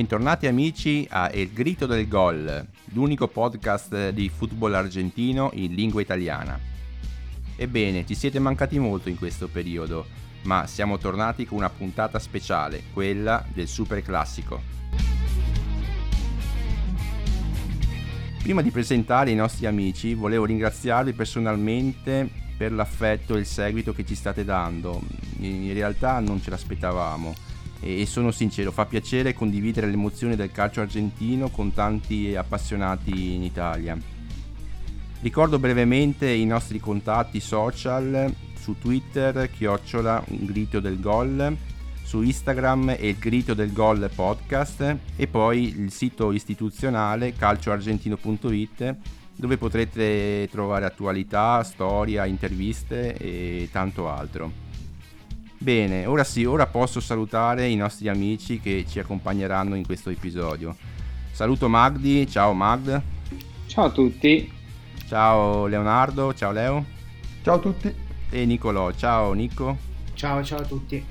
Bentornati 0.00 0.46
amici 0.46 1.06
a 1.10 1.30
El 1.30 1.52
Grito 1.52 1.84
del 1.84 2.08
Gol, 2.08 2.66
l'unico 2.94 3.28
podcast 3.28 4.08
di 4.08 4.30
football 4.30 4.72
argentino 4.72 5.50
in 5.52 5.74
lingua 5.74 6.00
italiana. 6.00 6.58
Ebbene, 7.54 8.06
ci 8.06 8.14
siete 8.14 8.38
mancati 8.38 8.78
molto 8.78 9.10
in 9.10 9.18
questo 9.18 9.48
periodo, 9.48 10.06
ma 10.44 10.66
siamo 10.66 10.96
tornati 10.96 11.44
con 11.44 11.58
una 11.58 11.68
puntata 11.68 12.18
speciale, 12.18 12.84
quella 12.94 13.44
del 13.52 13.68
Super 13.68 14.00
Classico. 14.00 14.62
Prima 18.42 18.62
di 18.62 18.70
presentare 18.70 19.30
i 19.30 19.34
nostri 19.34 19.66
amici, 19.66 20.14
volevo 20.14 20.46
ringraziarvi 20.46 21.12
personalmente 21.12 22.26
per 22.56 22.72
l'affetto 22.72 23.36
e 23.36 23.40
il 23.40 23.46
seguito 23.46 23.92
che 23.92 24.06
ci 24.06 24.14
state 24.14 24.46
dando. 24.46 25.02
In 25.40 25.74
realtà 25.74 26.20
non 26.20 26.40
ce 26.40 26.48
l'aspettavamo 26.48 27.49
e 27.80 28.04
sono 28.06 28.30
sincero, 28.30 28.70
fa 28.70 28.86
piacere 28.86 29.32
condividere 29.32 29.86
le 29.86 29.94
emozioni 29.94 30.36
del 30.36 30.52
calcio 30.52 30.80
argentino 30.80 31.48
con 31.48 31.72
tanti 31.72 32.36
appassionati 32.36 33.34
in 33.34 33.42
Italia. 33.42 33.98
Ricordo 35.22 35.58
brevemente 35.58 36.30
i 36.30 36.46
nostri 36.46 36.78
contatti 36.78 37.40
social 37.40 38.32
su 38.58 38.76
Twitter, 38.78 39.50
chiocciola 39.50 40.24
un 40.28 40.44
grito 40.44 40.80
del 40.80 41.00
gol, 41.00 41.56
su 42.02 42.22
Instagram 42.22 42.96
e 42.98 43.08
il 43.08 43.18
grito 43.18 43.54
del 43.54 43.72
gol 43.72 44.10
podcast 44.14 44.96
e 45.16 45.26
poi 45.26 45.78
il 45.78 45.92
sito 45.92 46.32
istituzionale 46.32 47.34
calcioargentino.it 47.34 48.96
dove 49.36 49.56
potrete 49.56 50.48
trovare 50.50 50.84
attualità, 50.84 51.62
storia, 51.62 52.26
interviste 52.26 53.16
e 53.16 53.68
tanto 53.72 54.10
altro. 54.10 54.59
Bene, 55.62 56.06
ora 56.06 56.24
sì, 56.24 56.46
ora 56.46 56.66
posso 56.66 57.00
salutare 57.00 57.68
i 57.68 57.76
nostri 57.76 58.08
amici 58.08 58.60
che 58.60 58.86
ci 58.88 58.98
accompagneranno 58.98 59.74
in 59.74 59.84
questo 59.84 60.08
episodio. 60.08 60.74
Saluto 61.32 61.68
Magdi, 61.68 62.26
ciao 62.26 62.54
Magd. 62.54 63.02
Ciao 63.66 63.84
a 63.84 63.90
tutti. 63.90 64.50
Ciao 65.06 65.66
Leonardo, 65.66 66.32
ciao 66.32 66.50
Leo. 66.50 66.86
Ciao 67.42 67.56
a 67.56 67.58
tutti. 67.58 67.94
E 68.30 68.46
Nicolò, 68.46 68.90
ciao 68.92 69.34
Nico. 69.34 69.76
Ciao, 70.14 70.42
ciao 70.42 70.60
a 70.60 70.64
tutti. 70.64 71.04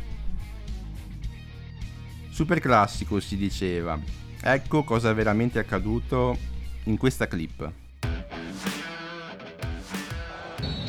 Super 2.32 2.60
classico 2.60 3.20
si 3.20 3.38
diceva. 3.38 4.00
Ecco 4.42 4.84
cosa 4.84 5.12
è 5.12 5.14
veramente 5.14 5.60
accaduto 5.60 6.36
in 6.86 6.98
questa 6.98 7.28
clip. 7.28 7.72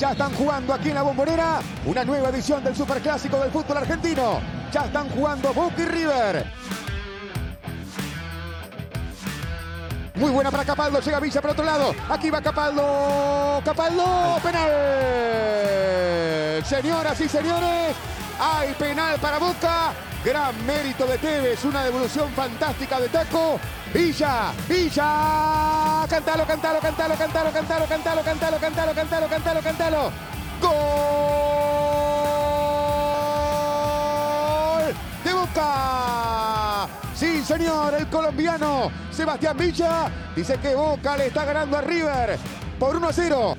Ya 0.00 0.12
están 0.12 0.34
jugando 0.34 0.72
aquí 0.72 0.88
en 0.88 0.94
la 0.94 1.02
bombonera 1.02 1.60
una 1.84 2.02
nueva 2.06 2.30
edición 2.30 2.64
del 2.64 2.74
Superclásico 2.74 3.38
del 3.38 3.50
fútbol 3.50 3.76
argentino. 3.76 4.40
Ya 4.72 4.86
están 4.86 5.10
jugando 5.10 5.52
Boca 5.52 5.74
y 5.76 5.84
River. 5.84 6.46
Muy 10.14 10.30
buena 10.30 10.50
para 10.50 10.64
Capaldo, 10.64 11.00
llega 11.00 11.20
Villa 11.20 11.42
por 11.42 11.50
otro 11.50 11.66
lado. 11.66 11.94
Aquí 12.08 12.30
va 12.30 12.40
Capaldo. 12.40 13.60
Capaldo, 13.62 14.38
penal. 14.42 14.70
Señoras 16.64 17.20
y 17.20 17.28
señores, 17.28 17.94
hay 18.40 18.72
penal 18.78 19.18
para 19.20 19.38
Boca. 19.38 19.92
Gran 20.24 20.66
mérito 20.66 21.06
de 21.06 21.16
Tevez, 21.16 21.64
una 21.64 21.82
devolución 21.84 22.30
fantástica 22.32 23.00
de 23.00 23.08
Taco. 23.08 23.58
Villa, 23.94 24.52
Villa. 24.68 26.06
Cantalo, 26.08 26.46
cantalo, 26.46 26.78
cantalo, 26.78 27.14
cantalo, 27.16 27.50
cantalo, 27.50 27.86
cantalo, 27.86 28.22
cantalo, 28.22 28.58
cantalo, 28.60 28.94
cantalo, 28.94 29.28
cantalo, 29.28 29.60
cantalo. 29.62 30.12
Gol 30.60 30.74
de 35.24 35.32
Boca. 35.32 36.86
Sí, 37.14 37.42
señor, 37.42 37.94
el 37.94 38.06
colombiano 38.08 38.92
Sebastián 39.10 39.56
Villa 39.56 40.10
dice 40.36 40.58
que 40.58 40.74
Boca 40.74 41.16
le 41.16 41.28
está 41.28 41.46
ganando 41.46 41.78
a 41.78 41.80
River 41.80 42.38
por 42.78 42.94
1 42.94 43.08
a 43.08 43.12
0. 43.12 43.56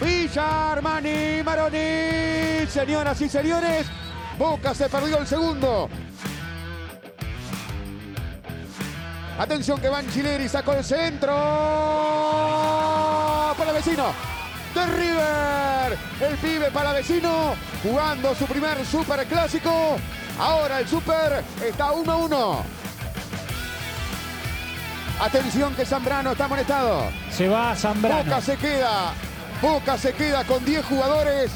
Villa, 0.00 0.72
Armani, 0.72 1.42
Maroni, 1.44 2.66
señoras 2.68 3.20
y 3.20 3.28
señores, 3.28 3.86
Boca 4.38 4.74
se 4.74 4.88
perdió 4.88 5.18
el 5.18 5.26
segundo. 5.26 5.88
Atención 9.38 9.80
que 9.80 9.88
Van 9.88 10.08
Chileri 10.10 10.48
sacó 10.48 10.72
el 10.72 10.84
centro. 10.84 11.32
Para 13.56 13.72
vecino. 13.72 14.12
De 14.74 14.86
River. 14.86 15.98
El 16.20 16.36
pibe 16.36 16.70
para 16.70 16.92
vecino. 16.92 17.54
Jugando 17.82 18.34
su 18.34 18.46
primer 18.46 18.84
super 18.84 19.26
clásico. 19.26 19.96
Ahora 20.38 20.80
el 20.80 20.88
super 20.88 21.42
está 21.64 21.92
1 21.92 22.12
a 22.12 22.16
1. 22.16 22.62
Atención 25.20 25.74
que 25.74 25.86
Zambrano 25.86 26.32
está 26.32 26.44
amonestado. 26.44 27.10
Se 27.30 27.48
va 27.48 27.74
Zambrano. 27.74 28.24
Boca 28.24 28.40
se 28.42 28.56
queda. 28.56 29.12
Boca 29.62 29.96
se 29.96 30.12
queda 30.12 30.44
con 30.44 30.62
10 30.64 30.84
jugadores. 30.84 31.50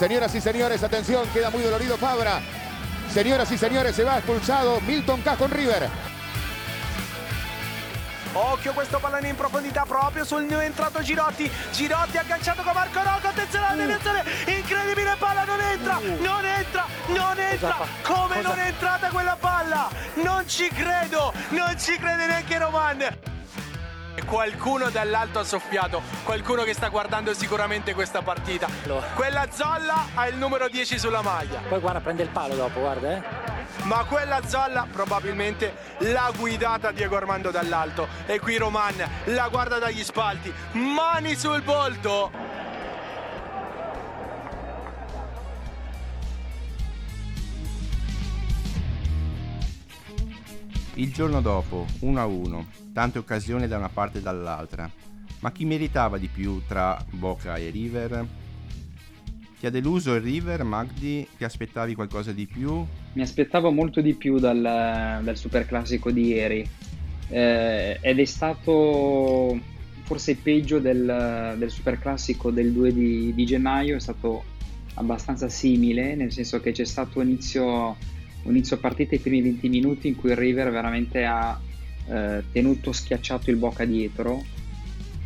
Señoras 0.00 0.34
y 0.34 0.40
señores, 0.40 0.82
atención, 0.82 1.28
queda 1.28 1.50
muy 1.50 1.60
dolorido 1.60 1.98
Fabra. 1.98 2.40
Señoras 3.12 3.50
y 3.52 3.58
señores, 3.58 3.94
se 3.94 4.02
va 4.02 4.16
expulsado 4.16 4.80
Milton 4.80 5.20
K 5.20 5.36
con 5.36 5.50
River. 5.50 5.90
Occhio 8.32 8.72
questo 8.72 8.98
pallone 8.98 9.28
in 9.28 9.36
profondità 9.36 9.84
proprio 9.86 10.24
sul 10.24 10.44
new 10.44 10.58
entrato 10.58 11.02
Girotti. 11.02 11.52
Girotti 11.72 12.16
agganciato 12.16 12.62
con 12.62 12.72
Marco 12.72 12.98
Rocco. 13.02 13.26
Attenzione 13.26 13.66
alla 13.66 13.76
deviazione. 13.76 14.24
Incredibile 14.46 15.16
palla, 15.18 15.44
non 15.44 15.60
entra. 15.60 15.98
Non 16.18 16.46
entra, 16.46 16.86
non 17.08 17.38
entra. 17.38 17.76
Come 18.02 18.40
non 18.40 18.58
è 18.58 18.68
entrata 18.68 19.08
quella 19.08 19.36
palla? 19.38 19.90
Non 20.14 20.48
ci 20.48 20.70
credo. 20.70 21.30
Non 21.50 21.78
ci 21.78 21.98
crede 21.98 22.24
neanche 22.24 22.56
Roman. 22.56 23.18
Qualcuno 24.24 24.90
dall'alto 24.90 25.38
ha 25.38 25.44
soffiato, 25.44 26.02
qualcuno 26.24 26.62
che 26.62 26.74
sta 26.74 26.88
guardando 26.88 27.32
sicuramente 27.34 27.94
questa 27.94 28.22
partita. 28.22 28.68
Quella 29.14 29.48
Zolla 29.50 30.08
ha 30.14 30.28
il 30.28 30.36
numero 30.36 30.68
10 30.68 30.98
sulla 30.98 31.22
maglia. 31.22 31.60
Poi 31.68 31.80
guarda, 31.80 32.00
prende 32.00 32.22
il 32.22 32.28
palo 32.28 32.54
dopo, 32.54 32.80
guarda, 32.80 33.16
eh. 33.16 33.22
Ma 33.84 34.04
quella 34.04 34.40
Zolla 34.46 34.86
probabilmente 34.90 35.74
l'ha 35.98 36.30
guidata 36.36 36.90
Diego 36.90 37.16
Armando 37.16 37.50
dall'alto. 37.50 38.08
E 38.26 38.38
qui 38.38 38.56
Roman 38.56 38.94
la 39.24 39.48
guarda 39.48 39.78
dagli 39.78 40.02
spalti. 40.02 40.52
Mani 40.72 41.34
sul 41.34 41.62
volto. 41.62 42.30
Il 51.00 51.14
giorno 51.14 51.40
dopo, 51.40 51.86
1-1, 52.00 52.92
tante 52.92 53.18
occasioni 53.18 53.66
da 53.66 53.78
una 53.78 53.88
parte 53.88 54.18
e 54.18 54.20
dall'altra. 54.20 54.90
Ma 55.38 55.50
chi 55.50 55.64
meritava 55.64 56.18
di 56.18 56.28
più 56.28 56.60
tra 56.68 57.02
Boca 57.12 57.56
e 57.56 57.70
River? 57.70 58.26
Ti 59.58 59.64
ha 59.64 59.70
deluso 59.70 60.14
il 60.14 60.20
River, 60.20 60.62
Magdi? 60.62 61.26
Ti 61.38 61.42
aspettavi 61.42 61.94
qualcosa 61.94 62.32
di 62.32 62.46
più? 62.46 62.84
Mi 63.14 63.22
aspettavo 63.22 63.70
molto 63.70 64.02
di 64.02 64.12
più 64.12 64.38
dal, 64.38 64.60
dal 65.22 65.36
super 65.38 65.64
classico 65.64 66.10
di 66.10 66.26
ieri 66.26 66.68
eh, 67.30 67.96
ed 67.98 68.18
è 68.18 68.24
stato 68.26 69.58
forse 70.02 70.36
peggio 70.36 70.80
del, 70.80 71.54
del 71.56 71.70
super 71.70 71.98
classico 71.98 72.50
del 72.50 72.72
2 72.72 72.92
di, 72.92 73.32
di, 73.34 73.46
gennaio, 73.46 73.96
è 73.96 74.00
stato 74.00 74.44
abbastanza 74.96 75.48
simile, 75.48 76.14
nel 76.14 76.30
senso 76.30 76.60
che 76.60 76.72
c'è 76.72 76.84
stato 76.84 77.22
inizio, 77.22 77.96
un 78.42 78.54
inizio 78.54 78.78
partita 78.78 79.14
i 79.14 79.18
primi 79.18 79.42
20 79.42 79.68
minuti 79.68 80.08
in 80.08 80.16
cui 80.16 80.30
il 80.30 80.36
River 80.36 80.70
veramente 80.70 81.24
ha 81.24 81.58
eh, 82.08 82.42
tenuto 82.52 82.92
schiacciato 82.92 83.50
il 83.50 83.56
Boca 83.56 83.84
dietro, 83.84 84.42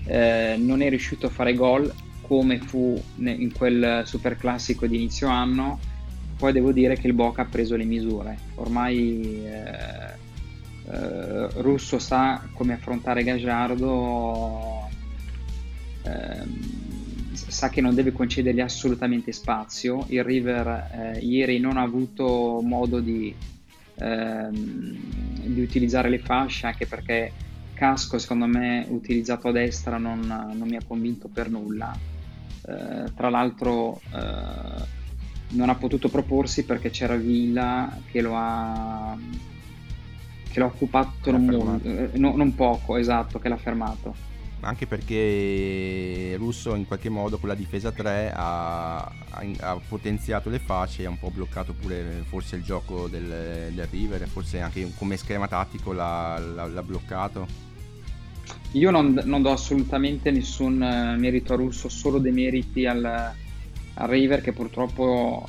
eh, 0.06 0.56
non 0.58 0.82
è 0.82 0.88
riuscito 0.88 1.26
a 1.26 1.30
fare 1.30 1.54
gol 1.54 1.92
come 2.20 2.58
fu 2.58 3.00
in 3.16 3.52
quel 3.52 4.02
super 4.06 4.36
classico 4.36 4.86
di 4.86 4.96
inizio 4.96 5.28
anno, 5.28 5.78
poi 6.36 6.52
devo 6.52 6.72
dire 6.72 6.96
che 6.96 7.06
il 7.06 7.12
Boca 7.12 7.42
ha 7.42 7.46
preso 7.46 7.76
le 7.76 7.84
misure. 7.84 8.38
Ormai 8.56 9.44
eh, 9.44 10.22
eh, 10.90 11.48
Russo 11.60 11.98
sa 11.98 12.46
come 12.52 12.74
affrontare 12.74 13.24
Gagliardo, 13.24 14.88
ehm, 16.02 16.83
sa 17.54 17.68
che 17.68 17.80
non 17.80 17.94
deve 17.94 18.12
concedergli 18.12 18.60
assolutamente 18.60 19.30
spazio. 19.30 20.04
Il 20.08 20.24
River 20.24 21.14
eh, 21.14 21.18
ieri 21.20 21.60
non 21.60 21.76
ha 21.76 21.82
avuto 21.82 22.60
modo 22.60 22.98
di, 22.98 23.32
ehm, 23.94 24.96
di 25.44 25.60
utilizzare 25.60 26.08
le 26.08 26.18
fasce, 26.18 26.66
anche 26.66 26.86
perché 26.86 27.32
Casco, 27.74 28.18
secondo 28.18 28.46
me, 28.46 28.84
utilizzato 28.88 29.48
a 29.48 29.52
destra 29.52 29.98
non, 29.98 30.20
non 30.20 30.66
mi 30.68 30.76
ha 30.76 30.82
convinto 30.86 31.28
per 31.28 31.48
nulla. 31.48 31.96
Eh, 32.66 33.12
tra 33.14 33.30
l'altro 33.30 34.00
eh, 34.12 35.02
non 35.50 35.68
ha 35.68 35.74
potuto 35.76 36.08
proporsi 36.08 36.64
perché 36.64 36.90
c'era 36.90 37.14
Villa 37.14 38.00
che 38.10 38.20
lo 38.20 38.32
ha, 38.34 39.16
che 40.50 40.58
l'ha 40.58 40.66
occupato 40.66 41.30
non, 41.30 41.80
eh, 41.84 42.10
no, 42.18 42.34
non, 42.34 42.54
poco, 42.56 42.96
esatto, 42.96 43.38
che 43.38 43.48
l'ha 43.48 43.56
fermato. 43.56 44.32
Anche 44.64 44.86
perché 44.86 46.34
Russo 46.36 46.74
in 46.74 46.86
qualche 46.86 47.08
modo 47.08 47.38
con 47.38 47.48
la 47.48 47.54
difesa 47.54 47.92
3 47.92 48.32
ha, 48.34 48.96
ha, 48.98 49.80
potenziato 49.86 50.48
le 50.48 50.58
facce 50.58 51.02
e 51.02 51.06
ha 51.06 51.10
un 51.10 51.18
po' 51.18 51.30
bloccato 51.30 51.74
pure 51.74 52.24
forse 52.26 52.56
il 52.56 52.62
gioco 52.62 53.06
del, 53.08 53.72
del 53.72 53.86
River, 53.90 54.26
forse 54.26 54.60
anche 54.60 54.90
come 54.96 55.16
schema 55.16 55.46
tattico 55.46 55.92
l'ha, 55.92 56.38
l'ha, 56.38 56.66
l'ha 56.66 56.82
bloccato. 56.82 57.72
Io 58.72 58.90
non, 58.90 59.20
non, 59.24 59.42
do 59.42 59.52
assolutamente 59.52 60.30
nessun 60.30 60.82
eh, 60.82 61.16
merito 61.16 61.52
a 61.52 61.56
Russo, 61.56 61.88
solo 61.88 62.18
dei 62.18 62.32
meriti 62.32 62.86
al, 62.86 63.04
al 63.04 64.08
River 64.08 64.40
che 64.40 64.52
purtroppo 64.52 65.48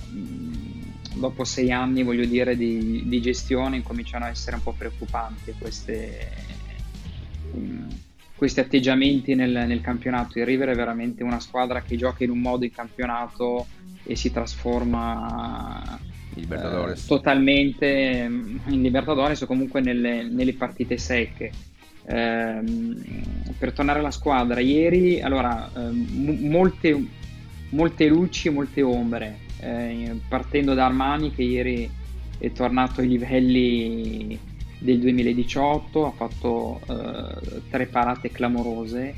dopo 1.15 1.43
sei 1.43 1.71
anni 1.71 2.03
voglio 2.03 2.25
dire 2.25 2.55
di, 2.55 3.03
di, 3.07 3.21
gestione 3.21 3.77
incominciano 3.77 4.25
a 4.25 4.29
essere 4.29 4.57
un 4.57 4.63
po' 4.63 4.73
preoccupanti 4.77 5.55
queste, 5.57 6.29
um, 7.53 7.87
questi 8.35 8.59
atteggiamenti 8.59 9.33
nel, 9.33 9.51
nel, 9.51 9.81
campionato. 9.81 10.37
Il 10.39 10.45
River 10.45 10.69
è 10.69 10.75
veramente 10.75 11.23
una 11.23 11.39
squadra 11.39 11.81
che 11.81 11.95
gioca 11.95 12.23
in 12.23 12.31
un 12.31 12.39
modo 12.39 12.65
in 12.65 12.71
campionato 12.71 13.65
e 14.03 14.15
si 14.15 14.31
trasforma 14.31 15.99
eh, 16.35 16.93
totalmente 17.07 18.27
mm, 18.27 18.57
in 18.67 18.81
Libertadores 18.81 19.41
o 19.41 19.45
comunque 19.47 19.81
nelle, 19.81 20.23
nelle 20.23 20.53
partite 20.53 20.97
secche. 20.97 21.51
Eh, 22.07 22.63
per 23.57 23.73
tornare 23.73 23.99
alla 23.99 24.11
squadra, 24.11 24.59
ieri 24.59 25.21
allora, 25.21 25.71
eh, 25.73 25.79
m- 25.89 26.47
molte, 26.49 27.03
molte 27.69 28.07
luci 28.07 28.49
e 28.49 28.51
molte 28.51 28.81
ombre 28.83 29.43
eh, 29.65 30.19
partendo 30.27 30.73
da 30.73 30.85
Armani 30.85 31.31
che 31.31 31.41
ieri 31.41 31.89
è 32.37 32.51
tornato 32.51 33.01
ai 33.01 33.07
livelli 33.07 34.39
del 34.79 34.99
2018, 34.99 36.05
ha 36.05 36.11
fatto 36.11 36.81
eh, 36.87 37.61
tre 37.69 37.85
parate 37.87 38.31
clamorose, 38.31 39.15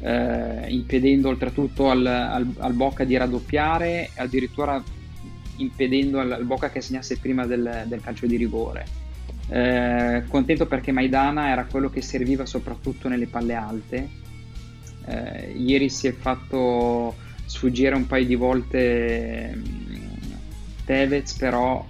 eh, 0.00 0.64
impedendo 0.68 1.28
oltretutto 1.28 1.90
al, 1.90 2.04
al, 2.06 2.46
al, 2.58 2.72
Bocca 2.72 3.04
di 3.04 3.16
raddoppiare, 3.16 4.10
addirittura 4.16 4.82
impedendo 5.56 6.20
al, 6.20 6.32
al 6.32 6.44
Bocca 6.44 6.70
che 6.70 6.80
segnasse 6.80 7.18
prima 7.18 7.46
del, 7.46 7.84
del 7.86 8.00
calcio 8.00 8.26
di 8.26 8.36
rigore. 8.36 9.08
Eh, 9.52 10.22
contento 10.28 10.66
perché 10.66 10.92
Maidana 10.92 11.50
era 11.50 11.64
quello 11.64 11.90
che 11.90 12.02
serviva 12.02 12.46
soprattutto 12.46 13.08
nelle 13.08 13.26
palle 13.26 13.54
alte. 13.54 14.08
Eh, 15.06 15.52
ieri 15.56 15.88
si 15.88 16.06
è 16.06 16.12
fatto 16.12 17.16
sfuggire 17.46 17.96
un 17.96 18.06
paio 18.06 18.26
di 18.26 18.36
volte 18.36 19.52
mm, 19.56 19.94
Tevez, 20.84 21.34
però 21.34 21.84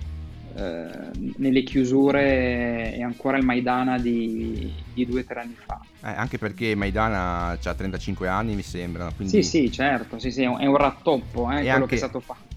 eh, 0.55 1.11
nelle 1.37 1.63
chiusure 1.63 2.93
è 2.95 3.03
ancora 3.03 3.37
il 3.37 3.45
Maidana 3.45 3.99
di, 3.99 4.73
di 4.93 5.07
due 5.07 5.21
o 5.21 5.25
tre 5.25 5.41
anni 5.41 5.57
fa. 5.65 5.81
Eh, 6.03 6.11
anche 6.11 6.39
perché 6.39 6.75
Maidana 6.75 7.59
ha 7.63 7.75
35 7.75 8.29
anni, 8.29 8.55
mi 8.55 8.63
sembra. 8.63 9.11
Quindi... 9.15 9.43
Sì, 9.43 9.49
sì, 9.49 9.73
certo, 9.73 10.19
sì, 10.19 10.31
sì, 10.31 10.43
è, 10.43 10.47
un, 10.47 10.77
rattoppo 10.77 11.51
eh, 11.51 11.57
quello 11.57 11.71
anche... 11.71 11.87
che 11.87 11.95
è 11.95 11.99
stato 11.99 12.21
fatto. 12.21 12.49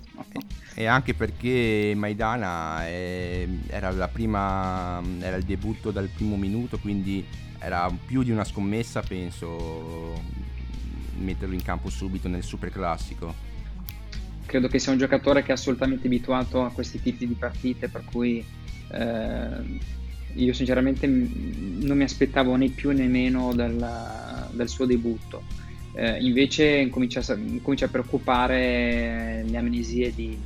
E 0.76 0.86
anche 0.86 1.14
perché 1.14 1.94
Maidana 1.96 2.86
è, 2.88 3.48
era, 3.68 4.08
prima, 4.08 5.02
era 5.20 5.36
il 5.36 5.44
debutto 5.44 5.92
dal 5.92 6.08
primo 6.08 6.36
minuto, 6.36 6.80
quindi 6.80 7.24
era 7.60 7.92
più 8.06 8.24
di 8.24 8.32
una 8.32 8.44
scommessa, 8.44 9.02
penso, 9.02 10.20
metterlo 11.18 11.54
in 11.54 11.62
campo 11.62 11.90
subito 11.90 12.28
nel 12.28 12.44
super 12.44 12.72
classico. 12.72 13.52
Credo 14.46 14.68
che 14.68 14.80
sia 14.80 14.92
un 14.92 14.98
giocatore 14.98 15.42
che 15.42 15.50
è 15.50 15.54
assolutamente 15.54 16.08
abituato 16.08 16.64
a 16.64 16.72
questi 16.72 17.02
tipi 17.02 17.28
di 17.28 17.34
partite, 17.34 17.90
per 17.90 18.04
cui 18.06 18.44
eh, 18.92 19.80
io 20.34 20.54
sinceramente 20.54 21.08
non 21.08 21.98
mi 21.98 22.04
aspettavo 22.04 22.56
né 22.56 22.70
più 22.70 22.92
né 22.92 23.08
meno 23.08 23.54
del, 23.54 24.50
del 24.52 24.70
suo 24.70 24.86
debutto. 24.86 25.44
Eh, 25.96 26.24
invece 26.24 26.66
incomincia 26.78 27.20
a, 27.22 27.88
preoccupare 27.88 29.44
le 29.48 29.58
amnesie 29.58 30.14
di, 30.14 30.38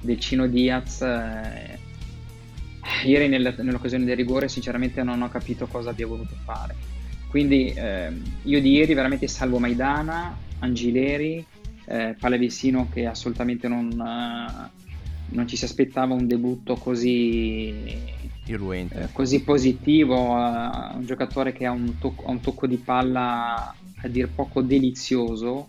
del 0.00 0.18
Cino 0.18 0.46
Diaz. 0.46 1.02
Eh, 1.02 1.78
ieri 3.04 3.28
nel, 3.28 3.54
nell'occasione 3.58 4.04
del 4.04 4.16
rigore 4.16 4.48
sinceramente 4.48 5.02
non 5.02 5.20
ho 5.20 5.28
capito 5.28 5.66
cosa 5.66 5.90
abbia 5.90 6.06
voluto 6.06 6.34
fare 6.42 6.74
quindi 7.28 7.72
eh, 7.74 8.10
io 8.42 8.60
di 8.60 8.72
ieri 8.72 8.94
veramente 8.94 9.28
salvo 9.28 9.58
Maidana, 9.58 10.36
Angileri, 10.60 11.44
eh, 11.88 12.14
Palevissino 12.18 12.88
che 12.92 13.06
assolutamente 13.06 13.66
non, 13.66 13.86
uh, 13.86 15.34
non, 15.34 15.48
ci 15.48 15.56
si 15.56 15.64
aspettava 15.64 16.12
un 16.12 16.26
debutto 16.26 16.76
così, 16.76 17.72
eh, 18.46 19.08
così 19.12 19.42
positivo, 19.42 20.34
uh, 20.34 20.96
un 20.96 21.04
giocatore 21.04 21.52
che 21.52 21.64
ha 21.64 21.70
un, 21.70 21.98
to- 21.98 22.14
un, 22.26 22.40
tocco 22.40 22.66
di 22.66 22.76
palla 22.76 23.74
a 24.00 24.08
dir 24.08 24.28
poco 24.28 24.60
delizioso, 24.60 25.68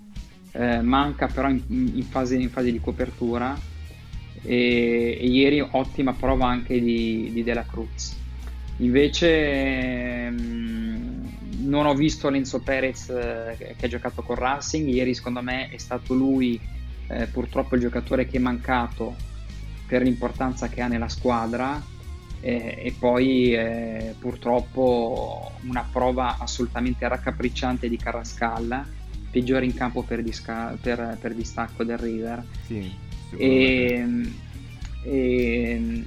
eh, 0.52 0.82
manca 0.82 1.28
però 1.28 1.50
in, 1.50 1.62
in, 1.68 2.04
fase, 2.04 2.36
in, 2.36 2.50
fase, 2.50 2.72
di 2.72 2.80
copertura 2.80 3.58
e, 4.42 5.18
e, 5.20 5.26
ieri 5.26 5.62
ottima 5.62 6.14
prova 6.14 6.48
anche 6.48 6.82
di, 6.82 7.30
di 7.32 7.44
Dela 7.44 7.64
Cruz. 7.64 8.18
Invece... 8.78 10.28
Um, 10.30 10.89
non 11.70 11.86
ho 11.86 11.94
visto 11.94 12.30
Lenzo 12.30 12.60
Perez 12.60 13.10
eh, 13.10 13.76
che 13.78 13.86
ha 13.86 13.88
giocato 13.88 14.24
con 14.24 14.36
Racing, 14.36 14.88
ieri 14.88 15.14
secondo 15.14 15.42
me 15.42 15.70
è 15.70 15.78
stato 15.78 16.14
lui 16.14 16.60
eh, 17.08 17.28
purtroppo 17.28 17.76
il 17.76 17.82
giocatore 17.82 18.28
che 18.28 18.38
è 18.38 18.42
mancato 18.42 19.16
per 19.88 20.02
l'importanza 20.02 20.68
che 20.68 20.82
ha 20.82 20.88
nella 20.88 21.08
squadra. 21.08 21.98
Eh, 22.42 22.84
e 22.86 22.96
poi 22.98 23.54
eh, 23.54 24.16
purtroppo 24.18 25.52
una 25.64 25.86
prova 25.92 26.38
assolutamente 26.40 27.06
raccapricciante 27.06 27.90
di 27.90 27.98
Carrascal, 27.98 28.86
peggiore 29.30 29.66
in 29.66 29.74
campo 29.74 30.04
per, 30.04 30.24
disca- 30.24 30.78
per, 30.80 31.18
per 31.20 31.34
distacco 31.34 31.84
del 31.84 31.98
River. 31.98 32.42
Sì, 32.66 32.90
e, 33.36 34.32
e, 35.04 36.04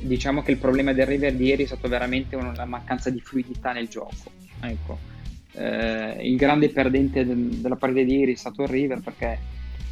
diciamo 0.00 0.42
che 0.42 0.50
il 0.50 0.58
problema 0.58 0.92
del 0.92 1.06
River 1.06 1.34
di 1.34 1.44
ieri 1.44 1.62
è 1.62 1.66
stato 1.66 1.86
veramente 1.86 2.34
una 2.34 2.64
mancanza 2.64 3.10
di 3.10 3.20
fluidità 3.20 3.72
nel 3.72 3.86
gioco 3.86 4.44
Ecco. 4.60 4.98
Eh, 5.52 6.28
il 6.28 6.36
grande 6.36 6.68
perdente 6.68 7.24
del, 7.24 7.36
della 7.36 7.76
partita 7.76 8.02
di 8.02 8.16
ieri 8.16 8.32
è 8.32 8.36
stato 8.36 8.62
il 8.62 8.68
River 8.68 9.00
perché 9.00 9.38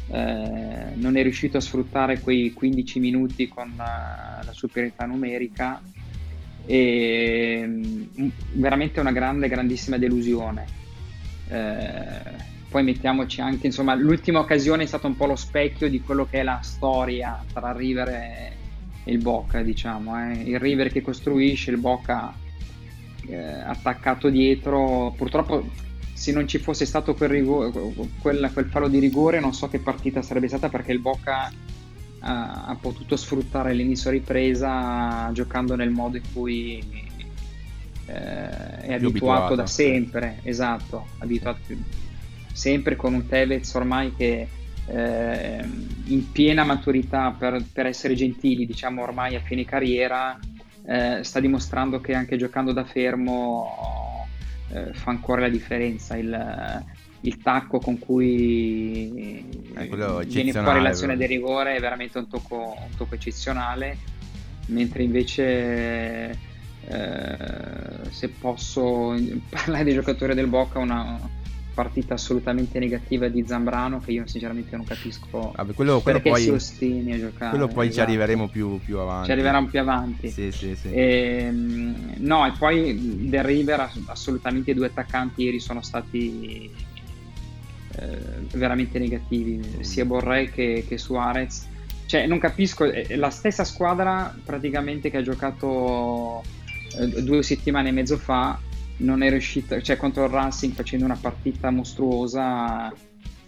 eh, 0.07 0.91
non 0.93 1.17
è 1.17 1.23
riuscito 1.23 1.57
a 1.57 1.61
sfruttare 1.61 2.19
quei 2.19 2.53
15 2.53 2.99
minuti 2.99 3.47
con 3.47 3.71
uh, 3.71 4.45
la 4.45 4.51
superiorità 4.51 5.05
numerica 5.05 5.81
e 6.65 7.63
um, 7.65 8.31
veramente 8.53 8.99
una 8.99 9.11
grande, 9.11 9.47
grandissima 9.47 9.97
delusione. 9.97 10.65
Eh, 11.47 12.53
poi 12.69 12.83
mettiamoci 12.83 13.41
anche, 13.41 13.67
insomma, 13.67 13.95
l'ultima 13.95 14.39
occasione 14.39 14.83
è 14.83 14.85
stata 14.85 15.07
un 15.07 15.15
po' 15.15 15.25
lo 15.27 15.35
specchio 15.35 15.89
di 15.89 16.01
quello 16.01 16.25
che 16.25 16.39
è 16.39 16.43
la 16.43 16.59
storia 16.61 17.43
tra 17.53 17.71
River 17.71 18.09
e, 18.09 18.51
il 19.05 19.19
Boca, 19.19 19.61
diciamo. 19.61 20.31
Eh. 20.31 20.41
Il 20.43 20.59
River 20.59 20.91
che 20.91 21.01
costruisce, 21.01 21.71
il 21.71 21.77
Boca 21.77 22.33
eh, 23.27 23.61
attaccato 23.61 24.29
dietro. 24.29 25.13
Purtroppo 25.15 25.67
se 26.13 26.31
non 26.31 26.47
ci 26.47 26.59
fosse 26.59 26.85
stato 26.85 27.13
quel, 27.13 27.29
rigore, 27.29 27.71
quel, 28.21 28.49
quel 28.53 28.65
fallo 28.65 28.87
di 28.87 28.99
rigore 28.99 29.39
non 29.39 29.53
so 29.53 29.67
che 29.67 29.79
partita 29.79 30.21
sarebbe 30.21 30.47
stata 30.47 30.69
perché 30.69 30.93
il 30.93 30.99
Boca 30.99 31.51
ha, 32.19 32.65
ha 32.65 32.77
potuto 32.79 33.15
sfruttare 33.15 33.73
l'inizio 33.73 34.09
ripresa 34.09 35.29
giocando 35.33 35.75
nel 35.75 35.89
modo 35.89 36.17
in 36.17 36.23
cui 36.33 36.77
eh, 38.05 38.13
è 38.13 38.93
abituato, 38.93 39.05
abituato, 39.07 39.55
da 39.55 39.67
sempre, 39.67 40.39
esatto, 40.43 41.07
abituato 41.17 41.59
sempre 42.51 42.95
con 42.95 43.13
un 43.13 43.27
Tevez 43.27 43.73
ormai 43.73 44.15
che 44.15 44.47
eh, 44.87 45.65
in 46.05 46.31
piena 46.31 46.63
maturità 46.63 47.35
per, 47.37 47.63
per 47.73 47.87
essere 47.87 48.13
gentili, 48.13 48.65
diciamo 48.65 49.01
ormai 49.01 49.35
a 49.35 49.41
fine 49.41 49.65
carriera, 49.65 50.39
eh, 50.87 51.23
sta 51.23 51.39
dimostrando 51.39 51.99
che 51.99 52.13
anche 52.13 52.37
giocando 52.37 52.71
da 52.71 52.85
fermo 52.85 54.27
eh, 54.69 54.93
fa 54.93 55.09
ancora 55.11 55.41
la 55.41 55.49
differenza. 55.49 56.15
Il, 56.15 56.83
il 57.21 57.41
tacco 57.41 57.79
con 57.79 57.97
cui 57.97 59.43
eh, 59.75 60.25
viene 60.25 60.51
fuori 60.51 60.81
l'azione 60.81 61.17
del 61.17 61.27
rigore 61.27 61.75
è 61.75 61.79
veramente 61.79 62.17
un 62.19 62.27
tocco, 62.27 62.75
un 62.77 62.95
tocco 62.95 63.15
eccezionale, 63.15 63.97
mentre 64.67 65.03
invece 65.03 66.37
eh, 66.87 68.09
se 68.09 68.29
posso 68.29 69.15
parlare 69.49 69.83
dei 69.83 69.93
giocatori 69.93 70.35
del 70.35 70.47
Bocca, 70.47 70.79
una, 70.79 71.19
partita 71.75 72.13
assolutamente 72.13 72.79
negativa 72.79 73.27
di 73.27 73.45
Zambrano 73.45 73.99
che 73.99 74.13
io 74.13 74.25
sinceramente 74.25 74.75
non 74.77 74.85
capisco 74.85 75.51
Vabbè, 75.53 75.73
quello, 75.73 75.99
quello 75.99 76.19
perché 76.19 76.29
poi, 76.29 76.41
si 76.41 76.49
ostini 76.49 77.13
a 77.13 77.19
giocare. 77.19 77.49
Quello 77.49 77.67
poi 77.67 77.87
esatto. 77.87 77.93
ci 77.93 77.99
arriveremo 77.99 78.47
più, 78.47 78.79
più, 78.79 78.97
avanti. 78.97 79.25
Ci 79.25 79.31
arriveremo 79.33 79.67
più 79.67 79.79
avanti. 79.79 80.29
Sì, 80.29 80.51
sì, 80.51 80.75
sì. 80.75 80.89
E, 80.89 81.45
ehm, 81.47 82.13
no, 82.19 82.47
e 82.47 82.53
poi 82.57 83.27
del 83.29 83.43
River 83.43 83.91
assolutamente 84.05 84.71
i 84.71 84.73
due 84.73 84.87
attaccanti 84.87 85.43
ieri 85.43 85.59
sono 85.59 85.81
stati 85.81 86.71
eh, 87.97 88.17
veramente 88.53 88.97
negativi, 88.97 89.61
sia 89.81 90.05
Borré 90.05 90.49
che, 90.49 90.85
che 90.87 90.97
Suarez. 90.97 91.67
Cioè, 92.05 92.25
non 92.25 92.39
capisco, 92.39 92.89
la 93.15 93.29
stessa 93.29 93.65
squadra 93.65 94.33
praticamente 94.43 95.09
che 95.11 95.17
ha 95.17 95.21
giocato 95.21 96.41
eh, 96.99 97.23
due 97.23 97.43
settimane 97.43 97.89
e 97.89 97.91
mezzo 97.91 98.17
fa 98.17 98.57
non 98.97 99.21
è 99.21 99.29
riuscito, 99.29 99.81
cioè 99.81 99.97
contro 99.97 100.23
il 100.25 100.29
Racing 100.31 100.73
facendo 100.73 101.05
una 101.05 101.17
partita 101.19 101.69
mostruosa, 101.69 102.93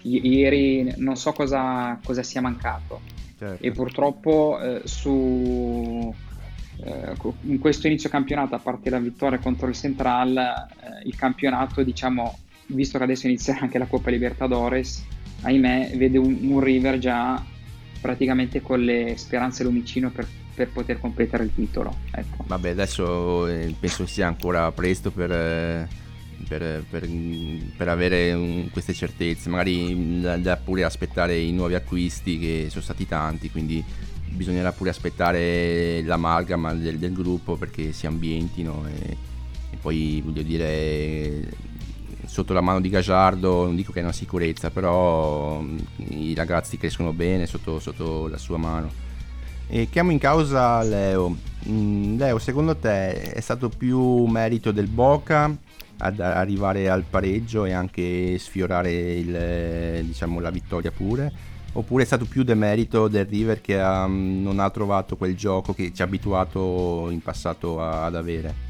i- 0.04 0.27
ieri 0.27 0.94
non 0.98 1.16
so 1.16 1.32
cosa, 1.34 2.00
cosa 2.04 2.24
sia 2.24 2.42
mancato 2.42 3.01
Certo. 3.38 3.63
e 3.63 3.72
purtroppo 3.72 4.60
eh, 4.60 4.82
su, 4.86 6.13
eh, 6.84 7.16
in 7.42 7.60
questo 7.60 7.88
inizio 7.88 8.10
campionato, 8.10 8.56
a 8.56 8.60
parte 8.60 8.89
la 8.89 9.00
vittoria 9.00 9.39
contro 9.39 9.68
il 9.68 9.75
Central, 9.75 10.36
eh, 10.38 11.08
il 11.08 11.16
campionato, 11.16 11.84
diciamo, 11.84 12.38
visto 12.68 12.98
che 12.98 13.04
adesso 13.04 13.27
inizia 13.27 13.58
anche 13.60 13.77
la 13.77 13.86
Coppa 13.86 14.10
Libertadores, 14.10 15.06
ahimè, 15.42 15.92
vede 15.96 16.18
un, 16.18 16.38
un 16.42 16.60
River 16.60 16.98
già 16.98 17.42
praticamente 18.01 18.62
con 18.62 18.82
le 18.84 19.16
speranze 19.18 19.63
lumicino 19.63 20.10
per, 20.10 20.27
per 20.58 20.70
poter 20.70 21.00
completare 21.00 21.44
il 21.44 21.52
titolo. 21.54 21.96
Ecco. 22.10 22.44
Vabbè, 22.48 22.70
adesso 22.70 23.46
eh, 23.46 23.76
penso 23.80 24.08
sia 24.08 24.26
ancora 24.26 24.72
presto 24.72 25.12
per, 25.12 25.32
eh, 25.32 25.88
per, 26.48 26.84
per- 26.90 27.08
per 27.78 27.88
avere 27.88 28.34
un- 28.34 28.68
queste 28.72 28.94
certezze. 28.94 29.50
Magari 29.50 29.94
mm, 29.94 30.26
da, 30.42 30.58
pure 30.58 30.84
aspettare 30.84 31.38
i 31.38 31.52
nuovi 31.52 31.76
acquisti 31.76 32.40
che 32.40 32.68
sono 32.72 32.82
stati 32.82 33.06
tanti, 33.08 33.52
quindi 33.52 33.84
bisognerà 34.30 34.72
pure 34.72 34.90
aspettare 34.90 36.02
l'amalgama 36.02 36.74
del, 36.74 36.98
del 36.98 37.14
gruppo 37.14 37.56
perché 37.56 37.92
si 37.92 38.08
ambientino 38.08 38.84
e, 38.88 39.18
e 39.70 39.78
poi 39.80 40.22
voglio 40.26 40.42
dire 40.42 41.50
sotto 42.26 42.52
la 42.54 42.62
mano 42.62 42.82
di 42.82 42.90
Gagliardo 42.90 43.64
non 43.66 43.76
dico 43.76 43.92
che 43.92 44.00
è 44.00 44.04
una 44.04 44.12
sicurezza, 44.12 44.72
però 44.72 45.62
mm, 45.62 45.78
i 46.10 46.34
ragazzi 46.34 46.78
crescono 46.78 47.14
bene 47.14 47.46
sotto, 47.46 47.78
sotto 47.80 48.28
la 48.28 48.40
sua 48.40 48.58
mano. 48.58 49.06
E 49.70 49.90
chiamo 49.90 50.12
in 50.12 50.18
causa 50.20 50.82
Leo. 50.82 51.36
Mm, 51.68 52.18
Leo, 52.18 52.40
secondo 52.40 52.76
te 52.78 53.34
è 53.34 53.40
stato 53.42 53.70
più 53.70 54.26
merito 54.26 54.72
del 54.72 54.88
Boca 54.88 55.54
ad 56.00 56.20
arrivare 56.20 56.90
al 56.90 57.04
pareggio 57.10 57.66
e 57.66 57.74
anche 57.74 58.38
sfiorare 58.38 58.92
il, 58.92 60.06
diciamo, 60.06 60.40
la 60.40 60.52
vittoria 60.52 60.92
pure? 60.92 61.56
Oppure 61.74 62.04
è 62.04 62.06
stato 62.06 62.26
più 62.26 62.44
demerito 62.44 63.08
del 63.08 63.26
River 63.26 63.60
che 63.62 63.80
ha- 63.80 64.08
non 64.08 64.60
ha 64.60 64.70
trovato 64.70 65.18
quel 65.18 65.36
gioco 65.36 65.74
che 65.74 65.92
ci 65.94 66.02
ha 66.02 66.06
abituato 66.06 67.10
in 67.10 67.22
passato 67.22 67.82
a- 67.82 68.06
ad 68.06 68.16
avere? 68.16 68.66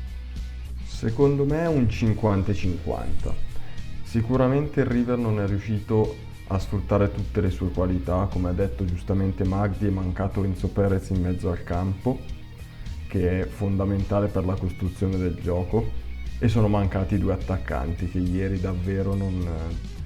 Secondo 0.86 1.46
me 1.46 1.60
è 1.62 1.68
un 1.68 1.86
50-50. 1.88 3.34
Sicuramente 4.04 4.80
il 4.80 4.88
River 4.88 5.18
non 5.18 5.40
è 5.40 5.46
riuscito 5.46 6.16
a 6.48 6.60
sfruttare 6.60 7.12
tutte 7.12 7.42
le 7.42 7.50
sue 7.50 7.70
qualità, 7.72 8.28
come 8.32 8.50
ha 8.50 8.54
detto 8.54 8.86
giustamente 8.86 9.44
Magdi, 9.44 9.88
è 9.88 9.90
mancato 9.90 10.44
Enzo 10.44 10.70
Perez 10.70 11.10
in 11.10 11.22
mezzo 11.22 11.50
al 11.50 11.64
campo, 11.64 12.20
che 13.08 13.42
è 13.42 13.46
fondamentale 13.46 14.28
per 14.28 14.46
la 14.46 14.56
costruzione 14.56 15.18
del 15.18 15.36
gioco, 15.42 16.06
e 16.40 16.48
sono 16.48 16.68
mancati 16.68 17.18
due 17.18 17.34
attaccanti 17.34 18.10
che 18.10 18.20
ieri 18.20 18.60
davvero 18.60 19.16
non, 19.16 19.46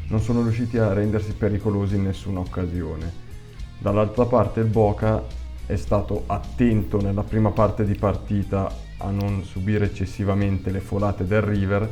non 0.07 0.19
sono 0.21 0.41
riusciti 0.41 0.77
a 0.77 0.93
rendersi 0.93 1.33
pericolosi 1.33 1.95
in 1.95 2.03
nessuna 2.03 2.39
occasione. 2.39 3.29
Dall'altra 3.77 4.25
parte 4.25 4.61
il 4.61 4.67
Boca 4.67 5.23
è 5.65 5.75
stato 5.75 6.23
attento 6.27 7.01
nella 7.01 7.23
prima 7.23 7.51
parte 7.51 7.85
di 7.85 7.95
partita 7.95 8.73
a 8.97 9.09
non 9.09 9.43
subire 9.43 9.85
eccessivamente 9.85 10.71
le 10.71 10.79
folate 10.79 11.25
del 11.25 11.41
River 11.41 11.89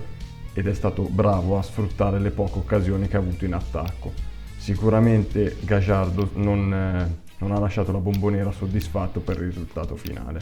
ed 0.53 0.67
è 0.67 0.73
stato 0.73 1.03
bravo 1.03 1.57
a 1.57 1.61
sfruttare 1.61 2.19
le 2.19 2.31
poche 2.31 2.59
occasioni 2.59 3.07
che 3.07 3.15
ha 3.15 3.19
avuto 3.19 3.45
in 3.45 3.53
attacco. 3.53 4.28
Sicuramente 4.69 5.55
Gagliardo 5.61 6.29
non, 6.35 6.71
eh, 6.71 7.21
non 7.39 7.53
ha 7.53 7.59
lasciato 7.59 7.91
la 7.91 7.97
bomboniera 7.97 8.51
soddisfatto 8.51 9.19
per 9.19 9.37
il 9.37 9.45
risultato 9.45 9.95
finale. 9.95 10.39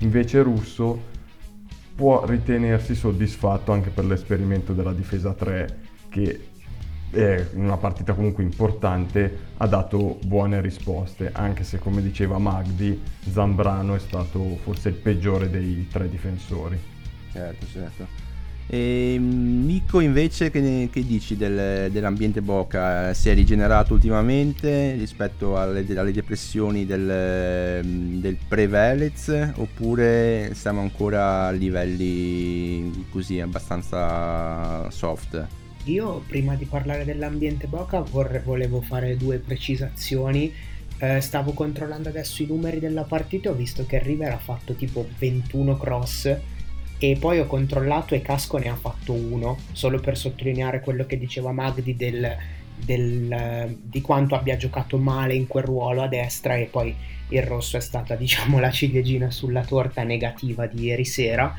Invece 0.00 0.42
Russo 0.42 1.02
può 1.94 2.26
ritenersi 2.26 2.94
soddisfatto 2.94 3.72
anche 3.72 3.88
per 3.88 4.04
l'esperimento 4.04 4.74
della 4.74 4.92
difesa 4.92 5.32
3 5.32 5.78
che 6.10 6.48
in 7.14 7.62
una 7.62 7.78
partita 7.78 8.12
comunque 8.12 8.42
importante 8.42 9.38
ha 9.56 9.66
dato 9.66 10.18
buone 10.22 10.60
risposte, 10.60 11.30
anche 11.32 11.64
se 11.64 11.78
come 11.78 12.02
diceva 12.02 12.36
Magdi, 12.36 13.00
Zambrano 13.30 13.94
è 13.94 13.98
stato 13.98 14.58
forse 14.62 14.90
il 14.90 14.96
peggiore 14.96 15.48
dei 15.48 15.88
tre 15.88 16.10
difensori. 16.10 16.78
Certo, 17.32 17.66
certo. 17.66 18.21
E 18.74 19.18
Nico 19.20 20.00
invece 20.00 20.50
che, 20.50 20.60
ne- 20.60 20.88
che 20.90 21.04
dici 21.04 21.36
del- 21.36 21.90
dell'ambiente 21.90 22.40
Boca? 22.40 23.12
Si 23.12 23.28
è 23.28 23.34
rigenerato 23.34 23.92
ultimamente 23.92 24.94
rispetto 24.94 25.58
alle, 25.58 25.84
alle 25.94 26.10
depressioni 26.10 26.86
del, 26.86 27.82
del 27.84 28.38
pre-Velez 28.48 29.50
oppure 29.56 30.52
siamo 30.54 30.80
ancora 30.80 31.48
a 31.48 31.50
livelli 31.50 33.04
così 33.10 33.40
abbastanza 33.40 34.88
soft? 34.90 35.46
Io 35.84 36.22
prima 36.26 36.54
di 36.54 36.64
parlare 36.64 37.04
dell'ambiente 37.04 37.66
Boca 37.66 38.00
vorre- 38.00 38.40
volevo 38.42 38.80
fare 38.80 39.18
due 39.18 39.36
precisazioni. 39.36 40.50
Eh, 40.96 41.20
stavo 41.20 41.52
controllando 41.52 42.08
adesso 42.08 42.42
i 42.42 42.46
numeri 42.46 42.78
della 42.78 43.02
partita 43.02 43.50
e 43.50 43.52
ho 43.52 43.54
visto 43.54 43.84
che 43.84 43.98
River 43.98 44.32
ha 44.32 44.38
fatto 44.38 44.72
tipo 44.72 45.06
21 45.18 45.76
cross 45.76 46.36
e 47.10 47.16
poi 47.16 47.40
ho 47.40 47.46
controllato 47.46 48.14
e 48.14 48.22
Casco 48.22 48.58
ne 48.58 48.68
ha 48.68 48.76
fatto 48.76 49.12
uno, 49.12 49.58
solo 49.72 49.98
per 49.98 50.16
sottolineare 50.16 50.80
quello 50.80 51.04
che 51.04 51.18
diceva 51.18 51.50
Magdi 51.50 51.96
del, 51.96 52.36
del, 52.76 53.76
di 53.82 54.00
quanto 54.00 54.34
abbia 54.34 54.56
giocato 54.56 54.98
male 54.98 55.34
in 55.34 55.46
quel 55.46 55.64
ruolo 55.64 56.02
a 56.02 56.08
destra 56.08 56.54
e 56.56 56.66
poi 56.66 56.94
il 57.28 57.42
rosso 57.42 57.76
è 57.76 57.80
stata 57.80 58.14
diciamo 58.16 58.60
la 58.60 58.70
ciliegina 58.70 59.30
sulla 59.30 59.64
torta 59.64 60.02
negativa 60.02 60.66
di 60.66 60.84
ieri 60.84 61.04
sera. 61.04 61.54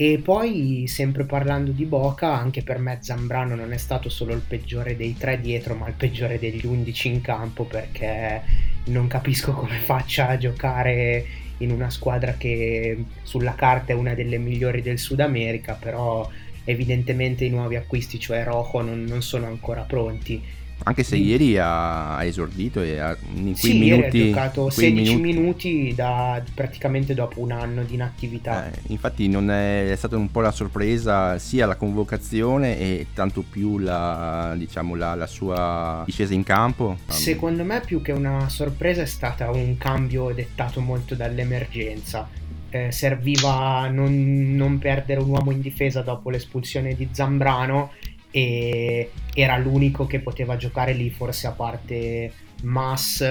E 0.00 0.20
poi, 0.22 0.84
sempre 0.86 1.24
parlando 1.24 1.72
di 1.72 1.84
Boca, 1.84 2.32
anche 2.32 2.62
per 2.62 2.78
me 2.78 2.98
Zambrano 3.00 3.56
non 3.56 3.72
è 3.72 3.78
stato 3.78 4.08
solo 4.08 4.32
il 4.32 4.44
peggiore 4.46 4.96
dei 4.96 5.16
tre 5.16 5.40
dietro, 5.40 5.74
ma 5.74 5.88
il 5.88 5.94
peggiore 5.94 6.38
degli 6.38 6.64
undici 6.64 7.08
in 7.08 7.20
campo 7.20 7.64
perché 7.64 8.42
non 8.84 9.08
capisco 9.08 9.52
come 9.52 9.80
faccia 9.80 10.28
a 10.28 10.36
giocare 10.38 11.47
in 11.58 11.70
una 11.70 11.90
squadra 11.90 12.34
che 12.34 13.04
sulla 13.22 13.54
carta 13.54 13.92
è 13.92 13.96
una 13.96 14.14
delle 14.14 14.38
migliori 14.38 14.82
del 14.82 14.98
Sud 14.98 15.20
America, 15.20 15.74
però 15.74 16.28
evidentemente 16.64 17.44
i 17.44 17.50
nuovi 17.50 17.76
acquisti, 17.76 18.20
cioè 18.20 18.44
Rojo, 18.44 18.82
non, 18.82 19.04
non 19.04 19.22
sono 19.22 19.46
ancora 19.46 19.82
pronti. 19.82 20.42
Anche 20.84 21.02
se 21.02 21.16
ieri 21.16 21.58
ha, 21.58 22.16
ha 22.16 22.24
esordito 22.24 22.80
e 22.82 22.98
ha, 22.98 23.16
in 23.34 23.54
Sì, 23.54 23.76
ieri 23.76 23.96
minuti... 23.96 24.20
ha 24.20 24.24
giocato 24.26 24.64
in 24.64 24.72
quei 24.74 24.96
16 24.96 25.16
minuti, 25.16 25.92
da, 25.94 26.42
praticamente 26.54 27.14
dopo 27.14 27.40
un 27.40 27.52
anno 27.52 27.82
di 27.82 27.94
inattività. 27.94 28.70
Eh, 28.70 28.78
infatti 28.88 29.28
non 29.28 29.50
è, 29.50 29.90
è 29.90 29.96
stata 29.96 30.16
un 30.16 30.30
po' 30.30 30.40
la 30.40 30.52
sorpresa 30.52 31.38
sia 31.38 31.66
la 31.66 31.76
convocazione 31.76 32.78
e 32.78 33.06
tanto 33.12 33.42
più 33.42 33.78
la, 33.78 34.54
diciamo, 34.56 34.94
la, 34.94 35.14
la 35.14 35.26
sua 35.26 36.02
discesa 36.06 36.32
in 36.32 36.44
campo. 36.44 36.98
Secondo 37.06 37.64
me 37.64 37.80
più 37.84 38.00
che 38.00 38.12
una 38.12 38.48
sorpresa 38.48 39.02
è 39.02 39.06
stata 39.06 39.50
un 39.50 39.76
cambio 39.76 40.32
dettato 40.32 40.80
molto 40.80 41.14
dall'emergenza. 41.14 42.28
Eh, 42.70 42.92
serviva 42.92 43.88
non, 43.88 44.54
non 44.54 44.78
perdere 44.78 45.20
un 45.20 45.30
uomo 45.30 45.52
in 45.52 45.62
difesa 45.62 46.02
dopo 46.02 46.28
l'espulsione 46.28 46.94
di 46.94 47.08
Zambrano 47.10 47.92
e 48.30 49.10
era 49.34 49.56
l'unico 49.56 50.06
che 50.06 50.20
poteva 50.20 50.56
giocare 50.56 50.92
lì 50.92 51.10
forse 51.10 51.46
a 51.46 51.52
parte 51.52 52.32
Mas 52.62 53.24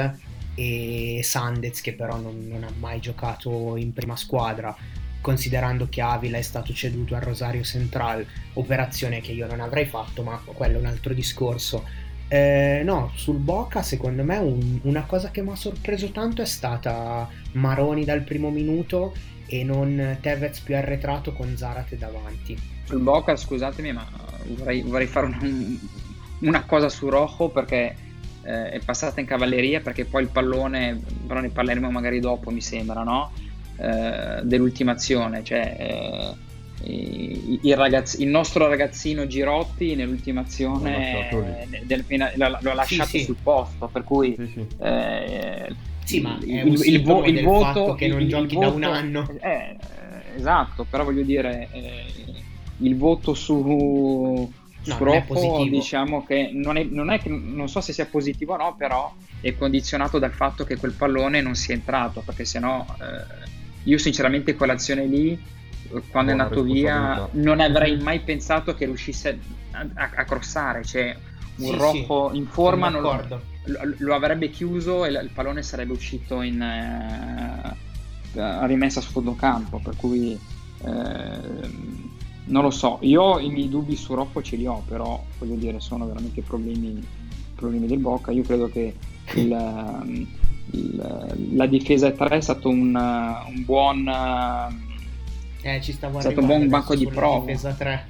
e 0.56 1.20
Sandez 1.22 1.82
che 1.82 1.94
però 1.94 2.18
non, 2.18 2.48
non 2.48 2.64
ha 2.64 2.72
mai 2.80 3.00
giocato 3.00 3.76
in 3.76 3.94
prima 3.94 4.16
squadra. 4.16 4.76
Considerando 5.22 5.88
che 5.90 6.02
Avila 6.02 6.38
è 6.38 6.42
stato 6.42 6.74
ceduto 6.74 7.16
al 7.16 7.22
Rosario 7.22 7.64
Central 7.64 8.26
operazione 8.54 9.20
che 9.20 9.34
io 9.34 9.46
non 9.48 9.60
avrei 9.60 9.86
fatto 9.86 10.24
ma 10.24 10.42
quello 10.46 10.78
è 10.78 10.80
un 10.80 10.86
altro 10.86 11.14
discorso. 11.14 11.84
Eh, 12.30 12.82
no, 12.84 13.12
sul 13.16 13.38
Boca 13.38 13.82
secondo 13.82 14.24
me 14.24 14.38
un- 14.38 14.80
una 14.84 15.04
cosa 15.06 15.32
che 15.32 15.42
mi 15.42 15.52
ha 15.52 15.56
sorpreso 15.56 16.12
tanto 16.12 16.42
è 16.42 16.46
stata 16.46 17.28
Maroni 17.54 18.04
dal 18.04 18.22
primo 18.24 18.50
minuto 18.50 19.14
e 19.48 19.64
non 19.64 20.18
Tevez 20.22 20.60
più 20.60 20.76
arretrato 20.76 21.34
con 21.34 21.56
Zarate 21.58 21.98
davanti. 21.98 22.58
Sul 22.84 23.00
Boca, 23.00 23.36
scusatemi, 23.36 23.92
ma 23.94 24.06
vorrei, 24.56 24.82
vorrei 24.82 25.08
fare 25.08 25.26
un- 25.28 25.80
una 26.40 26.64
cosa 26.66 26.90
su 26.90 27.10
Rojo 27.10 27.50
perché 27.50 27.96
eh, 28.44 28.70
è 28.70 28.80
passata 28.80 29.20
in 29.20 29.26
cavalleria 29.26 29.82
perché 29.82 30.06
poi 30.06 30.24
il 30.24 30.30
pallone, 30.30 31.02
però 31.26 31.40
ne 31.42 31.50
parleremo 31.50 31.90
magari 31.92 32.20
dopo 32.20 32.50
mi 32.50 32.62
sembra, 32.62 33.04
no? 33.04 33.32
Eh, 33.78 34.42
dell'ultimazione, 34.44 35.44
cioè 35.44 35.76
eh, 35.78 36.46
il, 37.62 37.76
ragazz- 37.76 38.20
il 38.20 38.28
nostro 38.28 38.68
ragazzino 38.68 39.28
Girotti 39.28 39.96
nell'ultimazione 39.96 41.28
lì. 41.30 41.68
eh, 41.72 41.86
del 41.86 42.06
l'ha, 42.36 42.58
l'ha 42.62 42.74
lasciato 42.74 43.10
sì. 43.10 43.24
sul 43.24 43.38
posto, 43.42 43.88
per 43.92 44.04
cui 44.04 44.34
Sì, 44.36 44.66
sì. 46.08 46.22
ma 46.22 46.38
è 46.40 46.44
il, 46.62 46.66
un 46.68 46.82
il, 46.84 47.04
vo- 47.04 47.26
il 47.26 47.34
del 47.36 47.44
voto 47.44 47.64
fatto 47.66 47.94
che 47.96 48.08
non 48.08 48.22
il- 48.22 48.28
giochi 48.28 48.58
da 48.58 48.68
un 48.70 48.74
voto- 48.82 48.92
anno. 48.92 49.30
eh, 49.42 49.76
esatto, 50.36 50.86
però 50.90 51.04
voglio 51.04 51.24
dire 51.24 51.68
eh, 51.72 52.06
il 52.80 52.96
voto 52.96 53.34
su, 53.34 54.52
su 54.82 54.90
No, 54.90 54.98
non 55.00 55.08
è 55.10 55.14
Rocco, 55.20 55.34
positivo. 55.34 55.76
diciamo 55.76 56.24
che 56.26 56.50
non 56.54 56.78
è, 56.78 56.84
non 56.90 57.10
è 57.10 57.20
che 57.20 57.30
non 57.30 57.68
so 57.68 57.82
se 57.82 57.92
sia 57.94 58.06
positivo 58.06 58.54
o 58.54 58.58
no, 58.58 58.76
però 58.78 59.14
è 59.42 59.56
condizionato 59.56 60.18
dal 60.20 60.32
fatto 60.32 60.64
che 60.64 60.78
quel 60.78 60.94
pallone 60.94 61.42
non 61.42 61.56
sia 61.56 61.74
entrato, 61.76 62.22
perché 62.26 62.46
sennò 62.46 62.86
eh, 63.02 63.46
io 63.84 63.98
sinceramente 63.98 64.56
quell'azione 64.56 65.06
lì 65.06 65.56
quando 66.10 66.32
è 66.32 66.34
andato 66.34 66.64
via 66.64 67.28
non 67.34 67.62
avrei 67.62 67.98
mai 67.98 68.20
pensato 68.20 68.76
che 68.76 68.86
riuscisse 68.86 69.40
a, 69.72 69.86
a, 69.94 70.10
a 70.16 70.24
crossare, 70.26 70.84
cioè 70.84 71.16
un 71.58 71.66
sì, 71.66 71.76
Rocco 71.76 72.30
sì, 72.32 72.38
in 72.38 72.48
forma 72.48 72.90
non 72.90 73.02
lo, 73.02 73.42
lo, 73.98 74.16
avrebbe 74.16 74.50
chiuso 74.50 75.06
e 75.06 75.10
il 75.10 75.30
pallone 75.34 75.64
sarebbe 75.64 75.94
uscito 75.94 76.42
in 76.42 76.62
eh, 76.62 78.68
rimessa 78.68 79.00
a 79.00 79.04
sfondo 79.04 79.36
campo, 79.36 79.80
per 79.80 79.96
cui 79.96 80.40
eh, 80.84 81.70
non 82.46 82.64
lo 82.64 82.70
so, 82.70 82.98
io 83.02 83.40
i 83.40 83.50
miei 83.50 83.70
dubbi 83.70 83.96
su 83.96 84.14
Rocco 84.14 84.42
ce 84.42 84.56
li 84.56 84.66
ho, 84.66 84.84
però 84.88 85.22
voglio 85.40 85.56
dire 85.56 85.80
sono 85.80 86.06
veramente 86.06 86.42
problemi, 86.42 87.06
problemi 87.56 87.88
del 87.88 88.00
Bocca, 88.00 88.32
io 88.32 88.44
credo 88.44 88.70
che 88.70 88.96
il, 89.36 90.28
il, 90.72 91.36
la 91.54 91.66
difesa 91.66 92.12
3 92.12 92.38
è 92.38 92.42
stato 92.42 92.70
un, 92.70 92.96
un 92.96 93.66
buon 93.66 94.08
eh, 95.62 95.82
ci 95.82 95.92
stavo 95.92 96.20
è 96.20 96.22
stato 96.22 96.40
un 96.40 96.46
buon 96.46 96.68
banco 96.70 96.96
di 96.96 97.08
prova 97.08 97.40
difesa 97.40 97.74
3 97.74 98.06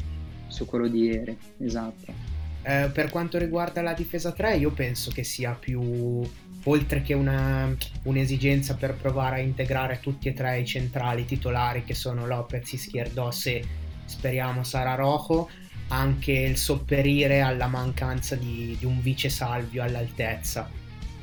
su 0.47 0.65
quello 0.65 0.87
di 0.87 1.01
ieri 1.01 1.37
esatto 1.59 2.26
eh, 2.67 2.89
per 2.91 3.09
quanto 3.09 3.37
riguarda 3.37 3.81
la 3.81 3.93
difesa 3.93 4.33
3 4.33 4.57
io 4.57 4.71
penso 4.71 5.09
che 5.11 5.23
sia 5.23 5.53
più 5.53 6.21
oltre 6.65 7.01
che 7.01 7.13
una, 7.13 7.73
un'esigenza 8.03 8.75
per 8.75 8.95
provare 8.95 9.37
a 9.37 9.39
integrare 9.39 10.01
tutti 10.01 10.27
e 10.27 10.33
tre 10.33 10.59
i 10.59 10.65
centrali 10.65 11.23
titolari 11.23 11.85
che 11.85 11.93
sono 11.93 12.27
Lopez, 12.27 12.73
Izquierdos 12.73 13.45
e 13.45 13.63
speriamo 14.03 14.65
sarà 14.65 14.95
Rojo 14.95 15.49
anche 15.89 16.33
il 16.33 16.57
sopperire 16.57 17.39
alla 17.39 17.67
mancanza 17.67 18.35
di, 18.35 18.75
di 18.77 18.85
un 18.85 19.01
vice 19.01 19.29
salvio 19.29 19.81
all'altezza. 19.81 20.69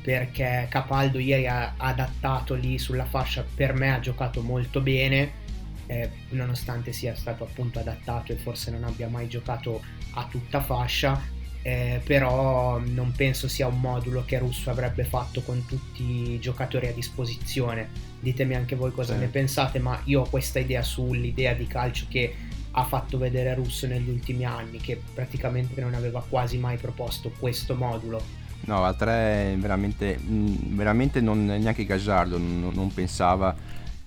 Perché 0.01 0.65
Capaldo 0.69 1.19
ieri 1.19 1.47
ha 1.47 1.75
adattato 1.77 2.55
lì 2.55 2.79
sulla 2.79 3.05
fascia, 3.05 3.45
per 3.55 3.73
me 3.73 3.93
ha 3.93 3.99
giocato 3.99 4.41
molto 4.41 4.81
bene, 4.81 5.43
eh, 5.87 6.09
nonostante 6.29 6.91
sia 6.91 7.15
stato 7.15 7.43
appunto 7.43 7.79
adattato 7.79 8.31
e 8.31 8.35
forse 8.35 8.71
non 8.71 8.83
abbia 8.83 9.07
mai 9.07 9.27
giocato 9.27 9.83
a 10.13 10.27
tutta 10.29 10.61
fascia, 10.61 11.19
eh, 11.65 11.99
però 12.05 12.77
non 12.77 13.11
penso 13.11 13.47
sia 13.47 13.65
un 13.65 13.79
modulo 13.79 14.23
che 14.23 14.37
Russo 14.37 14.69
avrebbe 14.69 15.03
fatto 15.03 15.41
con 15.41 15.65
tutti 15.65 16.33
i 16.33 16.39
giocatori 16.39 16.85
a 16.85 16.93
disposizione. 16.93 17.89
Ditemi 18.19 18.53
anche 18.53 18.75
voi 18.75 18.91
cosa 18.91 19.15
sì. 19.15 19.21
ne 19.21 19.29
pensate, 19.29 19.79
ma 19.79 19.99
io 20.03 20.21
ho 20.21 20.29
questa 20.29 20.59
idea 20.59 20.83
sull'idea 20.83 21.53
di 21.53 21.65
calcio 21.65 22.05
che 22.07 22.35
ha 22.69 22.83
fatto 22.83 23.17
vedere 23.17 23.55
Russo 23.55 23.87
negli 23.87 24.09
ultimi 24.09 24.45
anni, 24.45 24.77
che 24.77 25.01
praticamente 25.11 25.81
non 25.81 25.95
aveva 25.95 26.23
quasi 26.29 26.59
mai 26.59 26.77
proposto 26.77 27.31
questo 27.39 27.73
modulo 27.73 28.43
No, 28.65 28.83
a 28.83 28.93
3 28.93 29.55
veramente, 29.57 30.19
mm, 30.19 30.75
veramente 30.75 31.21
non, 31.21 31.45
neanche 31.45 31.85
Gagliardo 31.85 32.37
non, 32.37 32.71
non, 32.73 32.93
pensava 32.93 33.55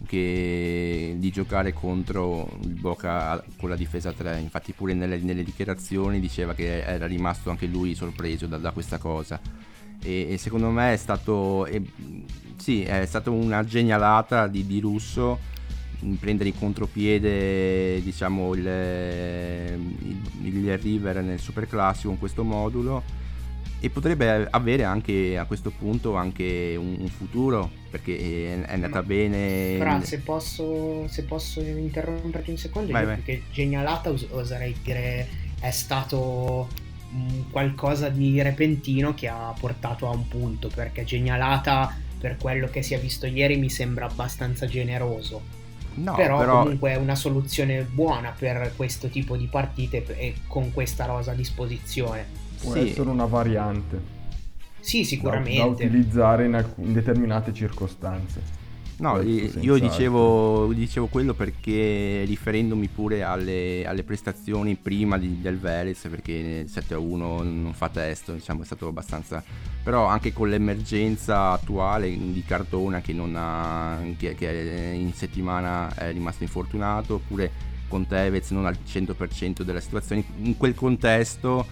che 0.06 1.16
di 1.18 1.30
giocare 1.30 1.72
contro 1.72 2.48
il 2.62 2.74
Boca 2.74 3.42
con 3.56 3.68
la 3.68 3.76
difesa 3.76 4.12
3, 4.12 4.38
infatti 4.38 4.72
pure 4.72 4.94
nelle, 4.94 5.18
nelle 5.18 5.42
dichiarazioni 5.42 6.20
diceva 6.20 6.54
che 6.54 6.82
era 6.82 7.06
rimasto 7.06 7.50
anche 7.50 7.66
lui 7.66 7.94
sorpreso 7.94 8.46
da, 8.46 8.58
da 8.58 8.70
questa 8.70 8.98
cosa. 8.98 9.40
E, 10.00 10.28
e, 10.30 10.38
secondo 10.38 10.70
me 10.70 10.92
è 10.92 10.96
stato, 10.96 11.66
è, 11.66 11.80
sì, 12.56 12.82
è 12.82 13.04
stata 13.06 13.30
una 13.30 13.64
genialata 13.64 14.46
di, 14.46 14.66
di 14.66 14.78
Russo 14.80 15.56
prendere 16.20 16.50
in 16.50 16.56
contropiede 16.56 18.00
diciamo 18.02 18.54
il, 18.54 18.64
il, 18.64 20.20
il 20.42 20.78
River 20.78 21.22
nel 21.24 21.40
superclassico 21.40 22.10
con 22.10 22.18
questo 22.18 22.44
modulo 22.44 23.02
e 23.80 23.90
potrebbe 23.90 24.48
avere 24.50 24.84
anche 24.84 25.38
a 25.38 25.44
questo 25.44 25.70
punto 25.70 26.16
anche 26.16 26.74
un, 26.76 26.96
un 26.98 27.08
futuro 27.08 27.70
perché 27.90 28.64
è, 28.64 28.72
andata 28.72 28.96
Ma, 28.96 29.02
bene 29.02 29.76
Fra, 29.78 30.02
se 30.02 30.18
posso, 30.18 31.06
se 31.08 31.22
posso 31.22 31.60
interromperti 31.60 32.50
un 32.50 32.56
secondo 32.56 32.90
vai, 32.90 33.04
vai. 33.04 33.16
perché 33.16 33.42
genialata 33.52 34.10
os- 34.10 34.26
oserei 34.30 34.74
dire 34.82 35.28
è 35.60 35.70
stato 35.70 36.68
qualcosa 37.50 38.08
di 38.08 38.42
repentino 38.42 39.14
che 39.14 39.28
ha 39.28 39.54
portato 39.58 40.08
a 40.08 40.10
un 40.10 40.26
punto 40.28 40.70
perché 40.74 41.04
genialata 41.04 41.96
per 42.18 42.36
quello 42.36 42.66
che 42.68 42.82
si 42.82 42.94
è 42.94 42.98
visto 42.98 43.26
ieri 43.26 43.56
mi 43.56 43.70
sembra 43.70 44.06
abbastanza 44.06 44.66
generoso 44.66 45.56
No, 45.94 46.14
però, 46.14 46.38
però, 46.38 46.62
comunque 46.62 46.92
è 46.92 46.96
una 46.96 47.16
soluzione 47.16 47.82
buona 47.82 48.30
per 48.30 48.72
questo 48.76 49.08
tipo 49.08 49.36
di 49.36 49.46
partite 49.46 50.04
e 50.16 50.34
con 50.46 50.72
questa 50.72 51.06
rosa 51.06 51.32
a 51.32 51.34
disposizione 51.34 52.37
può 52.60 52.72
sì. 52.72 52.80
essere 52.80 53.08
una 53.08 53.26
variante. 53.26 54.16
Sì, 54.80 55.04
sicuramente. 55.04 55.58
Da, 55.58 55.64
da 55.64 55.70
utilizzare 55.70 56.44
in, 56.46 56.54
alc- 56.54 56.78
in, 56.78 56.92
determinate 56.92 57.52
circostanze. 57.52 58.56
No, 58.98 59.20
io 59.20 59.78
dicevo, 59.78 60.72
dicevo, 60.72 61.06
quello 61.06 61.32
perché 61.32 62.24
riferendomi 62.26 62.88
pure 62.88 63.22
alle, 63.22 63.86
alle 63.86 64.02
prestazioni 64.02 64.74
prima 64.74 65.18
di, 65.18 65.40
del 65.40 65.56
Velez, 65.58 66.08
perché 66.10 66.32
il 66.32 66.70
7-1 66.72 67.16
non 67.16 67.72
fa 67.74 67.88
testo, 67.90 68.32
diciamo, 68.32 68.62
è 68.62 68.64
stato 68.64 68.88
abbastanza... 68.88 69.42
Però 69.84 70.06
anche 70.06 70.32
con 70.32 70.48
l'emergenza 70.48 71.52
attuale 71.52 72.10
di 72.10 72.42
Cardona 72.44 73.00
che, 73.00 73.14
ha, 73.34 73.98
che, 74.16 74.34
che 74.34 74.92
in 74.94 75.12
settimana 75.14 75.94
è 75.94 76.10
rimasto 76.10 76.42
infortunato, 76.42 77.14
oppure 77.14 77.50
con 77.88 78.06
Tevez 78.06 78.50
non 78.50 78.66
al 78.66 78.78
100% 78.86 79.62
delle 79.62 79.80
situazioni, 79.80 80.24
in 80.42 80.56
quel 80.56 80.74
contesto 80.74 81.64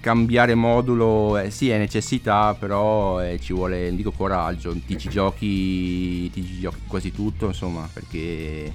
cambiare 0.00 0.54
modulo 0.54 1.38
eh, 1.38 1.50
sì 1.50 1.70
è 1.70 1.78
necessità 1.78 2.54
però 2.54 3.22
eh, 3.22 3.38
ci 3.40 3.52
vuole 3.52 3.94
dico 3.94 4.10
coraggio 4.12 4.74
ti 4.86 4.98
ci 4.98 5.08
giochi 5.08 6.30
ti 6.30 6.44
ci 6.44 6.60
giochi 6.60 6.80
quasi 6.86 7.10
tutto 7.10 7.46
insomma 7.46 7.88
perché, 7.92 8.72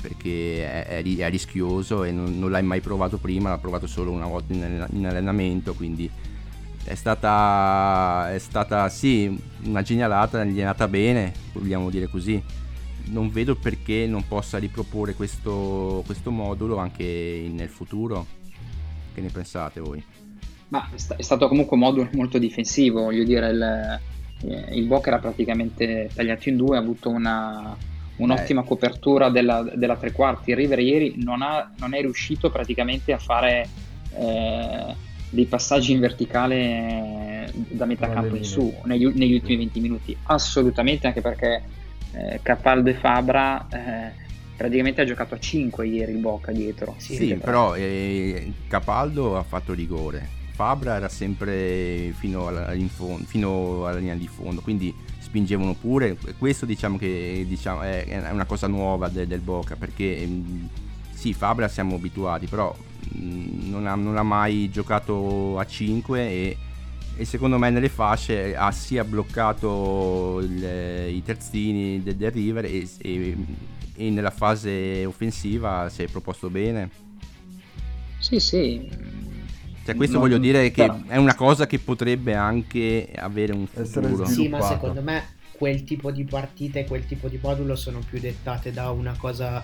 perché 0.00 0.86
è, 0.86 1.02
è, 1.02 1.02
è, 1.02 1.30
rischioso 1.30 2.04
e 2.04 2.12
non, 2.12 2.38
non, 2.38 2.50
l'hai 2.50 2.62
mai 2.62 2.80
provato 2.80 3.18
prima 3.18 3.50
l'ha 3.50 3.58
provato 3.58 3.86
solo 3.86 4.12
una 4.12 4.26
volta 4.26 4.52
in, 4.52 4.86
in 4.92 5.06
allenamento 5.06 5.74
quindi 5.74 6.08
è 6.84 6.94
stata, 6.94 8.32
è 8.32 8.38
stata 8.38 8.88
sì 8.88 9.36
una 9.64 9.82
genialata 9.82 10.44
gli 10.44 10.58
è 10.58 10.60
andata 10.60 10.86
bene 10.86 11.32
vogliamo 11.52 11.90
dire 11.90 12.06
così 12.06 12.40
non 13.06 13.30
vedo 13.30 13.56
perché 13.56 14.06
non 14.06 14.26
possa 14.26 14.58
riproporre 14.58 15.14
questo, 15.14 16.02
questo 16.06 16.30
modulo 16.30 16.76
anche 16.76 17.48
nel 17.52 17.68
futuro 17.68 18.26
che 19.14 19.20
ne 19.20 19.30
pensate 19.30 19.80
voi? 19.80 20.04
Ma 20.68 20.88
è 21.16 21.22
stato 21.22 21.48
comunque 21.48 21.76
un 21.76 21.82
modulo 21.82 22.08
molto 22.12 22.38
difensivo, 22.38 23.02
voglio 23.02 23.24
dire, 23.24 23.48
il, 23.50 24.00
eh, 24.42 24.74
il 24.76 24.86
Boca 24.86 25.08
era 25.08 25.18
praticamente 25.18 26.10
tagliato 26.12 26.48
in 26.48 26.56
due, 26.56 26.76
ha 26.76 26.80
avuto 26.80 27.08
una, 27.08 27.76
un'ottima 28.16 28.62
eh. 28.62 28.64
copertura 28.64 29.30
della, 29.30 29.62
della, 29.74 29.96
tre 29.96 30.12
quarti. 30.12 30.50
Il 30.50 30.56
River 30.56 30.78
ieri 30.80 31.14
non, 31.18 31.42
ha, 31.42 31.70
non, 31.78 31.94
è 31.94 32.00
riuscito 32.00 32.50
praticamente 32.50 33.12
a 33.12 33.18
fare 33.18 33.68
eh, 34.14 34.94
dei 35.30 35.46
passaggi 35.46 35.92
in 35.92 36.00
verticale 36.00 37.52
da 37.68 37.84
metà 37.84 38.08
campo 38.08 38.36
in 38.36 38.44
su 38.44 38.72
negli, 38.84 39.06
negli, 39.06 39.34
ultimi 39.34 39.56
20 39.56 39.80
minuti, 39.80 40.16
assolutamente, 40.24 41.06
anche 41.06 41.20
perché 41.20 41.62
eh, 42.12 42.40
Capaldo 42.42 42.90
e 42.90 42.94
Fabra 42.94 43.66
eh, 43.68 44.24
praticamente 44.56 45.02
ha 45.02 45.04
giocato 45.04 45.34
a 45.34 45.38
5 45.38 45.86
ieri 45.86 46.12
il 46.12 46.18
Bocca 46.18 46.52
dietro. 46.52 46.94
Sì, 46.96 47.14
sì 47.14 47.34
però 47.34 47.74
eh, 47.76 48.52
Capaldo 48.68 49.36
ha 49.36 49.42
fatto 49.42 49.74
rigore, 49.74 50.28
Fabra 50.56 50.96
era 50.96 51.10
sempre 51.10 52.14
fino 52.16 52.46
alla, 52.46 52.72
fino 53.26 53.86
alla, 53.86 53.98
linea 53.98 54.14
di 54.14 54.26
fondo, 54.26 54.62
quindi 54.62 54.92
spingevano 55.18 55.74
pure. 55.74 56.16
Questo 56.38 56.64
diciamo 56.64 56.96
che 56.96 57.44
diciamo, 57.46 57.82
è, 57.82 58.30
una 58.32 58.46
cosa 58.46 58.66
nuova 58.66 59.10
de, 59.10 59.26
del 59.26 59.40
Boca, 59.40 59.76
perché 59.76 60.26
mm, 60.26 60.64
sì, 61.12 61.34
Fabra 61.34 61.68
siamo 61.68 61.96
abituati, 61.96 62.46
però 62.46 62.74
mm, 63.18 63.68
non, 63.68 63.86
ha, 63.86 63.94
non, 63.96 64.16
ha, 64.16 64.22
mai 64.22 64.70
giocato 64.70 65.58
a 65.58 65.66
5 65.66 66.20
e, 66.20 66.56
e, 67.16 67.24
secondo 67.26 67.58
me 67.58 67.68
nelle 67.68 67.90
fasce 67.90 68.56
ha 68.56 68.72
sia 68.72 69.04
bloccato 69.04 70.38
il, 70.40 71.16
i 71.16 71.22
terzini 71.22 72.02
del, 72.02 72.16
del 72.16 72.30
River 72.30 72.64
e, 72.64 72.88
e, 72.96 73.36
e 73.94 74.08
nella 74.08 74.30
fase 74.30 75.04
offensiva 75.04 75.90
si 75.90 76.02
è 76.02 76.08
proposto 76.08 76.48
bene. 76.48 77.04
Sì, 78.18 78.40
sì, 78.40 78.88
cioè, 79.86 79.94
questo 79.96 80.18
non, 80.18 80.28
voglio 80.28 80.38
dire 80.38 80.70
che 80.70 80.86
però... 80.86 80.98
è 81.06 81.16
una 81.16 81.34
cosa 81.34 81.66
che 81.66 81.78
potrebbe 81.78 82.34
anche 82.34 83.10
avere 83.14 83.52
un 83.52 83.66
futuro. 83.66 84.26
Sì, 84.26 84.48
ma 84.48 84.60
secondo 84.60 85.02
me 85.02 85.34
quel 85.52 85.84
tipo 85.84 86.10
di 86.10 86.24
partite, 86.24 86.84
quel 86.84 87.06
tipo 87.06 87.28
di 87.28 87.38
modulo 87.40 87.76
sono 87.76 88.00
più 88.08 88.18
dettate 88.18 88.72
da 88.72 88.90
una 88.90 89.14
cosa, 89.16 89.62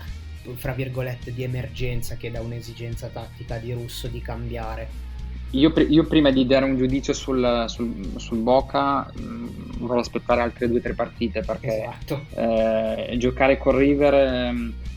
fra 0.54 0.72
virgolette, 0.72 1.32
di 1.32 1.42
emergenza 1.42 2.16
che 2.16 2.30
da 2.30 2.40
un'esigenza 2.40 3.08
tattica 3.08 3.58
di 3.58 3.72
Russo 3.72 4.08
di 4.08 4.20
cambiare. 4.20 5.10
Io, 5.50 5.72
io 5.88 6.04
prima 6.04 6.30
di 6.30 6.46
dare 6.46 6.64
un 6.64 6.78
giudizio 6.78 7.12
sul, 7.12 7.64
sul, 7.66 8.12
sul 8.16 8.38
Boca 8.38 9.10
mh, 9.12 9.22
mm, 9.22 9.46
vorrei 9.80 10.00
aspettare 10.00 10.40
altre 10.40 10.66
due 10.66 10.78
o 10.78 10.80
tre 10.80 10.94
partite 10.94 11.42
perché 11.42 11.82
esatto. 11.82 12.24
eh, 12.34 13.16
giocare 13.18 13.58
con 13.58 13.76
River... 13.76 14.14
Eh, 14.14 14.90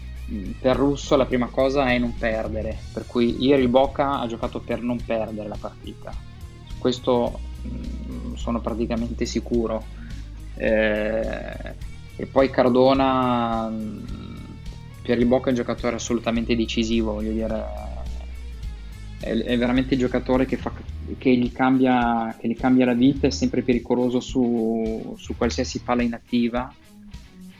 per 0.60 0.76
Russo 0.76 1.16
la 1.16 1.26
prima 1.26 1.48
cosa 1.48 1.92
è 1.92 1.98
non 2.00 2.16
perdere, 2.18 2.78
per 2.92 3.06
cui 3.06 3.44
ieri 3.44 3.68
Boca 3.68 4.20
ha 4.20 4.28
giocato 4.28 4.60
per 4.60 4.82
non 4.82 4.98
perdere 5.04 5.48
la 5.48 5.58
partita. 5.60 6.14
Questo 6.80 7.40
mh, 7.62 7.70
mm, 7.70 8.34
sono 8.34 8.60
praticamente 8.60 9.26
sicuro. 9.26 9.84
Eh, 10.56 11.74
e 12.18 12.26
poi 12.26 12.50
Cardona, 12.50 13.68
mm, 13.70 14.06
per 15.04 15.20
il 15.20 15.26
Boca 15.26 15.48
è 15.48 15.50
un 15.50 15.56
giocatore 15.56 15.96
assolutamente 15.96 16.56
decisivo, 16.56 17.14
voglio 17.14 17.32
dire, 17.32 17.66
è, 19.20 19.30
è 19.32 19.58
veramente 19.58 19.94
il 19.94 20.00
giocatore 20.00 20.46
che, 20.46 20.58
fa, 20.58 20.72
che, 21.18 21.36
gli 21.36 21.52
cambia, 21.52 22.36
che, 22.40 22.48
gli 22.48 22.56
cambia, 22.56 22.86
la 22.86 22.94
vita, 22.94 23.28
è 23.28 23.32
sempre 23.32 23.62
pericoloso 23.62 24.20
su, 24.20 25.16
su 25.18 25.36
qualsiasi 25.38 25.82
palla 25.82 26.02
inattiva 26.02 26.74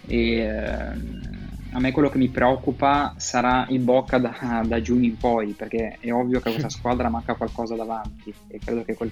e 0.08 0.38
eh, 0.38 1.45
a 1.76 1.80
me 1.80 1.92
quello 1.92 2.10
che 2.10 2.18
mi 2.18 2.30
preoccupa 2.30 3.14
sarà 3.18 3.66
il 3.70 3.80
Boca 3.80 4.18
da, 4.18 4.64
da, 4.66 4.82
giugno 4.82 5.06
in 5.06 5.18
poi, 5.18 5.52
perché 5.52 5.98
è 6.00 6.12
ovvio 6.12 6.40
che 6.40 6.48
a 6.48 6.52
questa 6.52 6.70
squadra 6.80 7.10
manca 7.10 7.36
qualcosa 7.36 7.76
davanti 7.76 8.34
e 8.48 8.60
credo 8.64 8.84
che 8.84 8.96
quel 8.96 9.12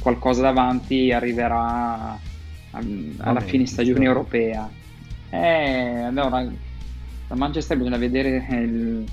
qualcosa 0.00 0.42
davanti 0.42 1.10
arriverà 1.10 2.16
alla 3.18 3.40
fine 3.40 3.66
stagione 3.66 4.04
europea. 4.04 4.70
Eh, 5.28 6.02
allora, 6.02 6.48
da 7.26 7.34
Manchester 7.34 7.76
bisogna 7.76 7.96
vedere 7.96 8.46
il, 8.60 9.04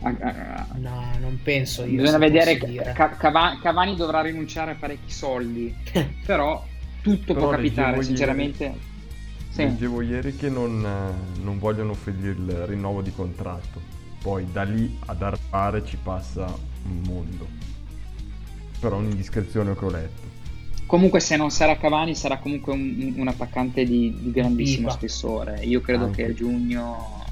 no, 0.00 1.10
non 1.20 1.38
penso. 1.40 1.84
Io 1.84 2.00
bisogna 2.00 2.18
vedere. 2.18 2.58
Ca- 2.92 3.10
Cavani, 3.10 3.60
Cavani 3.60 3.94
dovrà 3.94 4.22
rinunciare 4.22 4.72
a 4.72 4.74
parecchi 4.74 5.12
soldi, 5.12 5.72
però 6.26 6.64
tutto 7.00 7.32
però 7.32 7.46
può 7.46 7.50
capitare, 7.50 8.02
sinceramente. 8.02 8.92
Sì. 9.54 9.62
Leggevo 9.62 10.00
ieri 10.00 10.34
che 10.34 10.48
non, 10.48 10.80
non 11.40 11.58
vogliono 11.60 11.92
offrire 11.92 12.30
il 12.30 12.66
rinnovo 12.66 13.02
di 13.02 13.12
contratto. 13.12 13.80
Poi 14.20 14.50
da 14.50 14.64
lì 14.64 14.98
ad 15.06 15.22
arrivare 15.22 15.84
ci 15.84 15.96
passa 15.96 16.52
un 16.86 17.00
mondo. 17.06 17.46
Però 18.80 18.96
un'indiscrezione 18.96 19.76
che 19.76 19.84
ho 19.84 19.90
letto. 19.90 20.22
Comunque, 20.86 21.20
se 21.20 21.36
non 21.36 21.52
sarà 21.52 21.76
Cavani, 21.76 22.16
sarà 22.16 22.38
comunque 22.38 22.72
un, 22.72 23.14
un 23.16 23.28
attaccante 23.28 23.84
di, 23.84 24.12
di 24.22 24.32
grandissimo 24.32 24.88
Viva. 24.88 24.90
spessore. 24.90 25.60
Io 25.62 25.80
credo 25.80 26.06
Anche. 26.06 26.24
che 26.24 26.30
a 26.30 26.34
giugno 26.34 27.22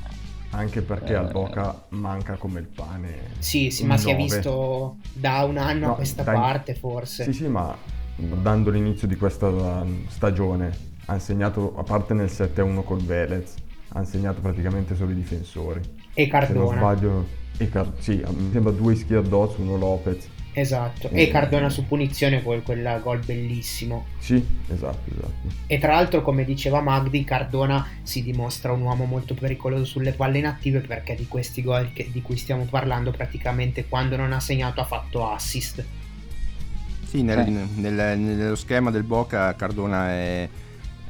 anche 0.51 0.83
perché 0.83 1.15
eh, 1.15 1.17
al 1.17 1.31
Boca 1.33 1.87
manca 1.89 2.37
come 2.37 2.61
il 2.61 2.67
pane. 2.67 3.31
Sì, 3.41 3.71
sì, 3.71 3.85
ma 3.85 3.97
9. 3.97 4.01
si 4.01 4.11
è 4.11 4.17
visto 4.17 4.97
da 5.13 5.43
un 5.43 5.57
anno 5.57 5.87
no, 5.87 5.93
a 5.93 5.95
questa 5.97 6.23
dai, 6.23 6.37
parte 6.37 6.75
forse. 6.75 7.25
Sì, 7.25 7.33
sì, 7.33 7.49
ma 7.49 7.77
dando 8.15 8.71
l'inizio 8.71 9.09
di 9.09 9.17
questa 9.17 9.85
stagione 10.07 10.91
ha 11.13 11.15
insegnato, 11.15 11.75
a 11.77 11.83
parte 11.83 12.15
nel 12.15 12.27
7-1 12.27 12.83
col 12.83 13.03
Velez, 13.03 13.55
ha 13.89 14.01
insegnato 14.01 14.41
praticamente 14.41 14.95
solo 14.95 15.13
i 15.13 15.15
difensori. 15.15 15.81
E 16.15 16.27
Cardona. 16.27 16.67
Se 16.67 16.75
non 16.75 16.77
sbaglio, 16.77 17.27
e 17.59 17.69
Car- 17.69 17.93
sì, 17.99 18.23
mi 18.35 18.51
sembra 18.51 18.73
due 18.73 18.95
ischi 18.95 19.15
addosso, 19.15 19.61
uno 19.61 19.77
Lopez 19.77 20.29
Esatto, 20.55 21.09
e, 21.11 21.23
e 21.23 21.29
Cardona 21.29 21.71
su 21.71 21.87
punizione 21.87 22.43
con 22.43 22.63
quel 22.63 23.01
gol 23.03 23.21
bellissimo. 23.25 24.07
Sì, 24.19 24.45
esatto, 24.69 25.11
esatto. 25.11 25.49
E 25.67 25.79
tra 25.79 25.95
l'altro, 25.95 26.21
come 26.21 26.45
diceva 26.45 26.83
Magdi, 26.83 27.25
Cardona 27.25 27.87
si 28.03 28.23
dimostra 28.23 28.73
un 28.73 28.83
uomo 28.83 29.05
molto 29.07 29.33
pericoloso 29.33 29.85
sulle 29.85 30.13
palle 30.13 30.39
inattive 30.39 30.81
perché 30.81 31.15
di 31.15 31.27
questi 31.27 31.63
gol 31.63 31.93
che, 31.95 32.11
di 32.13 32.21
cui 32.21 32.37
stiamo 32.37 32.65
parlando 32.65 33.11
praticamente 33.13 33.87
quando 33.87 34.17
non 34.17 34.33
ha 34.33 34.41
segnato 34.41 34.83
ha 34.83 34.85
fatto 34.85 35.31
assist. 35.31 35.83
Sì, 37.07 37.23
nel, 37.23 37.47
nel, 37.75 38.19
nello 38.19 38.57
schema 38.57 38.91
del 38.91 39.05
Boca 39.05 39.55
Cardona 39.55 40.11
è 40.11 40.49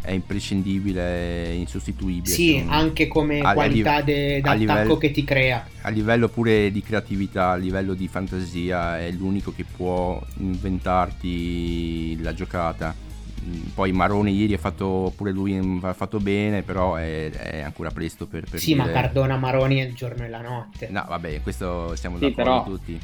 è 0.03 0.11
imprescindibile, 0.11 1.47
è 1.47 1.51
insostituibile. 1.51 2.35
Sì, 2.35 2.62
anche 2.67 3.07
come 3.07 3.41
a, 3.41 3.55
qualità 3.55 3.95
a 3.97 4.03
de, 4.03 4.41
d'attacco 4.41 4.59
livello, 4.59 4.97
che 4.99 5.11
ti 5.12 5.25
crea. 5.25 5.67
A 5.83 5.88
livello 5.91 6.29
pure 6.29 6.71
di 6.73 6.83
creatività, 6.83 7.51
a 7.51 7.57
livello 7.57 7.95
di 7.95 8.09
fantasia, 8.09 8.99
è 8.99 9.11
l'unico 9.12 9.53
che 9.55 9.65
può 9.65 10.21
inventarti 10.38 12.21
la 12.21 12.35
giocata. 12.35 12.95
Poi 13.75 13.91
Marone 13.93 14.31
ieri 14.31 14.55
ha 14.55 14.59
fatto 14.59 15.12
pure 15.17 15.33
lui 15.33 15.57
ha 15.83 15.93
fatto 15.95 16.19
bene, 16.19 16.62
però 16.62 16.97
è, 16.97 17.31
è 17.31 17.61
ancora 17.61 17.91
presto 17.91 18.27
per, 18.27 18.45
per 18.49 18.61
Sì, 18.61 18.75
dire... 18.75 18.85
ma 18.85 18.91
Cardona 18.91 19.37
Maroni 19.37 19.79
è 19.79 19.85
il 19.85 19.95
giorno 19.95 20.25
e 20.25 20.29
la 20.29 20.41
notte. 20.41 20.88
No, 20.91 21.05
vabbè, 21.09 21.43
questo 21.43 21.95
siamo 21.97 22.19
sì, 22.19 22.33
d'accordo 22.33 22.51
però... 22.51 22.62
tutti. 22.65 23.01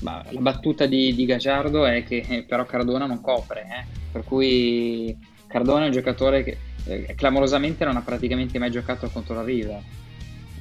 Ma 0.00 0.22
la 0.28 0.40
battuta 0.40 0.84
di, 0.86 1.14
di 1.14 1.24
Gagiardo 1.24 1.86
è 1.86 2.04
che 2.04 2.24
eh, 2.28 2.42
però 2.42 2.66
Cardona 2.66 3.06
non 3.06 3.22
copre, 3.22 3.62
eh? 3.62 3.84
per 4.12 4.24
cui 4.24 5.16
Cardona 5.54 5.84
è 5.84 5.86
un 5.86 5.92
giocatore 5.92 6.42
che 6.42 6.58
eh, 6.86 7.14
clamorosamente 7.14 7.84
non 7.84 7.96
ha 7.96 8.00
praticamente 8.00 8.58
mai 8.58 8.72
giocato 8.72 9.08
contro 9.08 9.36
la 9.36 9.44
River. 9.44 9.80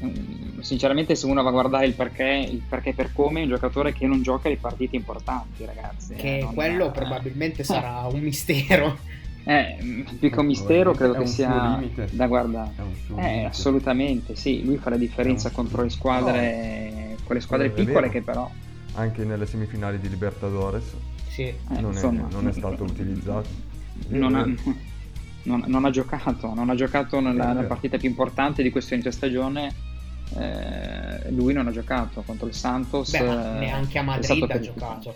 Mm, 0.03 0.60
sinceramente, 0.60 1.15
se 1.15 1.25
uno 1.25 1.41
va 1.41 1.49
a 1.49 1.51
guardare 1.51 1.88
il 1.88 1.93
perché, 1.93 2.47
il 2.47 2.62
perché 2.69 2.93
per 2.93 3.12
come, 3.12 3.39
è 3.39 3.43
un 3.43 3.49
giocatore 3.49 3.91
che 3.91 4.06
non 4.06 4.21
gioca 4.21 4.49
le 4.49 4.58
partite 4.58 4.95
importanti, 4.95 5.65
ragazzi. 5.65 6.13
Che 6.13 6.38
eh, 6.38 6.47
quello 6.53 6.86
ha... 6.86 6.91
probabilmente 6.91 7.63
sarà 7.63 8.08
un 8.12 8.19
mistero. 8.19 8.97
Eh, 9.45 10.06
più 10.19 10.29
che 10.29 10.39
un 10.39 10.45
mistero, 10.45 10.93
credo 10.93 11.15
che 11.15 11.25
sia 11.25 11.77
da 12.12 12.27
guardare. 12.27 12.71
Eh, 13.17 13.43
assolutamente, 13.43 14.38
sì. 14.38 14.63
Lui 14.63 14.77
fa 14.77 14.89
la 14.89 14.95
differenza 14.95 15.49
contro 15.49 15.82
le 15.84 15.89
squadre, 15.89 16.91
no. 16.95 17.15
con 17.25 17.36
le 17.36 17.41
squadre 17.41 17.69
piccole 17.69 18.08
che 18.08 18.21
però. 18.21 18.49
Anche 18.93 19.25
nelle 19.25 19.45
semifinali 19.45 19.99
di 19.99 20.08
Libertadores 20.08 20.93
sì. 21.27 21.53
non, 21.71 21.93
è, 21.97 22.32
non, 22.32 22.47
è, 22.47 22.53
stato 22.53 22.84
utilizzato 22.84 23.73
non 24.10 24.36
ha, 24.36 24.46
non, 25.44 25.63
non 25.68 25.86
ha, 25.86 25.89
giocato, 25.89 26.54
non 26.54 26.70
ha 26.70 26.76
giocato 26.76 27.20
nella, 27.20 27.48
nella, 27.54 27.68
partita 27.68 27.98
più 27.98 28.10
importante 28.10 28.63
di 28.63 28.70
questo 28.70 28.94
inizio 28.94 29.12
stagione. 29.12 29.92
Eh, 30.36 31.32
lui 31.32 31.54
non 31.54 31.68
ha 31.68 31.72
giocato 31.72 32.24
contro 32.26 32.48
il 32.48 32.54
Santos. 32.54 33.12
Beh, 33.12 33.20
eh, 33.20 33.60
neanche 33.60 34.00
a 34.00 34.04
Madrid 34.04 34.50
ha 34.50 34.60
giocato. 34.60 35.16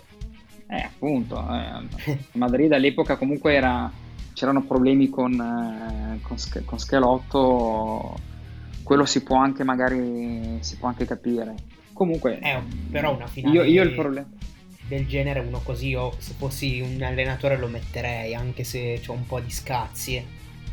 Eh, 0.68 0.82
appunto, 0.82 1.36
eh, 1.36 1.40
a 1.40 1.82
Madrid 2.32 2.72
all'epoca 2.72 3.16
comunque 3.16 3.54
era, 3.54 3.90
c'erano 4.34 4.62
problemi 4.64 5.08
con, 5.08 5.32
eh, 5.32 6.20
con, 6.22 6.36
con, 6.64 6.78
Schelotto, 6.78 8.14
quello 8.82 9.04
si 9.06 9.22
può 9.22 9.36
anche 9.36 9.64
magari 9.64 10.58
si 10.60 10.76
può 10.76 10.88
anche 10.88 11.06
capire. 11.06 11.54
Comunque, 11.92 12.38
eh, 12.38 12.62
però 12.90 13.16
una 13.16 13.26
finale 13.26 13.56
io, 13.56 13.62
io 13.64 13.82
il 13.82 13.94
problema 13.94 14.28
del 14.88 15.06
genere 15.06 15.40
uno 15.40 15.60
così 15.62 15.94
o 15.94 16.14
se 16.18 16.34
fossi 16.36 16.80
un 16.80 17.00
allenatore 17.02 17.58
lo 17.58 17.68
metterei 17.68 18.34
anche 18.34 18.64
se 18.64 19.00
ho 19.06 19.12
un 19.12 19.26
po' 19.26 19.40
di 19.40 19.50
scazzi 19.50 20.24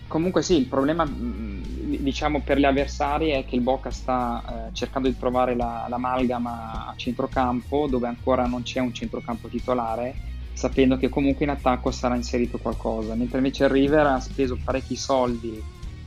comunque 0.08 0.42
sì 0.42 0.58
il 0.58 0.66
problema 0.66 1.06
mm, 1.06 1.64
diciamo 2.00 2.42
per 2.42 2.58
gli 2.58 2.66
avversari 2.66 3.30
è 3.30 3.46
che 3.46 3.56
il 3.56 3.62
Boca 3.62 3.92
sta 3.92 4.68
eh, 4.70 4.74
cercando 4.74 5.08
di 5.08 5.18
trovare 5.18 5.56
la, 5.56 5.86
l'amalgama 5.90 6.88
a 6.88 6.94
centrocampo 6.96 7.88
dove 7.88 8.08
ancora 8.08 8.46
non 8.46 8.64
c'è 8.64 8.80
un 8.80 8.94
centrocampo 8.94 9.48
titolare 9.48 10.34
sapendo 10.56 10.98
che 10.98 11.10
comunque 11.10 11.44
in 11.44 11.52
attacco 11.52 11.92
sarà 11.92 12.16
inserito 12.16 12.58
qualcosa. 12.58 13.14
Mentre 13.14 13.38
invece 13.38 13.66
il 13.66 13.70
River 13.70 14.08
ha 14.08 14.20
speso 14.22 14.58
parecchi 14.64 14.96
soldi 14.96 15.62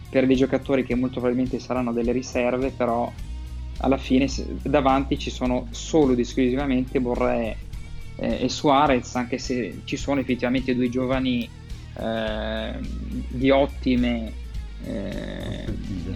per 0.09 0.27
dei 0.27 0.37
giocatori 0.37 0.85
che 0.85 0.95
molto 0.95 1.21
probabilmente 1.21 1.59
saranno 1.59 1.93
delle 1.93 2.13
riserve 2.13 2.71
però 2.71 3.13
alla 3.81 3.99
fine 3.99 4.27
davanti 4.63 5.19
ci 5.19 5.31
sono 5.31 5.67
solo 5.71 6.15
ed 6.15 6.19
esclusivamente 6.21 6.99
Borré 6.99 7.57
eh, 8.19 8.45
e 8.45 8.49
Suarez, 8.49 9.15
anche 9.15 9.39
se 9.39 9.83
ci 9.85 9.97
sono 9.97 10.21
effettivamente 10.21 10.75
due 10.75 10.89
giovani 10.89 11.49
eh, 11.95 12.73
di, 13.29 13.51
ottime, 13.51 14.33
eh, 14.85 15.65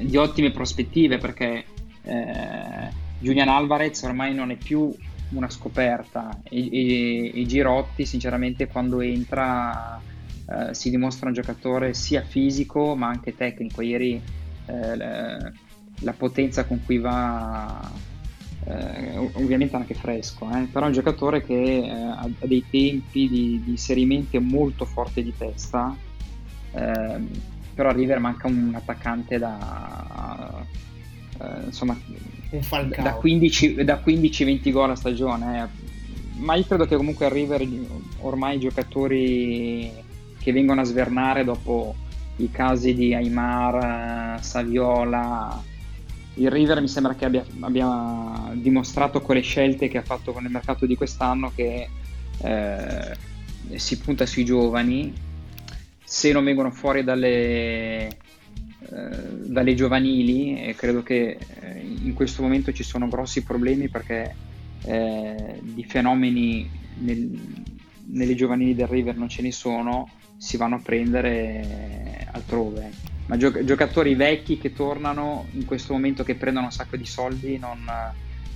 di, 0.00 0.16
ottime, 0.16 0.50
prospettive, 0.50 1.18
perché 1.18 1.64
eh, 2.02 2.90
Julian 3.18 3.48
Alvarez 3.48 4.02
ormai 4.02 4.34
non 4.34 4.50
è 4.50 4.56
più 4.56 4.92
una 5.30 5.48
scoperta 5.48 6.40
e, 6.42 6.68
e, 6.70 7.40
e 7.40 7.46
Girotti 7.46 8.04
sinceramente 8.04 8.66
quando 8.66 9.00
entra 9.00 9.98
eh, 10.46 10.74
si 10.74 10.90
dimostra 10.90 11.28
un 11.28 11.32
giocatore 11.32 11.94
sia 11.94 12.22
fisico 12.22 12.94
ma 12.96 13.08
anche 13.08 13.34
tecnico. 13.34 13.80
Ieri 13.80 14.20
eh, 14.66 14.96
la 14.96 16.12
potenza 16.16 16.64
con 16.64 16.82
cui 16.84 16.98
va 16.98 17.90
eh, 18.64 19.16
ovviamente 19.34 19.74
anche 19.76 19.94
fresco, 19.94 20.48
eh, 20.50 20.68
però 20.70 20.84
è 20.84 20.88
un 20.88 20.94
giocatore 20.94 21.44
che 21.44 21.54
eh, 21.54 21.90
ha 21.90 22.28
dei 22.40 22.64
tempi 22.70 23.28
di, 23.28 23.60
di, 23.64 23.70
inserimento 23.70 24.40
molto 24.40 24.84
forte 24.84 25.22
di 25.22 25.32
testa, 25.36 25.96
ehm, 26.72 27.28
però 27.74 27.88
a 27.88 27.92
River 27.92 28.18
manca 28.20 28.46
un 28.46 28.72
attaccante 28.74 29.38
da, 29.38 30.64
eh, 31.40 31.64
insomma, 31.64 31.98
da 33.84 34.02
15-20 34.04 34.70
gol 34.70 34.90
a 34.90 34.96
stagione, 34.96 35.62
eh. 35.62 35.68
ma 36.38 36.54
io 36.54 36.64
credo 36.64 36.86
che 36.86 36.96
comunque 36.96 37.26
a 37.26 37.30
River 37.30 37.66
ormai 38.20 38.56
i 38.56 38.60
giocatori 38.60 39.90
che 40.38 40.52
vengono 40.52 40.82
a 40.82 40.84
svernare 40.84 41.44
dopo 41.44 41.94
i 42.36 42.50
casi 42.50 42.94
di 42.94 43.14
Aymar, 43.14 44.42
Saviola, 44.42 45.62
il 46.34 46.50
River 46.50 46.80
mi 46.80 46.88
sembra 46.88 47.14
che 47.14 47.24
abbia, 47.24 47.44
abbia, 47.60 48.52
dimostrato 48.54 49.20
con 49.20 49.34
le 49.34 49.42
scelte 49.42 49.88
che 49.88 49.98
ha 49.98 50.02
fatto 50.02 50.32
con 50.32 50.44
il 50.44 50.50
mercato 50.50 50.86
di 50.86 50.96
quest'anno 50.96 51.52
che 51.54 51.88
eh, 52.38 53.16
si 53.74 53.98
punta 53.98 54.24
sui 54.24 54.44
giovani. 54.44 55.12
Se 56.04 56.32
non 56.32 56.44
vengono 56.44 56.70
fuori 56.70 57.04
dalle, 57.04 58.06
eh, 58.08 58.16
dalle 59.44 59.74
giovanili 59.74 60.62
e 60.62 60.74
credo 60.74 61.02
che 61.02 61.38
eh, 61.60 61.80
in 61.80 62.14
questo 62.14 62.42
momento 62.42 62.72
ci 62.72 62.82
sono 62.82 63.08
grossi 63.08 63.42
problemi 63.42 63.88
perché 63.88 64.34
eh, 64.84 65.58
di 65.60 65.84
fenomeni 65.84 66.68
nel, 66.98 67.30
nelle 68.06 68.34
giovanili 68.34 68.74
del 68.74 68.88
River 68.88 69.16
non 69.16 69.28
ce 69.28 69.42
ne 69.42 69.52
sono 69.52 70.08
si 70.36 70.56
vanno 70.56 70.76
a 70.76 70.80
prendere 70.80 72.26
altrove 72.32 73.11
ma 73.26 73.36
gio- 73.36 73.64
giocatori 73.64 74.14
vecchi 74.14 74.58
che 74.58 74.72
tornano 74.72 75.46
in 75.52 75.64
questo 75.64 75.92
momento 75.92 76.24
che 76.24 76.34
prendono 76.34 76.66
un 76.66 76.72
sacco 76.72 76.96
di 76.96 77.06
soldi 77.06 77.58
non, 77.58 77.88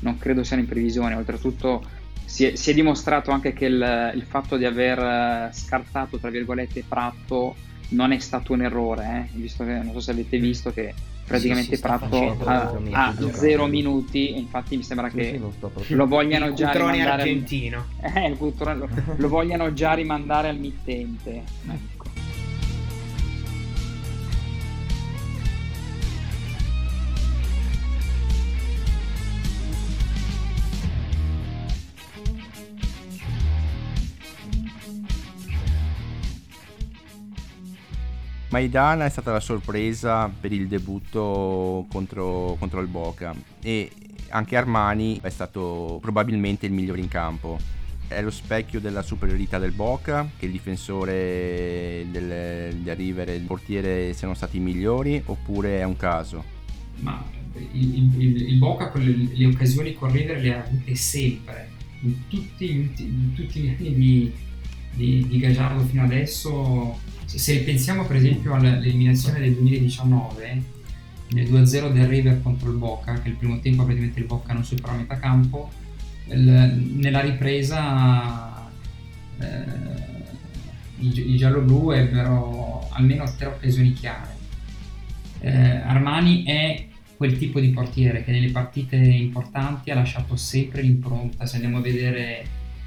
non 0.00 0.18
credo 0.18 0.42
siano 0.42 0.62
in 0.62 0.68
previsione. 0.68 1.14
Oltretutto 1.14 1.85
si 2.24 2.44
è, 2.44 2.57
si 2.57 2.70
è 2.70 2.74
dimostrato 2.74 3.31
anche 3.31 3.52
che 3.52 3.66
il, 3.66 4.12
il, 4.14 4.22
fatto 4.22 4.57
di 4.57 4.64
aver 4.64 5.52
scartato, 5.52 6.18
tra 6.18 6.31
virgolette, 6.31 6.85
Pratto 6.87 7.55
non 7.90 8.11
è 8.11 8.18
stato 8.18 8.52
un 8.52 8.62
errore, 8.62 9.29
eh? 9.33 9.38
visto 9.38 9.64
che 9.64 9.72
non 9.72 9.92
so 9.92 10.00
se 10.00 10.11
avete 10.11 10.38
visto 10.38 10.72
che 10.72 10.92
praticamente 11.24 11.76
sì, 11.76 11.83
Pratto 11.83 12.37
ha, 12.44 12.76
ha 12.90 13.14
zero 13.33 13.66
minuti 13.66 14.35
e 14.35 14.38
infatti 14.38 14.76
mi 14.76 14.83
sembra 14.83 15.09
sì, 15.09 15.16
che 15.16 15.40
sì, 15.83 15.94
lo 15.94 16.07
vogliano 16.07 16.52
già 16.52 16.72
rimandare 16.72 17.22
argentino. 17.22 17.87
Al, 18.00 18.12
eh, 18.37 18.74
lo, 18.74 18.88
lo 19.16 19.29
vogliano 19.29 19.72
già 19.72 19.94
rimandare 19.94 20.48
al 20.48 20.59
mittente. 20.59 21.42
Maidana 38.57 39.05
è 39.05 39.11
stata 39.11 39.33
la 39.33 39.40
sorpresa 39.40 40.31
per 40.31 40.51
il 40.51 40.66
debutto 40.66 41.85
contro, 41.92 42.57
contro 42.59 42.81
il 42.81 42.87
Boca 42.87 43.35
e 43.61 43.90
anche 44.31 44.57
Armani 44.57 45.19
è 45.21 45.29
stato 45.29 45.99
probabilmente 46.01 46.64
il 46.64 46.73
migliore 46.73 47.01
in 47.01 47.09
campo. 47.09 47.59
È 48.09 48.23
lo 48.23 48.31
specchio 48.31 48.81
della 48.81 49.03
superiorità 49.03 49.59
del 49.59 49.73
Boca, 49.73 50.27
che 50.38 50.47
il 50.47 50.53
difensore 50.53 52.07
del, 52.11 52.77
del 52.77 52.97
River 52.97 53.29
e 53.29 53.35
il 53.35 53.42
portiere 53.42 54.14
siano 54.14 54.33
stati 54.33 54.59
migliori, 54.59 55.21
oppure 55.27 55.81
è 55.81 55.85
un 55.85 55.97
caso? 55.97 56.42
Ma 57.01 57.23
il, 57.73 58.19
il, 58.19 58.42
il 58.53 58.57
Boca 58.57 58.90
le, 58.95 59.29
le, 59.35 59.47
occasioni 59.47 59.92
con 59.92 60.11
River 60.11 60.40
le 60.40 60.55
ha 60.55 60.62
avute 60.62 60.95
sempre, 60.95 61.69
in 62.01 62.27
tutti, 62.27 62.71
in 62.71 63.35
tutti 63.35 63.61
gli 63.61 63.69
anni 63.69 63.95
di, 63.95 64.33
di, 64.96 65.26
di 65.28 65.38
Gagliardo 65.38 65.85
fino 65.85 66.02
adesso 66.02 66.98
se 67.26 67.61
pensiamo 67.61 68.06
per 68.06 68.16
esempio 68.16 68.54
all'eliminazione 68.54 69.40
del 69.40 69.52
2019, 69.54 70.62
nel 71.32 71.50
2-0 71.50 71.92
del 71.92 72.06
River 72.06 72.40
contro 72.40 72.70
il 72.70 72.76
Boca, 72.76 73.20
che 73.20 73.28
il 73.28 73.35
primo 73.35 73.59
tempo 73.61 73.82
praticamente 73.82 74.20
il 74.20 74.26
Boca 74.26 74.52
non 74.52 74.64
supera 74.64 74.92
a 74.92 74.96
metà 74.96 75.18
campo, 75.18 75.70
il, 76.28 76.94
nella 76.94 77.20
ripresa 77.20 78.70
eh, 79.38 79.44
i, 80.98 81.32
i 81.32 81.37
giallo-blu 81.37 81.90
ebbero 81.90 82.88
almeno 82.90 83.24
tre 83.37 83.46
occasioni 83.46 83.92
chiare. 83.92 84.35
Eh, 85.40 85.50
Armani 85.50 86.44
è 86.44 86.87
quel 87.16 87.38
tipo 87.38 87.61
di 87.61 87.70
portiere 87.70 88.24
che 88.24 88.30
nelle 88.30 88.50
partite 88.50 88.96
importanti 88.96 89.90
ha 89.90 89.94
lasciato 89.94 90.37
sempre 90.37 90.82
l'impronta. 90.82 91.44
Se 91.44 91.56
andiamo 91.56 91.78
a 91.78 91.80
vedere 91.82 92.46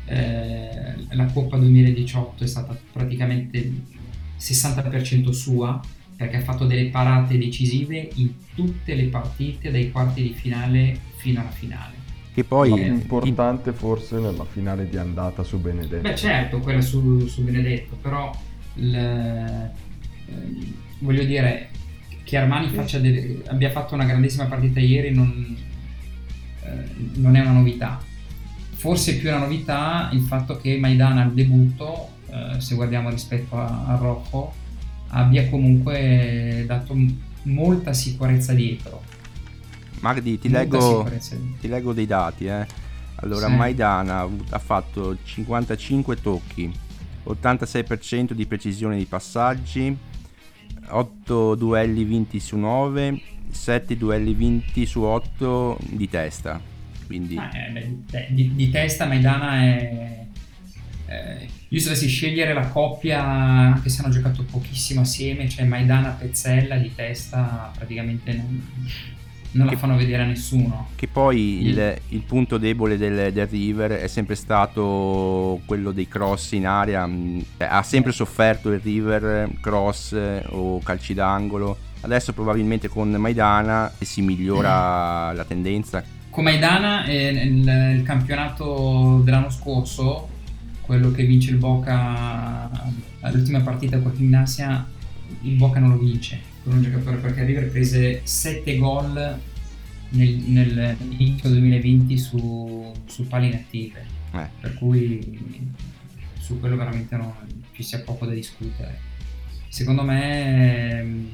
eh, 0.09 0.95
la 1.11 1.25
Coppa 1.25 1.57
2018 1.57 2.43
è 2.43 2.47
stata 2.47 2.77
praticamente 2.91 3.71
60% 4.39 5.29
sua 5.29 5.79
perché 6.15 6.37
ha 6.37 6.41
fatto 6.41 6.65
delle 6.65 6.89
parate 6.89 7.37
decisive 7.37 8.09
in 8.15 8.33
tutte 8.53 8.95
le 8.95 9.05
partite 9.05 9.71
dai 9.71 9.91
quarti 9.91 10.21
di 10.21 10.33
finale 10.33 10.97
fino 11.15 11.39
alla 11.39 11.49
finale. 11.49 11.93
Che 12.33 12.43
poi 12.43 12.77
è 12.77 12.87
importante 12.87 13.71
forse 13.71 14.19
nella 14.19 14.45
finale 14.45 14.89
di 14.89 14.97
andata 14.97 15.43
su 15.43 15.59
Benedetto. 15.59 16.01
Beh 16.01 16.15
certo, 16.15 16.59
quella 16.59 16.81
su, 16.81 17.25
su 17.27 17.43
Benedetto, 17.43 17.95
però 18.01 18.35
il, 18.75 18.95
eh, 18.95 19.71
voglio 20.99 21.23
dire 21.23 21.69
che 22.23 22.37
Armani 22.37 22.69
delle, 22.99 23.41
abbia 23.47 23.69
fatto 23.71 23.95
una 23.95 24.05
grandissima 24.05 24.45
partita 24.45 24.79
ieri 24.79 25.13
non, 25.13 25.57
eh, 26.63 26.83
non 27.15 27.35
è 27.35 27.39
una 27.41 27.53
novità. 27.53 27.99
Forse 28.79 29.17
più 29.17 29.27
una 29.27 29.39
novità 29.39 30.09
il 30.13 30.21
fatto 30.21 30.55
che 30.55 30.77
Maidana 30.77 31.23
al 31.23 31.33
debutto 31.33 32.11
eh, 32.29 32.61
se 32.61 32.75
guardiamo 32.75 33.09
rispetto 33.09 33.57
a, 33.57 33.87
a 33.87 33.95
Rocco, 33.97 34.53
abbia 35.09 35.49
comunque 35.49 36.63
dato 36.65 36.95
molta 37.41 37.91
sicurezza 37.91 38.53
dietro. 38.53 39.03
Magdi, 39.99 40.39
ti, 40.39 40.47
leggo, 40.47 41.05
ti 41.59 41.67
leggo, 41.67 41.91
dei 41.91 42.05
dati. 42.05 42.45
Eh. 42.45 42.65
Allora, 43.15 43.47
sì. 43.47 43.53
Maidana 43.53 44.25
ha 44.51 44.59
fatto 44.59 45.17
55 45.25 46.21
tocchi, 46.21 46.71
86% 47.25 48.31
di 48.31 48.45
precisione 48.45 48.95
di 48.95 49.03
passaggi, 49.03 49.93
8 50.87 51.55
duelli 51.55 52.05
vinti 52.05 52.39
su 52.39 52.55
9, 52.55 53.21
7 53.51 53.97
duelli 53.97 54.33
vinti 54.33 54.85
su 54.85 55.01
8 55.01 55.79
di 55.81 56.07
testa. 56.07 56.77
Quindi... 57.09 57.37
Ah, 57.37 57.49
eh, 57.51 57.71
beh, 57.71 58.27
di, 58.29 58.53
di, 58.53 58.69
testa 58.69 59.07
Maidana 59.07 59.63
è 59.63 60.27
eh, 61.09 61.47
io 61.69 61.79
se 61.79 61.85
dovessi 61.85 62.07
scegliere 62.07 62.53
la 62.53 62.67
coppia, 62.67 63.23
anche 63.23 63.89
se 63.89 64.03
hanno 64.03 64.13
giocato 64.13 64.43
pochissimo 64.43 65.01
assieme, 65.01 65.49
cioè 65.49 65.65
Maidana 65.65 66.09
Pezzella 66.09 66.77
di 66.77 66.93
testa 66.93 67.71
praticamente 67.75 68.33
non, 68.33 68.67
non 69.51 69.65
la 69.65 69.75
fanno 69.75 69.95
vedere 69.95 70.21
a 70.21 70.25
nessuno. 70.25 70.89
Che 70.95 71.07
poi 71.07 71.65
il, 71.65 71.97
il 72.09 72.21
punto 72.21 72.59
debole 72.59 72.95
del, 72.95 73.33
del, 73.33 73.47
River 73.47 73.91
è 73.93 74.07
sempre 74.07 74.35
stato 74.35 75.61
quello 75.65 75.91
dei 75.91 76.07
cross 76.07 76.51
in 76.51 76.67
area, 76.67 77.07
mm, 77.07 77.39
ha 77.57 77.81
sempre 77.81 78.11
sofferto 78.11 78.71
il 78.71 78.79
River 78.79 79.49
cross 79.61 80.15
o 80.49 80.79
calci 80.79 81.15
d'angolo. 81.15 81.77
Adesso 82.01 82.33
probabilmente 82.33 82.87
con 82.87 83.09
Maidana 83.09 83.91
si 83.99 84.21
migliora 84.21 85.31
mm. 85.31 85.35
la 85.35 85.43
tendenza. 85.45 86.17
Con 86.29 86.43
Maidana 86.43 87.05
eh, 87.05 87.29
il, 87.29 87.95
il 87.97 88.03
campionato 88.03 89.21
dell'anno 89.23 89.49
scorso 89.49 90.29
quello 90.81 91.11
che 91.11 91.23
vince 91.23 91.51
il 91.51 91.57
Boca 91.57 92.69
all'ultima 93.19 93.61
partita 93.61 93.99
con 93.99 94.15
Team 94.15 94.29
Nasia 94.29 94.87
il 95.41 95.55
Boca 95.55 95.79
non 95.79 95.91
lo 95.91 95.97
vince 95.97 96.39
con 96.63 96.73
un 96.73 96.81
giocatore 96.81 97.17
perché 97.17 97.43
River 97.43 97.69
prese 97.69 98.21
7 98.23 98.77
gol 98.77 99.39
nel, 100.09 100.29
nell'inizio 100.47 101.49
2020 101.49 102.17
su, 102.17 102.91
su 103.05 103.27
pali 103.27 103.47
inattive 103.47 104.05
eh. 104.33 104.47
per 104.59 104.73
cui 104.73 105.39
su 106.39 106.59
quello 106.59 106.75
veramente 106.75 107.15
no, 107.15 107.35
ci 107.73 107.83
sia 107.83 107.99
poco 107.99 108.25
da 108.25 108.33
discutere 108.33 108.99
secondo 109.67 110.03
me 110.03 111.27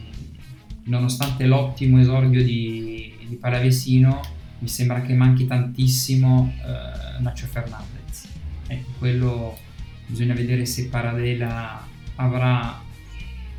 nonostante 0.84 1.46
l'ottimo 1.46 2.00
esordio 2.00 2.44
di, 2.44 3.14
di 3.26 3.36
Palavesino 3.36 4.35
mi 4.60 4.68
sembra 4.68 5.02
che 5.02 5.14
manchi 5.14 5.46
tantissimo 5.46 6.54
eh, 6.58 7.22
Nacho 7.22 7.46
Fernandez 7.46 8.06
Ecco, 8.68 8.90
quello 8.98 9.58
bisogna 10.08 10.34
vedere 10.34 10.66
se 10.66 10.88
Paradela 10.88 11.88
avrà 12.16 12.82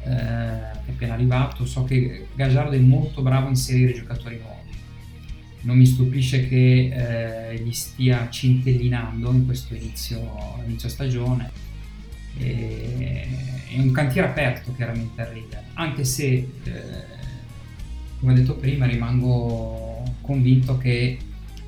eh, 0.03 0.11
appena 0.11 1.15
arrivato. 1.15 1.65
So 1.65 1.85
che 1.85 2.29
Gagliardo 2.35 2.75
è 2.75 2.79
molto 2.79 3.23
bravo 3.23 3.47
a 3.47 3.51
inserire 3.51 3.93
giocatori 3.93 4.39
nuovi. 4.39 4.55
Non 5.63 5.77
mi 5.77 5.87
stupisce 5.87 6.49
che 6.49 7.51
eh, 7.53 7.61
gli 7.61 7.73
stia 7.73 8.29
cintellinando 8.29 9.33
in 9.33 9.47
questo 9.47 9.75
inizio, 9.75 10.61
inizio 10.65 10.89
stagione. 10.89 11.51
E, 12.39 13.55
è 13.69 13.79
un 13.79 13.91
cantiere 13.91 14.29
aperto 14.29 14.75
chiaramente 14.75 15.21
a 15.21 15.29
River, 15.29 15.63
anche 15.75 16.05
se, 16.05 16.25
eh, 16.25 17.05
come 18.21 18.33
ho 18.33 18.35
detto 18.35 18.57
prima, 18.57 18.87
rimango 18.87 19.86
convinto 20.27 20.77
che 20.77 21.19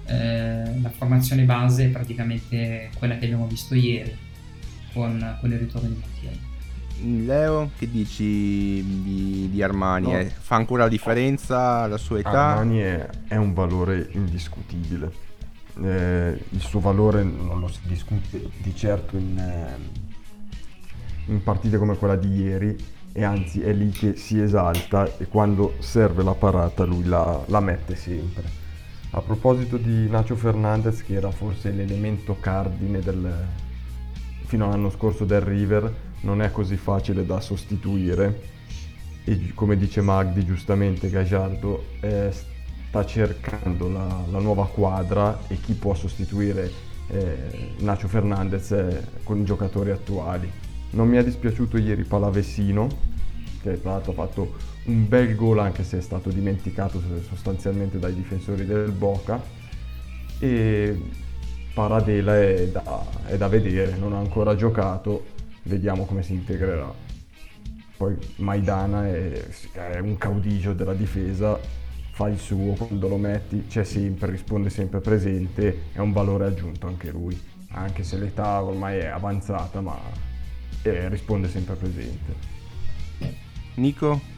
eh, 0.05 0.81
la 0.81 0.91
formazione 0.91 1.45
base 1.45 1.87
è 1.87 1.89
praticamente 1.89 2.91
quella 2.99 3.17
che 3.17 3.25
abbiamo 3.25 3.47
visto 3.47 3.75
ieri 3.75 4.15
con, 4.93 5.37
con 5.41 5.53
il 5.53 5.59
ritorno 5.59 5.89
di 5.89 5.95
Mattia. 5.95 6.47
Leo, 7.01 7.71
che 7.79 7.89
dici 7.89 8.25
di, 8.25 9.49
di 9.51 9.63
Armani? 9.63 10.11
No. 10.11 10.19
Eh, 10.19 10.27
fa 10.27 10.57
ancora 10.57 10.85
la 10.85 10.89
differenza 10.89 11.83
alla 11.83 11.97
sua 11.97 12.19
età? 12.19 12.57
Armani 12.57 12.79
è, 12.79 13.09
è 13.29 13.37
un 13.37 13.55
valore 13.55 14.09
indiscutibile. 14.13 15.27
Eh, 15.81 16.43
il 16.49 16.61
suo 16.61 16.81
valore 16.81 17.23
non 17.23 17.61
lo 17.61 17.69
si 17.69 17.79
discute 17.85 18.51
di 18.57 18.75
certo 18.75 19.17
in, 19.17 19.39
eh, 19.39 21.31
in 21.31 21.41
partite 21.43 21.79
come 21.79 21.97
quella 21.97 22.17
di 22.17 22.33
ieri 22.33 22.77
e 23.19 23.25
anzi 23.25 23.61
è 23.63 23.73
lì 23.73 23.91
che 23.91 24.15
si 24.15 24.41
esalta 24.41 25.19
e 25.19 25.27
quando 25.27 25.75
serve 25.81 26.23
la 26.23 26.35
parata 26.35 26.85
lui 26.85 27.03
la, 27.03 27.43
la 27.47 27.59
mette 27.59 27.97
sempre. 27.97 28.45
A 29.11 29.21
proposito 29.21 29.77
di 29.77 30.09
Nacho 30.09 30.37
Fernandez, 30.37 31.03
che 31.03 31.15
era 31.15 31.33
forse 31.33 31.73
l'elemento 31.73 32.37
cardine 32.39 33.01
del, 33.01 33.45
fino 34.45 34.67
all'anno 34.67 34.89
scorso 34.91 35.25
del 35.25 35.41
River, 35.41 35.93
non 36.21 36.43
è 36.43 36.53
così 36.53 36.77
facile 36.77 37.27
da 37.27 37.41
sostituire. 37.41 38.41
E 39.25 39.51
come 39.53 39.77
dice 39.77 40.01
Magdi 40.01 40.45
giustamente, 40.45 41.11
Gagliardo 41.11 41.87
eh, 42.01 42.31
sta 42.31 43.05
cercando 43.05 43.89
la, 43.89 44.27
la, 44.31 44.39
nuova 44.39 44.69
quadra 44.69 45.41
e 45.49 45.59
chi 45.59 45.73
può 45.73 45.93
sostituire 45.93 46.71
eh, 47.09 47.73
Nacho 47.79 48.07
Fernandez 48.07 48.77
con 49.25 49.41
i 49.41 49.45
giocatori 49.45 49.91
attuali. 49.91 50.68
Non 50.91 51.09
mi 51.09 51.17
è 51.17 51.25
dispiaciuto 51.25 51.77
ieri 51.77 52.05
Palavesino, 52.05 52.89
che 53.63 53.81
tra 53.81 53.93
l'altro 53.93 54.13
ha 54.13 54.15
fatto 54.15 54.55
un 54.85 55.07
bel 55.07 55.35
gol 55.35 55.59
anche 55.59 55.85
se 55.85 55.99
è 55.99 56.01
stato 56.01 56.31
dimenticato 56.31 57.03
sostanzialmente 57.29 57.99
dai 57.99 58.15
difensori 58.15 58.65
del 58.65 58.91
Boca 58.91 59.41
e 60.39 60.99
Paradela 61.75 62.41
è 62.41 62.69
da, 62.69 63.05
è 63.27 63.37
da 63.37 63.49
vedere, 63.49 63.97
non 63.97 64.13
ha 64.15 64.19
ancora 64.19 64.55
giocato, 64.57 65.27
vediamo 65.65 66.07
come 66.07 66.23
si 66.23 66.33
integrerà. 66.33 66.93
Poi 67.97 68.17
Maidana 68.37 69.07
è, 69.07 69.45
è 69.73 69.99
un 69.99 70.17
caudillo 70.17 70.73
della 70.73 70.95
difesa, 70.95 71.59
fa 72.13 72.29
il 72.29 72.39
suo, 72.39 72.73
quando 72.73 73.09
lo 73.09 73.17
metti 73.17 73.67
c'è 73.69 73.85
sempre, 73.85 74.31
risponde 74.31 74.71
sempre 74.71 75.01
presente, 75.01 75.83
è 75.93 75.99
un 75.99 76.13
valore 76.13 76.47
aggiunto 76.47 76.87
anche 76.87 77.11
lui, 77.11 77.39
anche 77.73 78.03
se 78.05 78.17
l'età 78.19 78.63
ormai 78.63 78.99
è 78.99 79.07
avanzata, 79.07 79.81
ma 79.81 79.97
eh, 80.83 81.09
risponde 81.09 81.49
sempre 81.49 81.75
presente. 81.75 82.57
Nico? 83.75 84.37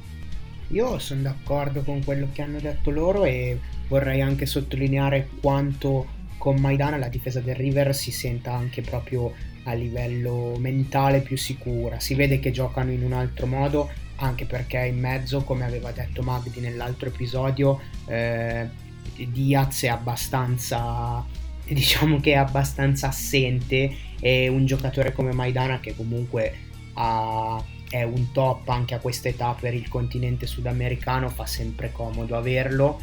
Io 0.69 0.99
sono 0.99 1.23
d'accordo 1.23 1.83
con 1.83 2.05
quello 2.05 2.29
che 2.33 2.43
hanno 2.43 2.61
detto 2.61 2.91
loro 2.91 3.25
e 3.25 3.59
vorrei 3.89 4.21
anche 4.21 4.47
sottolineare 4.47 5.29
quanto 5.41 6.19
con 6.39 6.57
Maidana 6.61 6.97
la 6.97 7.09
difesa 7.09 7.41
del 7.41 7.57
River 7.57 7.95
si 7.95 8.13
senta 8.13 8.55
anche 8.55 8.81
proprio 8.81 9.35
a 9.65 9.73
livello 9.75 10.57
mentale 10.59 11.21
più 11.21 11.37
sicura. 11.37 11.99
Si 11.99 12.15
vede 12.15 12.39
che 12.39 12.51
giocano 12.51 12.93
in 12.93 13.03
un 13.03 13.13
altro 13.13 13.47
modo, 13.47 13.91
anche 14.17 14.47
perché 14.47 14.79
in 14.87 14.99
mezzo, 14.99 15.43
come 15.43 15.65
aveva 15.65 15.91
detto 15.91 16.23
Magdi 16.23 16.61
nell'altro 16.61 17.09
episodio, 17.09 17.81
eh, 18.07 18.69
Diaz 19.17 19.83
è 19.83 19.89
abbastanza 19.89 21.25
diciamo 21.75 22.21
che 22.21 22.33
è 22.33 22.37
abbastanza 22.37 23.09
assente 23.09 23.95
e 24.21 24.49
un 24.49 24.67
giocatore 24.67 25.13
come 25.13 25.33
Maidana 25.33 25.81
che 25.81 25.97
comunque 25.97 26.55
ha, 26.95 27.63
è 27.89 28.03
un 28.03 28.33
top 28.33 28.69
anche 28.69 28.95
a 28.95 28.99
questa 28.99 29.29
età 29.29 29.57
per 29.59 29.75
il 29.75 29.89
continente 29.89 30.47
sudamericano 30.47 31.29
fa 31.29 31.47
sempre 31.47 31.91
comodo 31.93 32.37
averlo. 32.37 33.01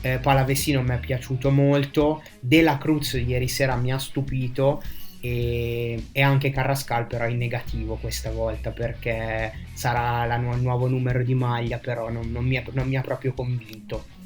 Eh, 0.00 0.18
Palavesino 0.18 0.82
mi 0.82 0.90
è 0.90 0.98
piaciuto 0.98 1.50
molto. 1.50 2.22
Della 2.38 2.78
Cruz 2.78 3.14
ieri 3.14 3.48
sera 3.48 3.74
mi 3.74 3.92
ha 3.92 3.98
stupito 3.98 4.80
e, 5.20 6.04
e, 6.12 6.22
anche 6.22 6.50
Carrascal 6.50 7.06
però 7.06 7.26
in 7.26 7.38
negativo 7.38 7.96
questa 7.96 8.30
volta 8.30 8.70
perché 8.70 9.52
sarà 9.72 10.36
nu- 10.36 10.54
il 10.54 10.60
nuovo 10.60 10.86
numero 10.86 11.22
di 11.24 11.34
maglia 11.34 11.78
però 11.78 12.08
non, 12.08 12.30
non, 12.30 12.44
mi 12.44 12.54
è, 12.54 12.64
non 12.72 12.86
mi 12.86 12.96
ha 12.96 13.00
proprio 13.00 13.32
convinto 13.32 14.16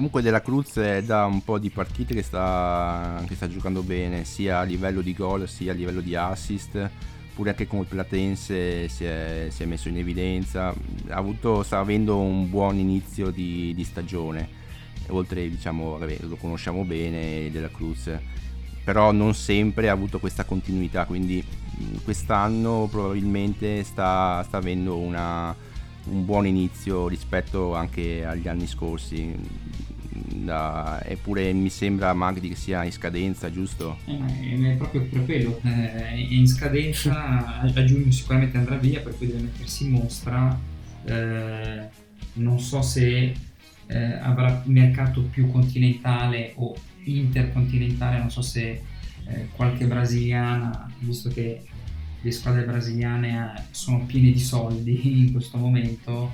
comunque 0.00 0.22
Della 0.22 0.40
Cruz 0.40 0.76
è 0.78 1.02
da 1.02 1.26
un 1.26 1.44
po' 1.44 1.58
di 1.58 1.68
partite 1.68 2.14
che 2.14 2.22
sta, 2.22 3.22
che 3.26 3.34
sta 3.34 3.50
giocando 3.50 3.82
bene 3.82 4.24
sia 4.24 4.60
a 4.60 4.62
livello 4.62 5.02
di 5.02 5.12
gol 5.12 5.46
sia 5.46 5.72
a 5.72 5.74
livello 5.74 6.00
di 6.00 6.14
assist. 6.14 6.90
Pure 7.34 7.50
anche 7.50 7.66
come 7.66 7.84
Platense 7.84 8.88
si 8.88 9.04
è, 9.04 9.48
si 9.50 9.62
è 9.62 9.66
messo 9.66 9.88
in 9.90 9.98
evidenza. 9.98 10.74
Avuto, 11.10 11.62
sta 11.62 11.80
avendo 11.80 12.16
un 12.16 12.48
buon 12.48 12.78
inizio 12.78 13.28
di, 13.28 13.74
di 13.74 13.84
stagione. 13.84 14.48
Oltre 15.08 15.46
diciamo 15.50 15.98
lo 15.98 16.36
conosciamo 16.36 16.82
bene 16.84 17.50
della 17.50 17.68
Cruz. 17.68 18.10
Però 18.82 19.12
non 19.12 19.34
sempre 19.34 19.90
ha 19.90 19.92
avuto 19.92 20.18
questa 20.18 20.44
continuità 20.44 21.04
quindi 21.04 21.44
quest'anno 22.02 22.88
probabilmente 22.90 23.84
sta, 23.84 24.42
sta 24.46 24.56
avendo 24.56 24.96
una, 24.96 25.54
un 26.04 26.24
buon 26.24 26.46
inizio 26.46 27.06
rispetto 27.06 27.74
anche 27.74 28.24
agli 28.24 28.48
anni 28.48 28.66
scorsi 28.66 29.36
da, 30.10 31.00
eppure 31.04 31.52
mi 31.52 31.70
sembra 31.70 32.12
Magdi 32.12 32.48
che 32.48 32.56
sia 32.56 32.84
in 32.84 32.92
scadenza 32.92 33.50
giusto? 33.50 33.98
Eh, 34.06 34.72
è 34.72 34.76
proprio 34.76 35.02
per 35.02 35.24
quello 35.24 35.60
eh, 35.64 35.92
è 35.92 36.12
in 36.14 36.46
scadenza 36.46 37.60
a 37.60 37.84
giugno 37.84 38.10
sicuramente 38.10 38.56
andrà 38.56 38.76
via 38.76 39.00
per 39.00 39.16
cui 39.16 39.28
deve 39.28 39.42
mettersi 39.42 39.84
in 39.84 39.92
mostra 39.92 40.58
eh, 41.04 41.88
non 42.34 42.58
so 42.60 42.82
se 42.82 43.34
eh, 43.86 44.12
avrà 44.20 44.62
mercato 44.66 45.22
più 45.22 45.50
continentale 45.50 46.52
o 46.56 46.74
intercontinentale, 47.04 48.18
non 48.18 48.30
so 48.30 48.42
se 48.42 48.82
eh, 49.26 49.48
qualche 49.52 49.86
brasiliana, 49.86 50.90
visto 51.00 51.28
che 51.28 51.62
le 52.20 52.30
squadre 52.30 52.64
brasiliane 52.64 53.54
eh, 53.56 53.62
sono 53.70 54.04
piene 54.04 54.30
di 54.30 54.38
soldi 54.38 55.20
in 55.20 55.32
questo 55.32 55.58
momento, 55.58 56.32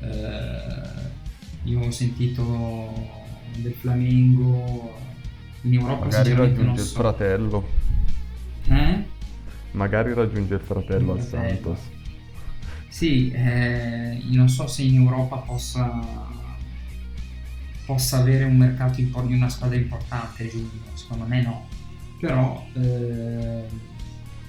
eh, 0.00 1.22
io 1.64 1.80
ho 1.80 1.90
sentito 1.90 2.92
del 3.56 3.74
Flamengo 3.74 4.94
in 5.62 5.74
Europa. 5.74 6.04
Magari 6.04 6.32
raggiunge 6.34 6.80
so. 6.80 6.84
il 6.84 6.90
fratello. 6.90 7.68
Eh? 8.68 9.04
Magari 9.72 10.14
raggiunge 10.14 10.54
il 10.54 10.60
fratello 10.60 11.12
al 11.12 11.22
Santos. 11.22 11.78
Sì, 12.88 13.30
eh, 13.32 14.22
non 14.30 14.48
so 14.48 14.66
se 14.66 14.82
in 14.82 14.96
Europa 14.96 15.36
possa 15.38 16.32
possa 17.84 18.18
avere 18.18 18.44
un 18.44 18.56
mercato 18.56 18.96
di 18.96 19.10
una 19.12 19.48
squadra 19.48 19.76
importante 19.76 20.48
Giugno, 20.48 20.70
secondo 20.94 21.26
me 21.26 21.42
no, 21.42 21.68
però 22.18 22.64
eh, 22.74 23.66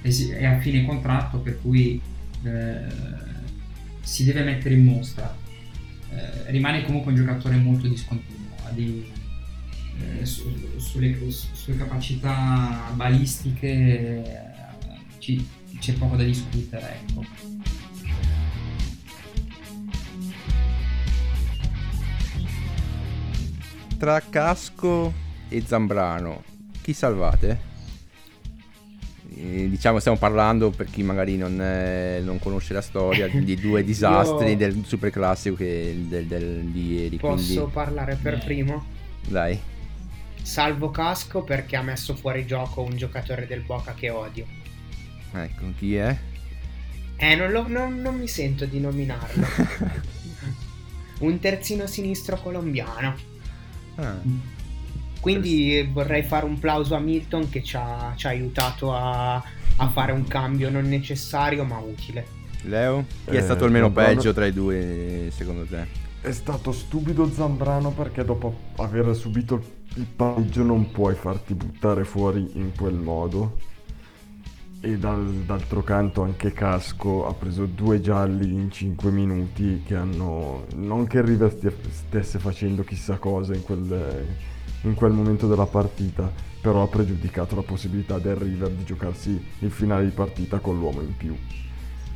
è 0.02 0.46
a 0.46 0.60
fine 0.60 0.86
contratto 0.86 1.40
per 1.40 1.60
cui 1.62 2.02
eh, 2.44 2.86
si 4.02 4.24
deve 4.24 4.44
mettere 4.44 4.76
in 4.76 4.86
mostra. 4.86 5.44
Eh, 6.16 6.52
rimane 6.52 6.84
comunque 6.86 7.12
un 7.12 7.18
giocatore 7.18 7.56
molto 7.58 7.88
discontinuo, 7.88 8.56
di, 8.72 9.12
eh, 10.00 10.26
su, 10.26 10.50
sulle, 10.78 11.18
sulle, 11.30 11.78
capacità 11.78 12.92
balistiche 12.94 13.68
eh, 13.68 14.36
ci, 15.20 15.48
c'è 15.80 15.94
poco 15.94 16.16
da 16.16 16.24
discutere. 16.24 17.00
Ecco. 17.08 17.56
tra 23.98 24.22
Casco 24.22 25.14
e 25.50 25.64
Zambrano, 25.66 26.44
chi 26.82 26.94
salvate? 26.94 27.75
Eh, 29.38 29.70
diciamo 29.70 30.00
stiamo 30.00 30.18
parlando 30.18 30.70
per 30.70 30.90
chi 30.90 31.04
magari 31.04 31.36
non, 31.36 31.62
è, 31.62 32.22
non 32.24 32.40
conosce 32.40 32.74
la 32.74 32.82
storia 32.82 33.28
di 33.28 33.56
due 33.60 33.84
disastri 33.84 34.56
del 34.56 34.84
super 34.86 35.10
classico 35.10 35.56
che 35.56 35.94
del, 36.08 36.26
del, 36.26 36.64
di 36.66 36.94
ieri 36.94 37.18
posso 37.18 37.54
quindi... 37.54 37.72
parlare 37.74 38.18
per 38.22 38.42
primo? 38.44 38.86
dai 39.28 39.60
salvo 40.42 40.90
Casco 40.90 41.44
perché 41.44 41.76
ha 41.76 41.82
messo 41.82 42.16
fuori 42.16 42.46
gioco 42.46 42.82
un 42.82 42.96
giocatore 42.96 43.46
del 43.46 43.62
Boca 43.62 43.94
che 43.94 44.10
odio 44.10 44.46
ecco 45.34 45.66
chi 45.78 45.96
è? 45.96 46.18
eh 47.18 47.36
non, 47.36 47.52
lo, 47.52 47.68
non, 47.68 48.00
non 48.00 48.18
mi 48.18 48.28
sento 48.30 48.66
di 48.66 48.80
nominarlo 48.80 49.46
un 51.20 51.40
terzino 51.40 51.88
sinistro 51.88 52.38
colombiano 52.38 53.34
Ah. 53.98 54.20
Quindi 55.26 55.90
vorrei 55.92 56.22
fare 56.22 56.46
un 56.46 56.60
plauso 56.60 56.94
a 56.94 57.00
Milton 57.00 57.50
che 57.50 57.64
ci 57.64 57.76
ha, 57.76 58.14
ci 58.16 58.28
ha 58.28 58.30
aiutato 58.30 58.94
a, 58.94 59.34
a, 59.38 59.90
fare 59.90 60.12
un 60.12 60.28
cambio 60.28 60.70
non 60.70 60.88
necessario 60.88 61.64
ma 61.64 61.80
utile. 61.80 62.28
Leo, 62.62 63.06
chi 63.28 63.36
è 63.36 63.42
stato 63.42 63.64
eh, 63.64 63.66
il 63.66 63.74
meno 63.74 63.86
Zambrano... 63.86 64.14
peggio 64.14 64.34
tra 64.34 64.46
i 64.46 64.54
due 64.54 65.30
secondo 65.32 65.66
te? 65.66 65.88
È 66.22 66.32
stato 66.32 66.72
stupido 66.72 67.28
Zambrano 67.28 67.90
perché 67.90 68.24
dopo 68.24 68.56
aver 68.76 69.16
subito 69.16 69.60
il 69.96 70.06
pareggio 70.06 70.62
non 70.62 70.92
puoi 70.92 71.16
farti 71.16 71.56
buttare 71.56 72.04
fuori 72.04 72.48
in 72.54 72.74
quel 72.78 72.94
modo. 72.94 73.58
E 74.80 74.96
dal, 75.00 75.26
d'altro 75.26 75.82
canto 75.82 76.22
anche 76.22 76.54
Casco 76.54 77.26
ha 77.26 77.34
preso 77.34 77.66
due 77.66 78.00
gialli 78.00 78.54
in 78.54 78.70
5 78.70 79.10
minuti 79.10 79.82
che 79.84 79.96
hanno... 79.96 80.68
Non 80.76 81.08
che 81.08 81.24
River 81.24 81.52
stesse 81.90 82.38
facendo 82.38 82.84
chissà 82.84 83.18
cosa 83.18 83.56
in 83.56 83.64
quel, 83.64 84.28
in 84.88 84.96
quel 84.96 85.12
momento 85.12 85.48
della 85.48 85.66
partita, 85.66 86.32
però 86.62 86.84
ha 86.84 86.88
pregiudicato 86.88 87.56
la 87.56 87.62
possibilità 87.62 88.20
del 88.20 88.36
River 88.36 88.72
di 88.72 88.84
giocarsi 88.84 89.44
il 89.60 89.72
finale 89.72 90.06
di 90.06 90.12
partita 90.12 90.60
con 90.60 90.78
l'uomo 90.78 91.02
in 91.02 91.16
più. 91.16 91.36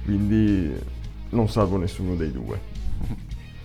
Quindi 0.03 0.73
non 1.29 1.49
salvo 1.49 1.77
nessuno 1.77 2.15
dei 2.15 2.31
due. 2.31 2.59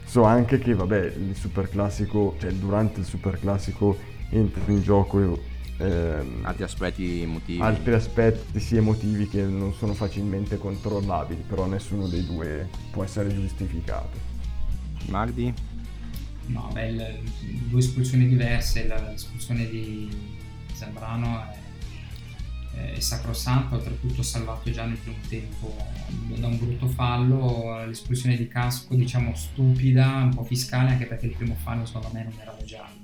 So 0.04 0.24
anche 0.24 0.58
che, 0.58 0.74
vabbè, 0.74 1.14
il 1.16 1.34
superclassico, 1.34 2.36
cioè 2.38 2.52
durante 2.52 3.00
il 3.00 3.06
superclassico 3.06 3.96
entra 4.31 4.62
in 4.66 4.83
gioco 4.83 5.40
ehm, 5.79 6.40
altri 6.42 6.64
aspetti 6.64 7.22
emotivi. 7.22 7.60
Altri 7.60 7.94
aspetti 7.94 8.60
sì 8.60 8.76
emotivi 8.76 9.29
che 9.29 9.42
non 9.42 9.72
sono 9.72 9.94
facilmente 9.94 10.58
controllabili, 10.58 11.42
però 11.46 11.66
nessuno 11.66 12.06
dei 12.06 12.24
due 12.24 12.68
può 12.90 13.02
essere 13.02 13.35
giustificato. 13.35 14.33
Magdi? 15.08 15.52
No, 16.46 16.70
beh, 16.72 16.90
le, 16.90 17.22
due 17.68 17.78
espulsioni 17.78 18.28
diverse, 18.28 18.86
l'espulsione 18.86 19.68
di 19.68 20.08
Zambrano 20.72 21.42
è, 22.74 22.92
è 22.92 23.00
sacrosanta, 23.00 23.76
oltretutto 23.76 24.22
salvato 24.22 24.70
già 24.70 24.84
nel 24.84 24.98
primo 24.98 25.16
tempo 25.28 25.76
da 26.36 26.46
un 26.46 26.58
brutto 26.58 26.86
fallo, 26.88 27.84
l'espulsione 27.86 28.36
di 28.36 28.46
Casco 28.48 28.94
diciamo 28.94 29.34
stupida, 29.34 30.22
un 30.22 30.34
po' 30.34 30.44
fiscale 30.44 30.90
anche 30.90 31.06
perché 31.06 31.26
il 31.26 31.36
primo 31.36 31.54
fallo 31.54 31.86
secondo 31.86 32.10
me 32.12 32.24
non 32.24 32.34
era 32.40 32.54
giallo. 32.64 33.02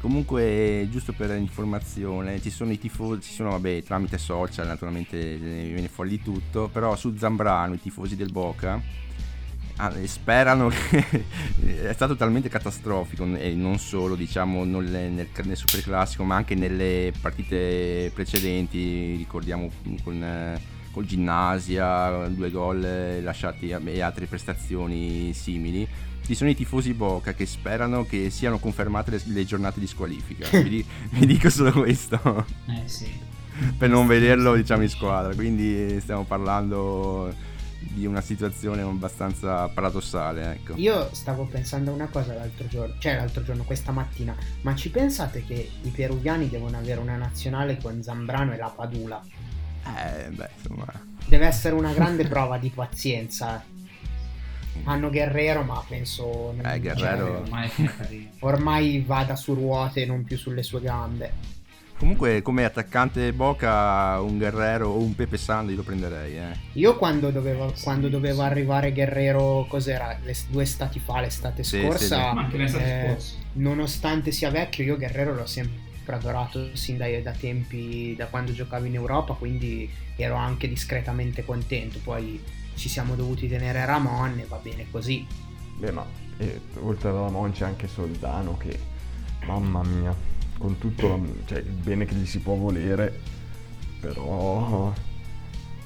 Comunque, 0.00 0.86
giusto 0.90 1.14
per 1.14 1.34
informazione, 1.34 2.40
ci 2.42 2.50
sono 2.50 2.72
i 2.72 2.78
tifosi, 2.78 3.22
ci 3.22 3.32
sono, 3.32 3.50
vabbè, 3.50 3.82
tramite 3.82 4.18
social 4.18 4.66
naturalmente 4.66 5.36
viene 5.36 5.88
fuori 5.88 6.10
di 6.10 6.20
tutto, 6.20 6.68
però 6.68 6.94
su 6.94 7.16
Zambrano, 7.16 7.72
i 7.72 7.80
tifosi 7.80 8.14
del 8.14 8.30
Boca, 8.30 8.82
ah, 9.76 9.92
sperano 10.04 10.68
che 10.68 11.24
è 11.88 11.92
stato 11.92 12.16
talmente 12.16 12.48
catastrofico 12.48 13.24
e 13.36 13.54
non 13.54 13.78
solo 13.78 14.14
diciamo 14.14 14.64
nel, 14.64 14.84
nel, 14.84 15.28
nel 15.44 15.56
super 15.56 15.82
classico 15.82 16.24
ma 16.24 16.36
anche 16.36 16.54
nelle 16.54 17.12
partite 17.20 18.10
precedenti 18.14 19.16
ricordiamo 19.16 19.70
con, 20.02 20.58
col 20.90 21.04
Ginnasia 21.04 22.28
due 22.28 22.50
gol 22.50 23.20
lasciati 23.22 23.68
e 23.70 24.00
altre 24.00 24.26
prestazioni 24.26 25.32
simili 25.32 25.86
ci 26.26 26.34
sono 26.34 26.48
i 26.48 26.54
tifosi 26.54 26.94
Boca 26.94 27.34
che 27.34 27.44
sperano 27.44 28.04
che 28.04 28.30
siano 28.30 28.58
confermate 28.58 29.10
le, 29.10 29.22
le 29.26 29.44
giornate 29.44 29.78
di 29.78 29.86
squalifica. 29.86 30.48
Vi, 30.58 30.84
vi 31.12 31.26
dico 31.26 31.50
solo 31.50 31.70
questo. 31.72 32.46
Eh 32.66 32.88
sì. 32.88 33.12
Per 33.76 33.88
non 33.88 34.06
vederlo 34.06 34.54
diciamo 34.54 34.82
in 34.82 34.88
squadra. 34.88 35.34
Quindi 35.34 36.00
stiamo 36.00 36.24
parlando 36.24 37.32
di 37.90 38.06
una 38.06 38.20
situazione 38.20 38.82
abbastanza 38.82 39.68
paradossale. 39.68 40.52
Ecco. 40.52 40.74
Io 40.76 41.08
stavo 41.12 41.44
pensando 41.44 41.92
una 41.92 42.06
cosa 42.06 42.34
l'altro 42.34 42.66
giorno, 42.66 42.94
cioè 42.98 43.16
l'altro 43.16 43.42
giorno, 43.42 43.64
questa 43.64 43.92
mattina, 43.92 44.36
ma 44.62 44.74
ci 44.74 44.90
pensate 44.90 45.44
che 45.44 45.70
i 45.82 45.90
peruviani 45.90 46.48
devono 46.48 46.76
avere 46.76 47.00
una 47.00 47.16
nazionale 47.16 47.78
con 47.78 48.02
Zambrano 48.02 48.52
e 48.52 48.56
la 48.56 48.72
Padula? 48.74 49.22
Eh, 49.84 50.30
beh, 50.30 50.50
insomma. 50.56 50.86
Deve 51.26 51.46
essere 51.46 51.74
una 51.74 51.92
grande 51.92 52.26
prova 52.26 52.58
di 52.58 52.70
pazienza. 52.70 53.62
Hanno 54.84 55.08
Guerrero, 55.08 55.62
ma 55.62 55.82
penso. 55.86 56.54
Eh, 56.62 56.80
Guerrero. 56.80 57.40
Ormai, 57.42 58.30
ormai 58.40 59.02
vada 59.06 59.36
su 59.36 59.54
ruote, 59.54 60.04
non 60.04 60.24
più 60.24 60.36
sulle 60.36 60.62
sue 60.62 60.80
gambe. 60.80 61.32
Comunque 61.96 62.42
come 62.42 62.64
attaccante 62.64 63.32
Boca 63.32 64.20
un 64.20 64.36
Guerrero 64.36 64.88
o 64.88 64.98
un 64.98 65.14
Pepe 65.14 65.38
Sandi 65.38 65.74
lo 65.74 65.82
prenderei. 65.82 66.36
Eh. 66.36 66.56
Io 66.72 66.96
quando 66.96 67.30
dovevo, 67.30 67.72
quando 67.82 68.08
dovevo, 68.08 68.42
arrivare 68.42 68.92
Guerrero, 68.92 69.64
cos'era? 69.68 70.18
Le, 70.22 70.34
due 70.48 70.64
estati 70.64 70.98
fa, 70.98 71.20
l'estate 71.20 71.62
Sì, 71.62 71.80
scorsa, 71.80 72.48
sì, 72.50 72.68
sì. 72.68 72.76
eh, 72.76 73.16
nonostante 73.54 74.32
sia 74.32 74.50
vecchio, 74.50 74.84
io 74.84 74.96
Guerrero 74.96 75.34
l'ho 75.34 75.46
sempre 75.46 75.82
adorato 76.06 76.74
sin 76.74 76.96
dai, 76.96 77.22
da 77.22 77.32
tempi, 77.32 78.14
da 78.16 78.26
quando 78.26 78.52
giocavo 78.52 78.84
in 78.84 78.94
Europa, 78.94 79.34
quindi 79.34 79.88
ero 80.16 80.34
anche 80.34 80.68
discretamente 80.68 81.44
contento. 81.44 82.00
Poi 82.02 82.42
ci 82.74 82.88
siamo 82.88 83.14
dovuti 83.14 83.48
tenere 83.48 83.84
Ramon 83.84 84.40
e 84.40 84.46
va 84.46 84.56
bene 84.56 84.86
così. 84.90 85.24
Beh, 85.78 85.92
ma 85.92 86.04
eh, 86.38 86.60
oltre 86.80 87.08
a 87.10 87.12
Ramon 87.12 87.52
c'è 87.52 87.64
anche 87.64 87.86
Soldano 87.86 88.56
che, 88.56 88.78
mamma 89.46 89.82
mia 89.84 90.32
con 90.64 90.78
tutto 90.78 91.20
cioè, 91.44 91.58
il 91.58 91.64
bene 91.64 92.06
che 92.06 92.14
gli 92.14 92.24
si 92.24 92.38
può 92.38 92.54
volere, 92.54 93.20
però... 94.00 94.92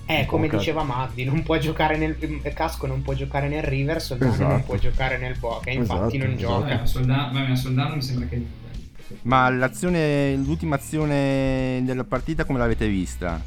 Eh, 0.06 0.24
come 0.24 0.48
diceva 0.48 0.84
Magdi, 0.84 1.24
non 1.24 1.42
può 1.42 1.58
giocare 1.58 1.98
nel 1.98 2.16
Casco, 2.54 2.86
non 2.86 3.02
può 3.02 3.12
giocare 3.12 3.48
nel 3.48 3.62
River, 3.62 4.00
Soldano 4.00 4.32
esatto. 4.32 4.50
non 4.52 4.64
può 4.64 4.76
giocare 4.76 5.18
nel 5.18 5.36
Boca, 5.36 5.70
infatti 5.70 6.16
esatto, 6.16 6.30
non 6.30 6.36
esatto. 6.36 6.60
gioca. 6.60 6.82
Eh, 6.82 6.86
Soldano, 6.86 7.56
Soldano 7.56 7.94
mi 7.96 8.02
sembra 8.02 8.28
che... 8.28 8.46
Ma 9.22 9.50
l'azione, 9.50 10.36
l'ultima 10.36 10.76
azione 10.76 11.82
della 11.84 12.04
partita 12.04 12.44
come 12.44 12.60
l'avete 12.60 12.86
vista? 12.86 13.42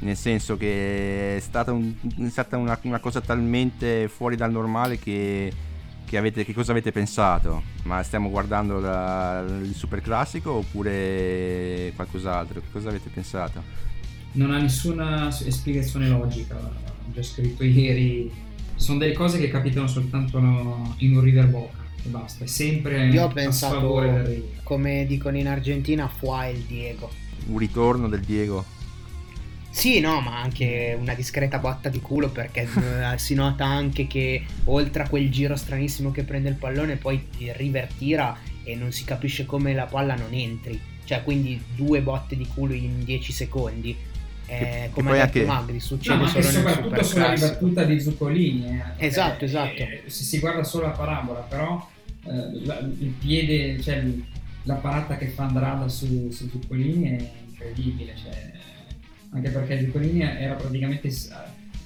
Nel 0.00 0.16
senso 0.16 0.58
che 0.58 1.36
è 1.36 1.40
stata, 1.40 1.72
un, 1.72 1.92
è 2.18 2.28
stata 2.28 2.58
una, 2.58 2.78
una 2.82 3.00
cosa 3.00 3.22
talmente 3.22 4.08
fuori 4.08 4.36
dal 4.36 4.52
normale 4.52 4.98
che 4.98 5.50
che, 6.06 6.16
avete, 6.16 6.44
che, 6.44 6.54
cosa 6.54 6.70
avete 6.70 6.92
pensato? 6.92 7.62
Ma 7.82 8.02
stiamo 8.02 8.30
guardando 8.30 8.78
la, 8.78 9.44
il 9.62 9.74
super 9.74 10.00
classico 10.00 10.52
oppure 10.52 11.92
qualcos'altro? 11.94 12.60
Che 12.60 12.66
cosa 12.70 12.88
avete 12.88 13.10
pensato? 13.12 13.62
Non 14.32 14.52
ha 14.52 14.58
nessuna 14.58 15.30
spiegazione 15.30 16.08
logica, 16.08 16.54
ho 16.56 17.12
già 17.12 17.22
scritto 17.22 17.64
ieri. 17.64 18.32
Sono 18.76 18.98
delle 18.98 19.14
cose 19.14 19.38
che 19.38 19.48
capitano 19.48 19.88
soltanto 19.88 20.38
in 20.98 21.16
un 21.16 21.20
River 21.20 21.48
Boca 21.48 21.84
e 22.04 22.08
basta. 22.08 22.44
È 22.44 22.46
sempre 22.46 23.08
Io 23.08 23.24
ho 23.24 23.28
pensato, 23.28 24.02
come 24.62 25.06
dicono 25.06 25.36
in 25.36 25.48
Argentina, 25.48 26.08
fuà 26.08 26.46
il 26.46 26.60
Diego. 26.60 27.10
Un 27.46 27.58
ritorno 27.58 28.08
del 28.08 28.20
Diego. 28.20 28.64
Sì, 29.76 30.00
no, 30.00 30.22
ma 30.22 30.40
anche 30.40 30.96
una 30.98 31.12
discreta 31.12 31.58
botta 31.58 31.90
di 31.90 32.00
culo 32.00 32.30
perché 32.30 32.62
eh, 32.62 33.18
si 33.20 33.34
nota 33.34 33.66
anche 33.66 34.06
che 34.06 34.42
oltre 34.64 35.02
a 35.02 35.08
quel 35.08 35.30
giro 35.30 35.54
stranissimo 35.54 36.10
che 36.10 36.22
prende 36.22 36.48
il 36.48 36.54
pallone, 36.54 36.96
poi 36.96 37.22
il 37.36 37.52
River 37.52 37.86
tira 37.98 38.34
e 38.64 38.74
non 38.74 38.90
si 38.90 39.04
capisce 39.04 39.44
come 39.44 39.74
la 39.74 39.84
palla 39.84 40.14
non 40.14 40.32
entri. 40.32 40.80
Cioè, 41.04 41.22
quindi 41.22 41.62
due 41.74 42.00
botte 42.00 42.38
di 42.38 42.46
culo 42.46 42.72
in 42.72 43.04
10 43.04 43.32
secondi. 43.32 43.94
Eh, 44.46 44.88
come 44.92 45.10
ha 45.10 45.12
detto 45.12 45.24
anche... 45.24 45.44
Magri, 45.44 45.78
succede 45.78 46.22
no, 46.22 46.26
solo 46.26 46.42
nel 46.42 46.52
soprattutto 46.52 47.02
sulla 47.02 47.34
ribattuta 47.34 47.84
di 47.84 48.00
Zuccolini. 48.00 48.80
Eh, 48.96 49.06
esatto, 49.06 49.44
esatto. 49.44 49.82
Eh, 49.82 50.04
se 50.06 50.24
si 50.24 50.38
guarda 50.38 50.64
solo 50.64 50.86
la 50.86 50.92
parabola, 50.92 51.40
però 51.40 51.86
eh, 52.24 52.64
la, 52.64 52.78
il 52.78 53.14
piede, 53.18 53.78
cioè 53.82 54.02
la 54.62 54.74
parata 54.76 55.18
che 55.18 55.26
fa 55.26 55.44
Andrada 55.44 55.86
su, 55.86 56.30
su 56.30 56.48
Zuccolini 56.48 57.10
è 57.10 57.30
incredibile. 57.46 58.14
Cioè, 58.16 58.52
anche 59.30 59.50
perché 59.50 59.80
Zuccolini 59.80 60.22
era 60.22 60.54
praticamente 60.54 61.10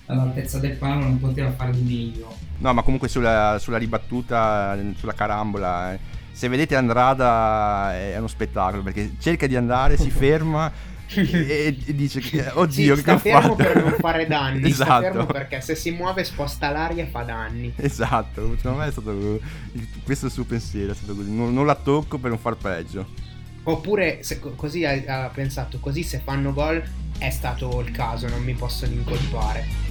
all'altezza 0.07 0.59
del 0.59 0.77
palo, 0.77 1.03
non 1.03 1.21
poteva 1.21 1.51
fare 1.53 1.73
di 1.73 1.83
meglio. 1.83 2.37
No, 2.59 2.73
ma 2.75 2.83
comunque 2.83 3.09
sulla, 3.09 3.57
sulla 3.59 3.79
ribattuta, 3.79 4.77
sulla 4.97 5.15
carambola, 5.15 5.95
eh, 5.95 5.99
se 6.33 6.49
vedete 6.49 6.77
Andrada 6.77 7.95
è 7.97 8.17
uno 8.19 8.27
spettacolo 8.27 8.83
perché 8.83 9.13
cerca 9.19 9.47
di 9.47 9.57
andare, 9.57 9.97
si 9.97 10.11
ferma 10.11 10.71
e, 11.15 11.77
e 11.85 11.95
dice 11.95 12.21
che 12.21 12.51
oddio 12.53 12.97
sì, 12.97 13.03
che 13.03 13.11
ha 13.11 13.19
fermo 13.19 13.41
fatto 13.41 13.55
per 13.57 13.83
non 13.83 13.97
fare 13.99 14.27
danni 14.27 14.69
esatto. 14.69 14.91
sta 14.91 15.01
fermo 15.01 15.27
perché 15.27 15.61
se 15.61 15.75
si 15.75 15.91
muove 15.91 16.23
sposta 16.23 16.71
l'aria 16.71 17.03
e 17.03 17.09
fa 17.09 17.23
danni 17.23 17.73
esatto 17.77 18.55
secondo 18.57 18.79
me 18.79 18.87
è 18.87 18.91
stato 18.93 19.41
questo 20.05 20.27
il 20.27 20.33
suo 20.33 20.45
pensiero 20.45 20.95
non, 21.07 21.53
non 21.53 21.67
la 21.67 21.75
tocco 21.75 22.19
per 22.19 22.31
non 22.31 22.39
far 22.39 22.57
peggio 22.57 23.09
oppure 23.65 24.23
se, 24.23 24.39
così 24.39 24.85
ha, 24.85 25.25
ha 25.25 25.29
pensato 25.29 25.79
così 25.79 26.03
se 26.03 26.21
fanno 26.25 26.53
gol 26.53 26.83
è 27.19 27.31
stato 27.31 27.81
il 27.81 27.91
caso, 27.91 28.29
non 28.29 28.43
mi 28.43 28.55
possono 28.55 28.93
incolpare. 28.93 29.91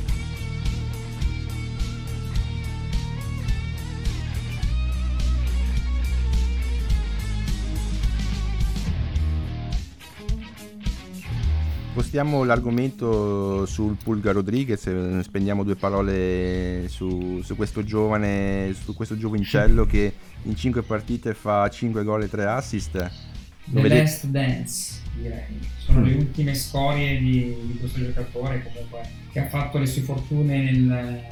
Spostiamo 11.92 12.46
l'argomento 12.46 13.66
sul 13.66 13.98
Pulga 14.02 14.32
Rodriguez, 14.32 15.20
spendiamo 15.22 15.64
due 15.64 15.76
parole 15.76 16.86
su, 16.88 17.42
su, 17.44 17.56
questo 17.58 17.84
giovane, 17.84 18.74
su 18.74 18.96
questo 18.96 19.18
giovincello 19.18 19.86
che 19.88 20.14
in 20.44 20.56
5 20.56 20.82
partite 20.84 21.34
fa 21.34 21.68
5 21.68 22.04
gol 22.04 22.24
e 22.24 22.30
3 22.30 22.46
assist. 22.46 23.29
The 23.70 23.82
vedete... 23.82 24.02
Last 24.02 24.26
Dance 24.26 25.00
direi. 25.20 25.60
Sono 25.78 26.00
mm. 26.00 26.04
le 26.04 26.14
ultime 26.16 26.56
scorie 26.56 27.20
di, 27.20 27.56
di, 27.66 27.78
questo 27.78 28.00
giocatore 28.00 28.64
comunque 28.64 29.02
che 29.32 29.40
ha 29.40 29.48
fatto 29.48 29.78
le 29.78 29.86
sue 29.86 30.02
fortune 30.02 30.72
nel, 30.72 31.24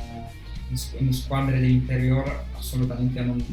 in 0.98 1.14
squadre 1.14 1.60
dell'interior 1.60 2.46
assolutamente 2.58 3.22
non 3.22 3.44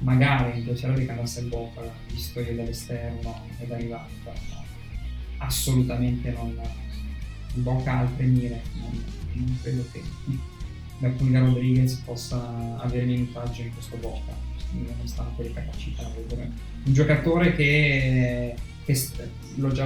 magari 0.00 0.58
mi 0.58 0.64
piacerebbe 0.64 1.06
che 1.06 1.10
andasse 1.10 1.40
in 1.40 1.48
bocca 1.48 1.80
visto 2.12 2.42
che 2.44 2.54
dall'esterno 2.54 3.42
è 3.58 3.72
arrivato 3.72 4.12
però 4.22 4.36
assolutamente 5.38 6.30
non 6.32 6.54
in 7.54 7.62
bocca 7.62 7.92
ha 7.92 7.98
altre 8.00 8.26
mire 8.26 8.60
non, 8.74 9.02
non 9.32 9.58
credo 9.62 9.84
che 9.90 10.02
da 10.98 11.08
Pulga 11.08 11.40
Rodriguez 11.40 11.94
possa 12.04 12.78
avere 12.78 13.06
minutaggio 13.06 13.62
in 13.62 13.72
questo 13.72 13.96
bocca 13.96 14.45
nonostante 14.72 15.42
le 15.42 15.52
capacità 15.52 16.10
un 16.28 16.92
giocatore 16.92 17.54
che 17.54 18.54
che 18.86 18.96
lo 19.56 19.72
già, 19.72 19.84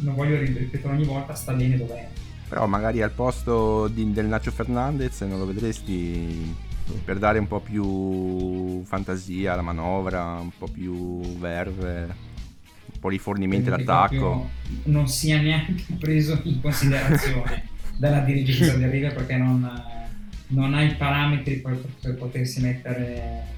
non 0.00 0.14
voglio 0.14 0.38
ripetere 0.38 0.94
ogni 0.94 1.04
volta, 1.04 1.34
sta 1.34 1.52
bene 1.52 1.76
dov'è. 1.76 2.08
Però 2.48 2.66
magari 2.66 3.02
al 3.02 3.10
posto 3.10 3.88
di, 3.88 4.10
del 4.10 4.24
Nacho 4.24 4.50
Fernandez 4.50 5.20
non 5.20 5.38
lo 5.38 5.44
vedresti 5.44 6.56
per 7.04 7.18
dare 7.18 7.38
un 7.38 7.46
po' 7.46 7.60
più 7.60 8.82
fantasia 8.84 9.52
alla 9.52 9.60
manovra, 9.60 10.38
un 10.40 10.50
po' 10.56 10.66
più 10.66 11.20
verve, 11.36 12.06
un 12.06 12.98
po' 12.98 13.10
rifornimento 13.10 13.68
d'attacco. 13.68 14.48
Non 14.84 15.06
sia 15.08 15.42
neanche 15.42 15.84
preso 16.00 16.40
in 16.44 16.62
considerazione 16.62 17.68
dalla 17.98 18.20
dirigenza 18.20 18.78
del 18.78 18.88
River 18.88 19.12
perché 19.12 19.36
non, 19.36 19.70
non 20.48 20.72
ha 20.72 20.82
i 20.82 20.94
parametri 20.94 21.56
per, 21.56 21.78
per 22.00 22.14
potersi 22.14 22.62
mettere 22.62 23.56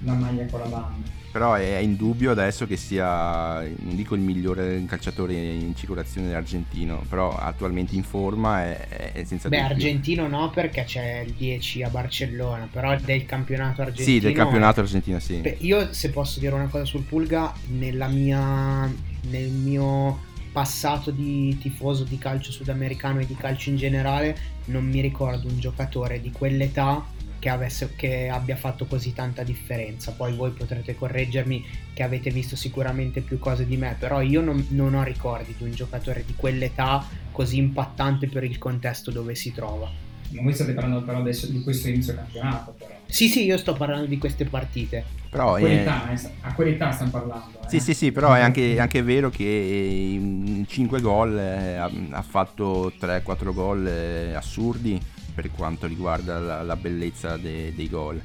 la 0.00 0.14
maglia 0.14 0.46
con 0.46 0.60
la 0.60 0.66
banda 0.66 1.18
però 1.30 1.54
è 1.54 1.76
indubbio 1.76 2.32
adesso 2.32 2.66
che 2.66 2.76
sia, 2.76 3.60
non 3.60 3.94
dico 3.94 4.16
il 4.16 4.20
migliore 4.20 4.84
calciatore 4.86 5.34
in 5.34 5.76
circolazione 5.76 6.34
argentino, 6.34 7.04
però 7.08 7.36
attualmente 7.36 7.94
in 7.94 8.02
forma 8.02 8.64
è, 8.64 9.12
è 9.12 9.24
senza 9.24 9.48
Beh, 9.48 9.58
dubbio. 9.58 9.74
argentino 9.74 10.26
no 10.26 10.50
perché 10.50 10.82
c'è 10.82 11.20
il 11.20 11.32
10 11.34 11.84
a 11.84 11.88
Barcellona, 11.88 12.68
però 12.70 12.96
del 12.98 13.26
campionato 13.26 13.82
argentino... 13.82 14.08
Sì, 14.08 14.18
del 14.18 14.34
campionato 14.34 14.80
argentino, 14.80 15.20
sì. 15.20 15.36
Beh, 15.36 15.58
io 15.60 15.92
se 15.92 16.10
posso 16.10 16.40
dire 16.40 16.52
una 16.52 16.66
cosa 16.66 16.84
sul 16.84 17.02
Pulga, 17.02 17.54
nella 17.68 18.08
mia, 18.08 18.92
nel 19.28 19.50
mio 19.50 20.28
passato 20.50 21.12
di 21.12 21.56
tifoso 21.58 22.02
di 22.02 22.18
calcio 22.18 22.50
sudamericano 22.50 23.20
e 23.20 23.26
di 23.26 23.36
calcio 23.36 23.70
in 23.70 23.76
generale, 23.76 24.36
non 24.64 24.84
mi 24.84 25.00
ricordo 25.00 25.46
un 25.46 25.60
giocatore 25.60 26.20
di 26.20 26.32
quell'età 26.32 27.06
che, 27.40 27.48
avesse, 27.48 27.94
che 27.96 28.28
abbia 28.28 28.54
fatto 28.54 28.84
così 28.84 29.12
tanta 29.12 29.42
differenza. 29.42 30.12
Poi 30.12 30.32
voi 30.36 30.50
potrete 30.50 30.94
correggermi 30.94 31.64
che 31.92 32.04
avete 32.04 32.30
visto 32.30 32.54
sicuramente 32.54 33.22
più 33.22 33.40
cose 33.40 33.66
di 33.66 33.76
me, 33.76 33.96
però 33.98 34.20
io 34.20 34.40
non, 34.40 34.64
non 34.70 34.94
ho 34.94 35.02
ricordi 35.02 35.54
di 35.56 35.64
un 35.64 35.72
giocatore 35.72 36.22
di 36.24 36.34
quell'età 36.36 37.04
così 37.32 37.56
impattante 37.56 38.28
per 38.28 38.44
il 38.44 38.58
contesto 38.58 39.10
dove 39.10 39.34
si 39.34 39.52
trova. 39.52 39.90
Ma 40.30 40.42
voi 40.42 40.52
state 40.52 40.72
parlando 40.74 41.02
però 41.02 41.18
adesso 41.18 41.48
di 41.48 41.60
questo 41.60 41.88
inizio 41.88 42.14
campionato, 42.14 42.74
però. 42.78 42.90
Sì, 43.06 43.26
sì, 43.26 43.44
io 43.44 43.58
sto 43.58 43.72
parlando 43.72 44.06
di 44.06 44.18
queste 44.18 44.44
partite. 44.44 45.04
Però 45.28 45.54
a, 45.54 45.58
è... 45.58 45.60
quell'età, 45.60 46.12
eh, 46.12 46.30
a 46.42 46.54
quell'età 46.54 46.92
stiamo 46.92 47.10
parlando. 47.10 47.62
Eh. 47.64 47.68
Sì, 47.68 47.80
sì, 47.80 47.94
sì, 47.94 48.12
però 48.12 48.34
è 48.34 48.40
anche, 48.40 48.78
anche 48.78 49.02
vero 49.02 49.30
che 49.30 49.44
in 49.44 50.64
5 50.68 51.00
gol 51.00 51.36
eh, 51.36 51.74
ha, 51.74 51.90
ha, 52.10 52.22
fatto 52.22 52.92
3-4 53.00 53.52
gol 53.52 53.86
eh, 53.86 54.34
assurdi 54.34 55.00
per 55.34 55.50
quanto 55.50 55.86
riguarda 55.86 56.38
la, 56.38 56.62
la 56.62 56.76
bellezza 56.76 57.36
de, 57.36 57.74
dei 57.74 57.88
gol. 57.88 58.20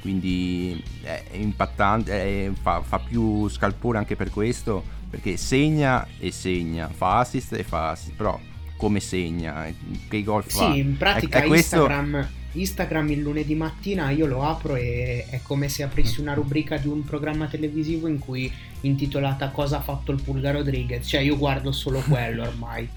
Quindi 0.00 0.82
è 1.02 1.22
impattante, 1.32 2.12
è, 2.12 2.50
fa, 2.60 2.82
fa 2.82 2.98
più 2.98 3.48
scalpore 3.48 3.98
anche 3.98 4.16
per 4.16 4.30
questo, 4.30 4.82
perché 5.10 5.36
segna 5.36 6.06
e 6.18 6.30
segna, 6.30 6.88
fa 6.88 7.18
assist 7.18 7.52
e 7.52 7.64
fa 7.64 7.90
assist, 7.90 8.14
però 8.16 8.38
come 8.76 9.00
segna, 9.00 9.66
che 10.08 10.22
gol 10.22 10.42
fa. 10.42 10.72
Sì, 10.72 10.78
in 10.78 10.96
pratica 10.96 11.40
è, 11.40 11.42
è 11.42 11.54
Instagram, 11.54 12.10
questo... 12.12 12.38
Instagram 12.52 13.10
il 13.10 13.20
lunedì 13.20 13.54
mattina 13.54 14.10
io 14.10 14.24
lo 14.24 14.42
apro 14.42 14.74
e 14.74 15.26
è 15.28 15.40
come 15.42 15.68
se 15.68 15.82
aprissi 15.82 16.20
una 16.20 16.32
rubrica 16.32 16.78
di 16.78 16.88
un 16.88 17.04
programma 17.04 17.46
televisivo 17.46 18.08
in 18.08 18.18
cui 18.18 18.50
intitolata 18.80 19.50
Cosa 19.50 19.76
ha 19.76 19.82
fatto 19.82 20.12
il 20.12 20.22
Pulga 20.22 20.50
Rodriguez, 20.50 21.06
cioè 21.06 21.20
io 21.20 21.36
guardo 21.36 21.72
solo 21.72 22.00
quello 22.08 22.42
ormai. 22.42 22.88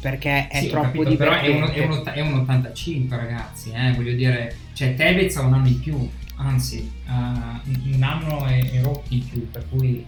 Perché 0.00 0.48
è 0.48 0.60
sì, 0.60 0.68
troppo 0.68 0.86
capito, 0.86 1.08
divertente. 1.08 1.50
Però 1.50 1.66
è 1.74 1.84
un, 1.84 1.92
è 1.92 1.96
un, 1.96 2.12
è 2.14 2.20
un 2.20 2.40
85 2.40 3.16
ragazzi, 3.16 3.72
eh? 3.72 3.92
voglio 3.92 4.12
dire, 4.12 4.56
cioè 4.72 4.94
Tevez 4.94 5.36
ha 5.36 5.42
un 5.42 5.54
anno 5.54 5.66
in 5.66 5.80
più, 5.80 6.08
anzi 6.36 6.90
uh, 7.06 7.12
un 7.12 8.02
anno 8.02 8.46
e, 8.46 8.70
e 8.74 8.82
rotti 8.82 9.16
in 9.16 9.28
più, 9.28 9.50
per 9.50 9.68
cui 9.68 10.04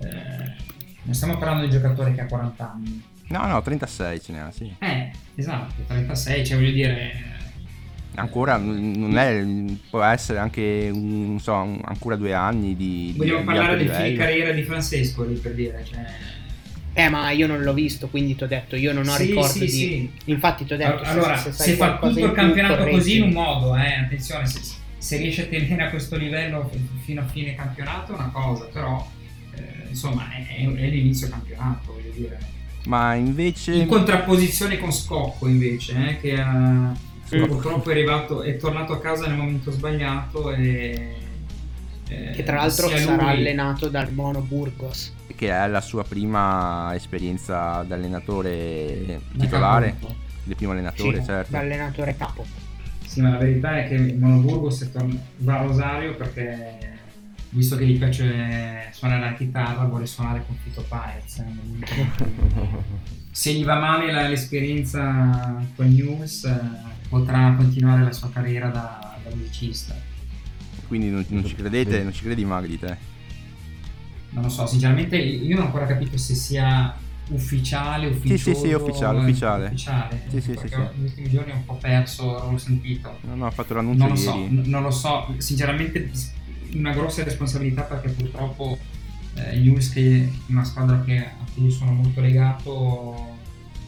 eh, 0.00 0.54
non 1.02 1.14
stiamo 1.14 1.38
parlando 1.38 1.66
di 1.66 1.74
un 1.74 1.82
giocatore 1.82 2.14
che 2.14 2.20
ha 2.20 2.26
40 2.26 2.72
anni 2.72 3.02
No, 3.28 3.46
no, 3.46 3.60
36 3.60 4.20
ce 4.20 4.32
n'ha, 4.32 4.50
sì. 4.52 4.72
Eh, 4.78 5.10
esatto, 5.34 5.74
36, 5.86 6.46
cioè 6.46 6.56
voglio 6.58 6.72
dire... 6.72 7.34
Ancora 8.18 8.56
non 8.56 9.18
è, 9.18 9.44
può 9.90 10.02
essere 10.02 10.38
anche, 10.38 10.90
non 10.94 11.38
so, 11.40 11.52
ancora 11.54 12.16
due 12.16 12.32
anni 12.32 12.74
di... 12.76 13.12
Vogliamo 13.16 13.40
di, 13.40 13.44
parlare 13.44 13.76
di 13.76 13.84
del 13.84 14.16
carriera 14.16 14.52
di 14.52 14.62
Francesco 14.62 15.24
lì 15.24 15.34
per 15.34 15.54
dire, 15.54 15.84
cioè... 15.84 16.04
Eh, 16.98 17.10
ma 17.10 17.30
io 17.30 17.46
non 17.46 17.62
l'ho 17.62 17.74
visto, 17.74 18.08
quindi 18.08 18.34
ti 18.34 18.44
ho 18.44 18.46
detto, 18.46 18.74
io 18.74 18.94
non 18.94 19.06
ho 19.06 19.16
sì, 19.16 19.26
ricordo 19.26 19.48
sì, 19.52 19.58
di... 19.60 19.68
Sì. 19.68 20.10
Infatti 20.24 20.64
ti 20.64 20.72
ho 20.72 20.76
detto... 20.78 21.02
Allora, 21.02 21.36
se, 21.36 21.52
se, 21.52 21.62
se 21.62 21.72
fa 21.74 21.98
tutto 21.98 22.24
il 22.24 22.32
campionato 22.32 22.84
più, 22.84 22.92
così 22.92 23.16
in 23.16 23.22
un 23.24 23.30
modo, 23.32 23.76
eh, 23.76 23.92
attenzione, 23.92 24.46
se, 24.46 24.60
se, 24.96 25.16
riesce 25.18 25.42
a 25.42 25.46
tenere 25.46 25.82
a 25.82 25.90
questo 25.90 26.16
livello 26.16 26.70
fino 27.04 27.20
a 27.20 27.24
fine 27.26 27.54
campionato 27.54 28.12
è 28.12 28.14
una 28.14 28.30
cosa, 28.32 28.64
però, 28.72 29.06
eh, 29.54 29.88
insomma, 29.90 30.26
è, 30.32 30.46
è, 30.56 30.62
è 30.62 30.88
l'inizio 30.88 31.28
campionato, 31.28 31.92
voglio 31.92 32.10
dire 32.14 32.54
ma 32.86 33.14
invece... 33.14 33.74
In 33.74 33.86
contrapposizione 33.86 34.78
con 34.78 34.92
Scocco 34.92 35.48
invece, 35.48 36.08
eh, 36.08 36.20
che 36.20 36.40
ha, 36.40 36.94
purtroppo 37.28 37.90
è 37.90 37.92
arrivato, 37.92 38.42
è 38.42 38.56
tornato 38.56 38.92
a 38.92 39.00
casa 39.00 39.26
nel 39.26 39.36
momento 39.36 39.70
sbagliato 39.70 40.52
e... 40.52 41.14
Eh, 42.08 42.30
che 42.30 42.44
tra 42.44 42.56
l'altro 42.56 42.88
sarà 42.88 43.22
lui... 43.22 43.30
allenato 43.32 43.88
dal 43.88 44.12
Mono 44.12 44.40
Burgos. 44.40 45.12
Che 45.34 45.50
è 45.50 45.68
la 45.68 45.80
sua 45.80 46.04
prima 46.04 46.94
esperienza 46.94 47.82
da 47.82 47.94
allenatore 47.94 49.20
titolare, 49.36 49.96
il 50.44 50.56
primo 50.56 50.72
allenatore, 50.72 51.18
sì, 51.18 51.24
certo. 51.26 51.52
Da 51.52 51.58
allenatore 51.58 52.16
capo. 52.16 52.44
Sì, 53.04 53.20
ma 53.20 53.30
la 53.30 53.38
verità 53.38 53.78
è 53.78 53.88
che 53.88 53.94
il 53.94 54.18
Mono 54.18 54.38
Burgos 54.38 54.88
va 55.38 55.58
a 55.58 55.62
Rosario 55.62 56.14
perché 56.14 56.94
visto 57.50 57.76
che 57.76 57.86
gli 57.86 57.98
piace 57.98 58.88
suonare 58.92 59.20
la 59.20 59.34
chitarra, 59.34 59.84
vuole 59.84 60.06
suonare 60.06 60.44
con 60.46 60.56
Fito 60.62 60.84
Paez. 60.86 61.42
Se 63.30 63.52
gli 63.52 63.64
va 63.64 63.78
male 63.78 64.12
la, 64.12 64.28
l'esperienza 64.28 65.62
con 65.74 65.88
News, 65.88 66.44
eh, 66.44 66.60
potrà 67.08 67.54
continuare 67.56 68.02
la 68.02 68.12
sua 68.12 68.30
carriera 68.30 68.68
da, 68.68 69.18
da 69.22 69.34
musicista. 69.34 69.94
Quindi 70.86 71.10
non, 71.10 71.24
non, 71.28 71.44
ci 71.44 71.54
credete, 71.54 72.02
non 72.02 72.12
ci 72.12 72.22
credi 72.22 72.44
Magli 72.44 72.78
te? 72.78 73.14
Non 74.30 74.42
lo 74.42 74.48
so, 74.48 74.66
sinceramente 74.66 75.16
io 75.16 75.54
non 75.54 75.64
ho 75.64 75.66
ancora 75.66 75.86
capito 75.86 76.16
se 76.18 76.34
sia 76.34 76.94
ufficiale, 77.28 78.08
ufficiale. 78.08 78.38
Sì, 78.38 78.54
sì, 78.54 78.54
sì, 78.54 78.72
ufficiale, 78.72 79.18
ufficiale. 79.18 79.66
ufficiale. 79.66 80.22
Sì, 80.28 80.40
sì, 80.40 80.56
sì, 80.56 80.68
sì. 80.68 80.76
Negli 80.76 81.04
ultimi 81.04 81.30
giorni 81.30 81.52
ho 81.52 81.56
un 81.56 81.64
po' 81.64 81.76
perso, 81.76 82.38
non 82.38 82.52
l'ho 82.52 82.58
sentito. 82.58 83.18
No, 83.22 83.34
no, 83.34 83.46
ha 83.46 83.50
fatto 83.50 83.74
l'annuncio 83.74 84.06
non 84.06 84.10
lo. 84.10 84.16
So, 84.16 84.46
non 84.48 84.82
lo 84.82 84.90
so, 84.90 85.34
sinceramente 85.38 86.10
una 86.74 86.92
grossa 86.92 87.24
responsabilità 87.24 87.82
perché 87.82 88.08
purtroppo 88.10 88.78
eh, 89.34 89.56
News 89.56 89.90
che 89.90 90.24
è 90.24 90.50
una 90.50 90.64
squadra 90.64 91.02
che, 91.02 91.18
a 91.18 91.46
cui 91.54 91.70
sono 91.70 91.92
molto 91.92 92.20
legato 92.20 93.34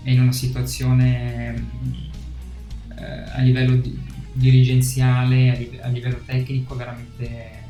è 0.03 0.11
in 0.11 0.21
una 0.23 0.33
situazione 0.33 1.55
eh, 2.97 3.31
a 3.33 3.41
livello 3.41 3.77
di, 3.77 3.99
dirigenziale, 4.33 5.51
a, 5.51 5.55
li, 5.55 5.79
a, 5.83 5.89
livello 5.89 6.21
tecnico 6.25 6.77
veramente 6.77 7.67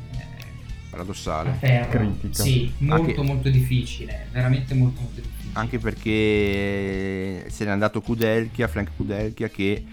paradossale, 0.89 1.57
critica. 1.89 2.43
Sì, 2.43 2.71
molto 2.79 3.09
Anche... 3.09 3.21
molto 3.21 3.49
difficile, 3.49 4.27
veramente 4.31 4.73
molto 4.73 5.01
molto 5.01 5.21
difficile. 5.21 5.51
Anche 5.53 5.79
perché 5.79 7.49
se 7.49 7.65
n'è 7.65 7.71
andato 7.71 8.01
Kudelkia, 8.01 8.67
Frank 8.67 8.91
Kudelkia 8.95 9.49
che 9.49 9.83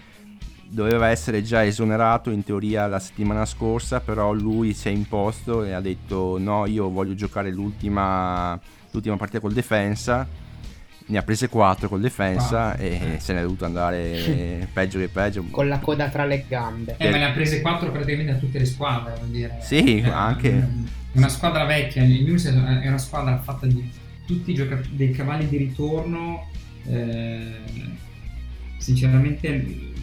doveva 0.69 1.07
essere 1.07 1.43
già 1.43 1.63
esonerato 1.63 2.29
in 2.29 2.43
teoria 2.43 2.87
la 2.87 2.99
settimana 2.99 3.45
scorsa, 3.45 3.99
però 3.99 4.33
lui 4.33 4.73
si 4.73 4.89
è 4.89 4.91
imposto 4.91 5.63
e 5.63 5.71
ha 5.71 5.81
detto 5.81 6.37
no, 6.37 6.65
io 6.65 6.89
voglio 6.89 7.15
giocare 7.15 7.51
l'ultima, 7.51 8.59
l'ultima 8.91 9.15
partita 9.17 9.39
col 9.39 9.53
Defensa, 9.53 10.27
ne 11.09 11.17
ha 11.17 11.23
prese 11.23 11.47
4 11.47 11.87
col 11.87 12.01
Defensa 12.01 12.75
ah. 12.75 12.81
e 12.81 13.17
se 13.19 13.33
ne 13.33 13.39
è 13.39 13.41
dovuto 13.41 13.65
andare 13.65 14.67
peggio 14.71 14.99
che 14.99 15.07
peggio. 15.07 15.43
Con 15.49 15.67
la 15.67 15.79
coda 15.79 16.09
tra 16.09 16.25
le 16.25 16.45
gambe. 16.47 16.95
Eh, 16.97 17.09
ma 17.09 17.17
ne 17.17 17.25
ha 17.25 17.31
prese 17.31 17.61
4 17.61 17.91
praticamente 17.91 18.33
da 18.33 18.37
tutte 18.37 18.59
le 18.59 18.65
squadre, 18.65 19.15
vuol 19.17 19.29
dire. 19.29 19.57
Sì, 19.61 20.01
eh, 20.01 20.09
anche. 20.09 20.95
Una 21.13 21.29
squadra 21.29 21.65
vecchia, 21.65 22.03
il 22.03 22.23
News 22.23 22.45
è 22.45 22.87
una 22.87 22.97
squadra 22.97 23.39
fatta 23.39 23.65
di 23.65 23.89
tutti 24.25 24.51
i 24.51 24.53
giocatori, 24.53 24.95
dei 24.95 25.11
cavalli 25.11 25.47
di 25.47 25.57
ritorno. 25.57 26.49
Eh, 26.85 27.61
sinceramente 28.77 29.95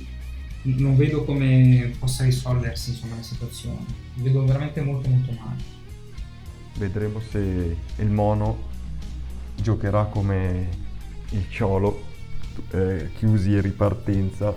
non 0.62 0.96
vedo 0.96 1.24
come 1.24 1.92
possa 1.98 2.24
risolversi 2.24 2.90
insomma, 2.90 3.16
la 3.16 3.22
situazione. 3.22 3.84
Vedo 4.14 4.44
veramente 4.44 4.80
molto 4.80 5.08
molto 5.08 5.32
male. 5.32 5.72
Vedremo 6.76 7.20
se 7.20 7.76
il 7.96 8.10
mono 8.10 8.72
giocherà 9.56 10.04
come 10.04 10.82
il 11.30 11.46
ciolo, 11.50 12.02
eh, 12.70 13.10
chiusi 13.16 13.56
e 13.56 13.60
ripartenza, 13.60 14.54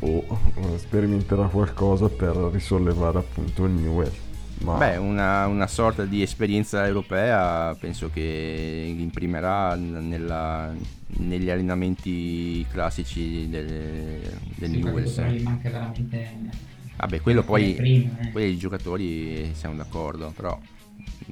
o 0.00 0.38
sperimenterà 0.76 1.46
qualcosa 1.46 2.08
per 2.08 2.36
risollevare 2.52 3.18
appunto 3.18 3.64
il 3.64 3.72
Newell. 3.72 4.12
Ma... 4.60 4.76
Beh, 4.76 4.96
una, 4.96 5.46
una, 5.46 5.66
sorta 5.66 6.04
di 6.04 6.22
esperienza 6.22 6.86
europea 6.86 7.74
penso 7.78 8.08
che 8.12 8.94
imprimerà 8.96 9.74
nella, 9.74 10.72
negli 11.18 11.50
allenamenti 11.50 12.64
classici 12.70 13.48
del, 13.48 14.20
del 14.56 14.70
sì, 14.70 14.82
Newell's. 14.82 15.18
manca 15.42 15.70
veramente... 15.70 16.72
Vabbè, 16.96 17.20
quello 17.20 17.42
poi, 17.42 17.74
prima, 17.74 18.20
eh. 18.20 18.28
poi 18.28 18.52
i 18.52 18.56
giocatori 18.56 19.50
siamo 19.54 19.74
d'accordo, 19.74 20.32
però 20.34 20.56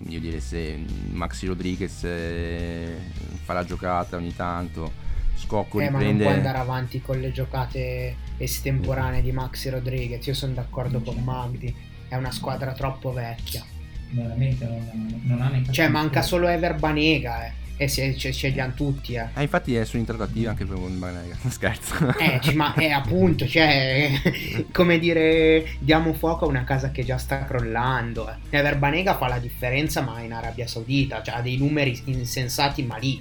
io 0.08 0.20
direi 0.20 0.40
se 0.40 0.84
Maxi 1.10 1.46
Rodriguez 1.46 2.04
eh, 2.04 2.96
fa 3.42 3.52
la 3.52 3.64
giocata 3.64 4.16
ogni 4.16 4.34
tanto, 4.34 4.92
Scocco 5.36 5.80
eh, 5.80 5.88
riprende... 5.88 6.06
ma 6.06 6.12
non 6.12 6.18
può 6.18 6.30
andare 6.30 6.58
avanti 6.58 7.00
con 7.00 7.20
le 7.20 7.32
giocate 7.32 8.16
estemporanee 8.38 9.22
di 9.22 9.32
Maxi 9.32 9.70
Rodriguez, 9.70 10.26
io 10.26 10.34
sono 10.34 10.54
d'accordo 10.54 11.00
con 11.00 11.22
Magdi 11.22 11.90
è 12.12 12.16
una 12.16 12.30
squadra 12.30 12.72
troppo 12.72 13.10
vecchia. 13.10 13.64
Veramente 14.10 14.66
non, 14.66 15.20
non 15.22 15.40
ha 15.40 15.48
neanche. 15.48 15.72
Cioè, 15.72 15.88
manca 15.88 16.20
solo 16.20 16.46
Ever 16.46 16.74
Banega, 16.74 17.46
eh. 17.46 17.52
E 17.82 17.88
se, 17.88 18.16
ce, 18.16 18.32
ce 18.32 18.48
li 18.50 18.60
hanno 18.60 18.74
tutti, 18.74 19.14
eh. 19.14 19.26
eh 19.34 19.42
infatti 19.42 19.74
è 19.74 19.84
su 19.84 19.96
in 19.96 20.04
trattativa 20.04 20.50
anche 20.50 20.64
per 20.64 20.78
Banega. 20.78 21.36
Scherzo. 21.50 22.16
Eh, 22.16 22.54
ma 22.54 22.74
è 22.74 22.90
appunto, 22.90 23.44
cioè, 23.44 24.12
come 24.70 25.00
dire, 25.00 25.66
diamo 25.80 26.12
fuoco 26.12 26.44
a 26.44 26.48
una 26.48 26.62
casa 26.62 26.92
che 26.92 27.04
già 27.04 27.18
sta 27.18 27.44
crollando. 27.44 28.30
Eh. 28.30 28.56
Ever 28.56 28.78
Banega 28.78 29.16
fa 29.16 29.26
la 29.26 29.40
differenza, 29.40 30.00
ma 30.00 30.20
in 30.20 30.32
Arabia 30.32 30.68
Saudita, 30.68 31.24
cioè 31.24 31.34
ha 31.34 31.40
dei 31.40 31.56
numeri 31.56 32.00
insensati, 32.04 32.84
ma 32.84 32.98
lì. 32.98 33.20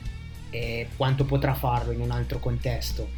E 0.51 0.89
quanto 0.95 1.25
potrà 1.25 1.55
farlo 1.55 1.91
in 1.91 2.01
un 2.01 2.11
altro 2.11 2.37
contesto? 2.37 3.09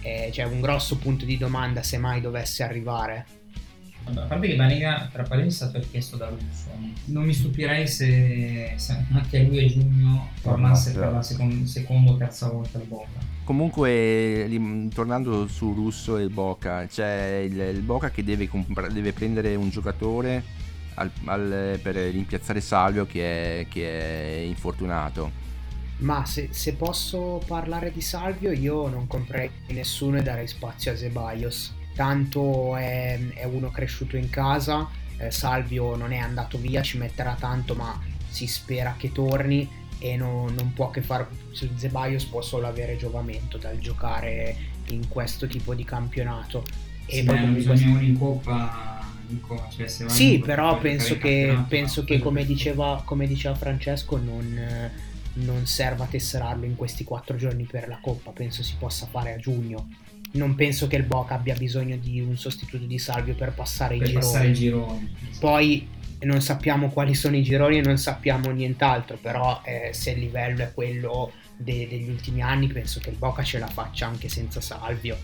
Eh, 0.00 0.30
c'è 0.32 0.42
un 0.42 0.60
grosso 0.60 0.98
punto 0.98 1.24
di 1.24 1.38
domanda 1.38 1.84
se 1.84 1.98
mai 1.98 2.20
dovesse 2.20 2.64
arrivare. 2.64 3.26
A 4.06 4.20
parte 4.26 4.48
che 4.48 4.56
Banega 4.56 5.08
tra 5.10 5.22
parentesi 5.22 5.62
è 5.62 5.66
stato 5.66 5.78
richiesto 5.78 6.16
da 6.16 6.28
Russo, 6.28 6.70
non 7.06 7.24
mi 7.24 7.32
stupirei 7.32 7.86
se, 7.86 8.74
se 8.76 9.04
anche 9.12 9.42
lui 9.42 9.64
a 9.64 9.68
giugno 9.68 10.28
tornasse 10.42 10.92
per 10.92 11.10
la 11.10 11.22
seconda 11.22 12.10
o 12.10 12.16
terza 12.16 12.48
volta 12.48 12.78
al 12.78 12.84
Boca. 12.84 13.32
Comunque, 13.44 14.48
tornando 14.92 15.46
su 15.48 15.72
Russo 15.72 16.18
e 16.18 16.22
il 16.22 16.30
Boca, 16.30 16.86
c'è 16.86 17.46
il, 17.48 17.58
il 17.58 17.82
Boca 17.82 18.10
che 18.10 18.22
deve, 18.24 18.48
compra- 18.48 18.88
deve, 18.88 19.12
prendere 19.12 19.54
un 19.54 19.70
giocatore 19.70 20.42
al, 20.94 21.10
al, 21.24 21.78
per 21.82 21.94
rimpiazzare 21.94 22.60
Salvio 22.60 23.06
che 23.06 23.60
è, 23.60 23.66
che 23.68 24.38
è 24.38 24.38
infortunato. 24.40 25.42
Ma 25.98 26.24
se, 26.26 26.48
se, 26.50 26.74
posso 26.74 27.40
parlare 27.46 27.92
di 27.92 28.00
Salvio, 28.00 28.50
io 28.50 28.88
non 28.88 29.06
comprerei 29.06 29.50
nessuno 29.68 30.18
e 30.18 30.22
darei 30.22 30.46
spazio 30.46 30.92
a 30.92 30.96
Zebayos. 30.96 31.74
Tanto 31.94 32.76
è, 32.76 33.18
è 33.34 33.44
uno 33.44 33.70
cresciuto 33.70 34.16
in 34.16 34.30
casa, 34.30 34.88
eh, 35.18 35.30
Salvio 35.30 35.94
non 35.96 36.12
è 36.12 36.18
andato 36.18 36.58
via, 36.58 36.82
ci 36.82 36.98
metterà 36.98 37.36
tanto, 37.38 37.74
ma 37.74 38.00
si 38.28 38.46
spera 38.46 38.94
che 38.98 39.12
torni 39.12 39.68
e 39.98 40.16
non, 40.16 40.54
non 40.54 40.72
può 40.72 40.90
che 40.90 41.02
fare. 41.02 41.28
Zebayos 41.76 42.24
può 42.24 42.42
solo 42.42 42.66
avere 42.66 42.96
giovamento 42.96 43.58
dal 43.58 43.78
giocare 43.78 44.56
in 44.88 45.08
questo 45.08 45.46
tipo 45.46 45.74
di 45.74 45.84
campionato. 45.84 46.64
E 47.06 47.16
sì, 47.16 47.24
poi 47.24 47.64
questo... 47.64 47.86
in 47.86 48.18
coppa 48.18 48.94
cioè 49.74 49.88
sì, 49.88 50.38
però 50.38 50.78
penso 50.78 51.16
che, 51.16 51.56
penso 51.66 52.04
che 52.04 52.18
come, 52.18 52.44
diceva, 52.44 53.02
come 53.04 53.26
diceva 53.26 53.54
Francesco 53.54 54.18
non, 54.18 54.90
non 55.34 55.66
serva 55.66 56.04
tesserarlo 56.04 56.64
in 56.64 56.76
questi 56.76 57.04
quattro 57.04 57.36
giorni 57.36 57.64
per 57.64 57.88
la 57.88 57.98
Coppa, 58.00 58.30
penso 58.30 58.62
si 58.62 58.74
possa 58.78 59.06
fare 59.06 59.32
a 59.32 59.38
giugno. 59.38 59.88
Non 60.34 60.54
penso 60.56 60.88
che 60.88 60.96
il 60.96 61.04
Boca 61.04 61.34
abbia 61.34 61.54
bisogno 61.54 61.96
di 61.96 62.20
un 62.20 62.36
sostituto 62.36 62.84
di 62.84 62.98
Salvio 62.98 63.34
per 63.34 63.52
passare 63.52 63.96
per 63.96 64.08
i 64.08 64.10
gironi. 64.10 64.24
Passare 64.24 64.48
i 64.48 64.52
gironi. 64.52 65.16
Poi 65.38 65.88
non 66.22 66.40
sappiamo 66.40 66.88
quali 66.88 67.14
sono 67.14 67.36
i 67.36 67.42
gironi 67.42 67.78
e 67.78 67.82
non 67.82 67.98
sappiamo 67.98 68.50
nient'altro, 68.50 69.16
però 69.16 69.62
eh, 69.64 69.92
se 69.92 70.10
il 70.10 70.18
livello 70.18 70.62
è 70.62 70.72
quello 70.74 71.32
de- 71.56 71.86
degli 71.88 72.08
ultimi 72.08 72.42
anni, 72.42 72.66
penso 72.66 72.98
che 72.98 73.10
il 73.10 73.16
Boca 73.16 73.44
ce 73.44 73.58
la 73.58 73.68
faccia 73.68 74.06
anche 74.06 74.28
senza 74.28 74.60
Salvio. 74.60 75.16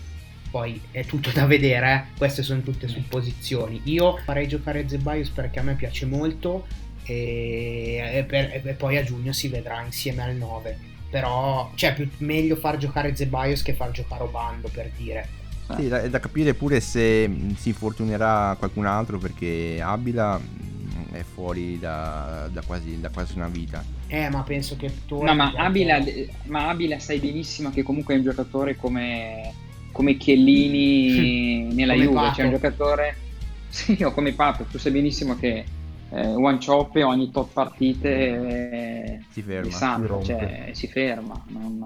Poi 0.49 0.79
è 0.91 1.05
tutto 1.05 1.29
da 1.31 1.45
vedere, 1.45 1.93
eh? 1.93 2.17
queste 2.17 2.41
sono 2.41 2.61
tutte 2.61 2.87
supposizioni. 2.87 3.81
Io 3.85 4.17
farei 4.17 4.47
giocare 4.47 4.87
Zebaius 4.87 5.29
perché 5.29 5.59
a 5.59 5.63
me 5.63 5.75
piace 5.75 6.05
molto 6.05 6.67
e, 7.03 8.11
e, 8.13 8.23
per, 8.23 8.61
e, 8.65 8.73
poi 8.73 8.97
a 8.97 9.03
giugno 9.03 9.33
si 9.33 9.47
vedrà 9.47 9.81
insieme 9.81 10.23
al 10.23 10.35
9 10.35 10.89
però 11.11 11.69
cioè 11.75 11.93
più, 11.93 12.09
meglio 12.19 12.55
far 12.55 12.77
giocare 12.77 13.15
Zebayos 13.15 13.61
che 13.61 13.73
far 13.73 13.91
giocare 13.91 14.23
Obando 14.23 14.69
per 14.69 14.89
dire 14.97 15.39
sì, 15.75 15.87
è 15.87 16.09
da 16.09 16.19
capire 16.19 16.53
pure 16.53 16.79
se 16.79 17.29
si 17.55 17.69
infortunerà 17.69 18.55
qualcun 18.57 18.85
altro 18.85 19.17
perché 19.17 19.79
Abila 19.81 20.39
è 21.11 21.23
fuori 21.23 21.77
da, 21.79 22.49
da, 22.51 22.61
quasi, 22.61 22.99
da 22.99 23.09
quasi, 23.09 23.37
una 23.37 23.47
vita. 23.47 23.83
Eh, 24.07 24.29
ma 24.29 24.43
penso 24.43 24.75
che 24.75 24.91
tu. 25.05 25.21
No, 25.21 25.33
ma 25.35 25.53
Abila, 25.55 25.99
ma 26.45 26.69
Abila 26.69 26.99
sai 26.99 27.19
benissimo 27.19 27.69
che 27.69 27.83
comunque 27.83 28.13
è 28.13 28.17
un 28.17 28.23
giocatore 28.23 28.75
come, 28.75 29.53
come 29.91 30.17
Chiellini 30.17 31.71
nella 31.73 31.93
come 31.93 32.05
Juve, 32.05 32.15
Pato. 32.15 32.35
cioè 32.35 32.45
un 32.45 32.51
giocatore. 32.51 33.15
Sì, 33.71 34.03
o 34.03 34.11
come 34.11 34.33
Pato, 34.33 34.65
tu 34.69 34.77
sai 34.77 34.91
benissimo 34.91 35.37
che 35.37 35.63
eh, 36.11 36.27
one 36.27 36.57
chop 36.63 36.95
ogni 36.95 37.31
tot 37.31 37.51
partite 37.51 38.09
eh, 38.09 39.23
si 39.29 39.41
ferma, 39.41 39.71
sanno, 39.71 40.19
si, 40.21 40.27
cioè, 40.27 40.69
si 40.73 40.87
ferma 40.87 41.41
non, 41.47 41.77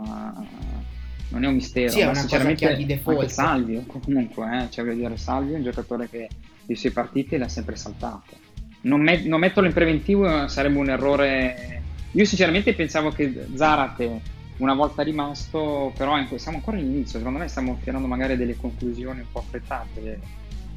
non, 1.30 1.43
è 1.43 1.47
un 1.47 1.53
mistero 1.53 1.91
sì, 1.91 1.99
è 1.99 2.05
una 2.05 2.15
sinceramente 2.15 2.76
di 2.76 3.01
anche 3.03 3.30
Salvio 3.30 3.84
comunque 3.86 4.63
eh, 4.63 4.69
cioè 4.71 4.84
voglio 4.84 4.97
dire 4.97 5.17
Salvio 5.17 5.53
è 5.53 5.57
un 5.57 5.63
giocatore 5.63 6.09
che 6.09 6.28
le 6.65 6.76
sue 6.76 6.91
partite 6.91 7.38
le 7.38 7.45
ha 7.45 7.49
sempre 7.49 7.76
saltate. 7.76 8.53
Non, 8.82 9.01
met- 9.01 9.26
non 9.26 9.39
metterlo 9.39 9.67
in 9.67 9.73
preventivo 9.73 10.47
sarebbe 10.47 10.78
un 10.78 10.89
errore. 10.89 11.82
Io 12.11 12.26
sinceramente 12.26 12.73
pensavo 12.73 13.09
che 13.09 13.47
Zarate 13.55 14.34
una 14.57 14.73
volta 14.73 15.03
rimasto 15.03 15.91
però 15.97 16.15
siamo 16.38 16.57
ancora 16.59 16.78
all'inizio 16.78 17.19
secondo 17.19 17.39
me 17.39 17.49
stiamo 17.49 17.78
tirando 17.84 18.07
magari 18.07 18.38
delle 18.38 18.55
conclusioni 18.55 19.19
un 19.19 19.26
po' 19.30 19.39
affrettate 19.39 20.19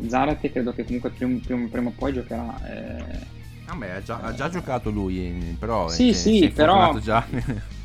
Zarate 0.07 0.53
credo 0.53 0.73
che 0.73 0.85
comunque 0.85 1.11
prima, 1.11 1.39
prima, 1.45 1.69
prima 1.69 1.89
o 1.89 1.93
poi 1.97 2.13
giocherà 2.13 2.61
eh, 2.67 3.37
Vabbè, 3.69 3.91
ha 3.91 4.03
già, 4.03 4.21
ha 4.21 4.33
già 4.35 4.49
giocato 4.49 4.89
lui, 4.89 5.57
però... 5.59 5.89
Sì, 5.89 6.15
sì, 6.15 6.45
è 6.45 6.51
però... 6.51 6.99
Già. 6.99 7.27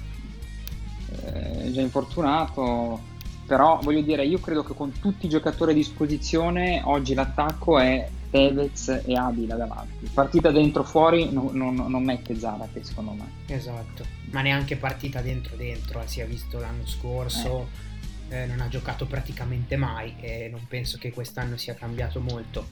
è 1.22 1.70
già 1.72 1.82
infortunato, 1.82 3.02
però 3.46 3.80
voglio 3.84 4.02
dire, 4.02 4.26
io 4.26 4.40
credo 4.40 4.64
che 4.64 4.74
con 4.74 4.94
tutti 5.00 5.26
i 5.26 5.30
giocatori 5.30 5.72
a 5.72 5.76
disposizione 5.76 6.82
oggi 6.86 7.14
l'attacco 7.14 7.80
è 7.80 8.08
Tevez 8.32 9.02
e 9.06 9.14
Abila 9.16 9.56
davanti. 9.56 10.10
Partita 10.14 10.52
dentro 10.52 10.84
fuori 10.84 11.32
non, 11.32 11.50
non, 11.52 11.76
non 11.76 12.04
mette 12.04 12.38
Zarate 12.40 12.82
secondo 12.84 13.12
me. 13.12 13.30
Esatto, 13.48 14.06
ma 14.32 14.42
neanche 14.42 14.78
partita 14.78 15.22
dentro 15.22 15.58
dentro, 15.58 16.02
eh, 16.02 16.08
si 16.08 16.22
è 16.22 16.26
visto 16.26 16.60
l'anno 16.60 16.86
scorso. 16.86 17.60
Eh. 17.60 17.93
Eh, 18.34 18.48
non 18.48 18.62
ha 18.62 18.68
giocato 18.68 19.06
praticamente 19.06 19.76
mai 19.76 20.16
e 20.20 20.50
non 20.50 20.66
penso 20.68 20.98
che 20.98 21.14
quest'anno 21.14 21.56
sia 21.56 21.76
cambiato 21.76 22.20
molto. 22.20 22.70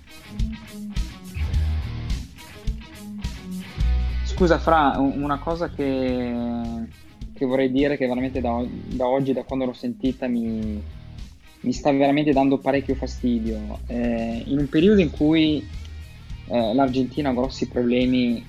Scusa 4.24 4.58
Fra, 4.58 4.98
una 4.98 5.38
cosa 5.38 5.70
che, 5.70 6.34
che 7.32 7.46
vorrei 7.46 7.72
dire 7.72 7.96
che 7.96 8.08
veramente 8.08 8.42
da, 8.42 8.60
da, 8.68 9.06
oggi, 9.06 9.34
da 9.34 9.44
quando 9.44 9.66
l'ho 9.66 9.74
sentita, 9.74 10.26
mi, 10.28 10.82
mi 11.60 11.74
sta 11.74 11.92
veramente 11.92 12.32
dando 12.32 12.58
parecchio 12.58 12.96
fastidio. 12.96 13.82
Eh, 13.86 14.42
in 14.48 14.58
un 14.58 14.68
periodo 14.68 15.00
in 15.00 15.12
cui 15.12 15.64
eh, 16.48 16.74
l'Argentina 16.74 17.30
ha 17.30 17.34
grossi 17.34 17.68
problemi 17.68 18.44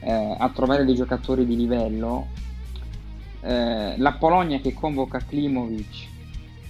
eh, 0.00 0.36
a 0.38 0.50
trovare 0.54 0.86
dei 0.86 0.94
giocatori 0.94 1.44
di 1.44 1.54
livello, 1.54 2.28
eh, 3.42 3.98
la 3.98 4.12
Polonia 4.12 4.58
che 4.58 4.72
convoca 4.72 5.18
Klimovic 5.18 6.14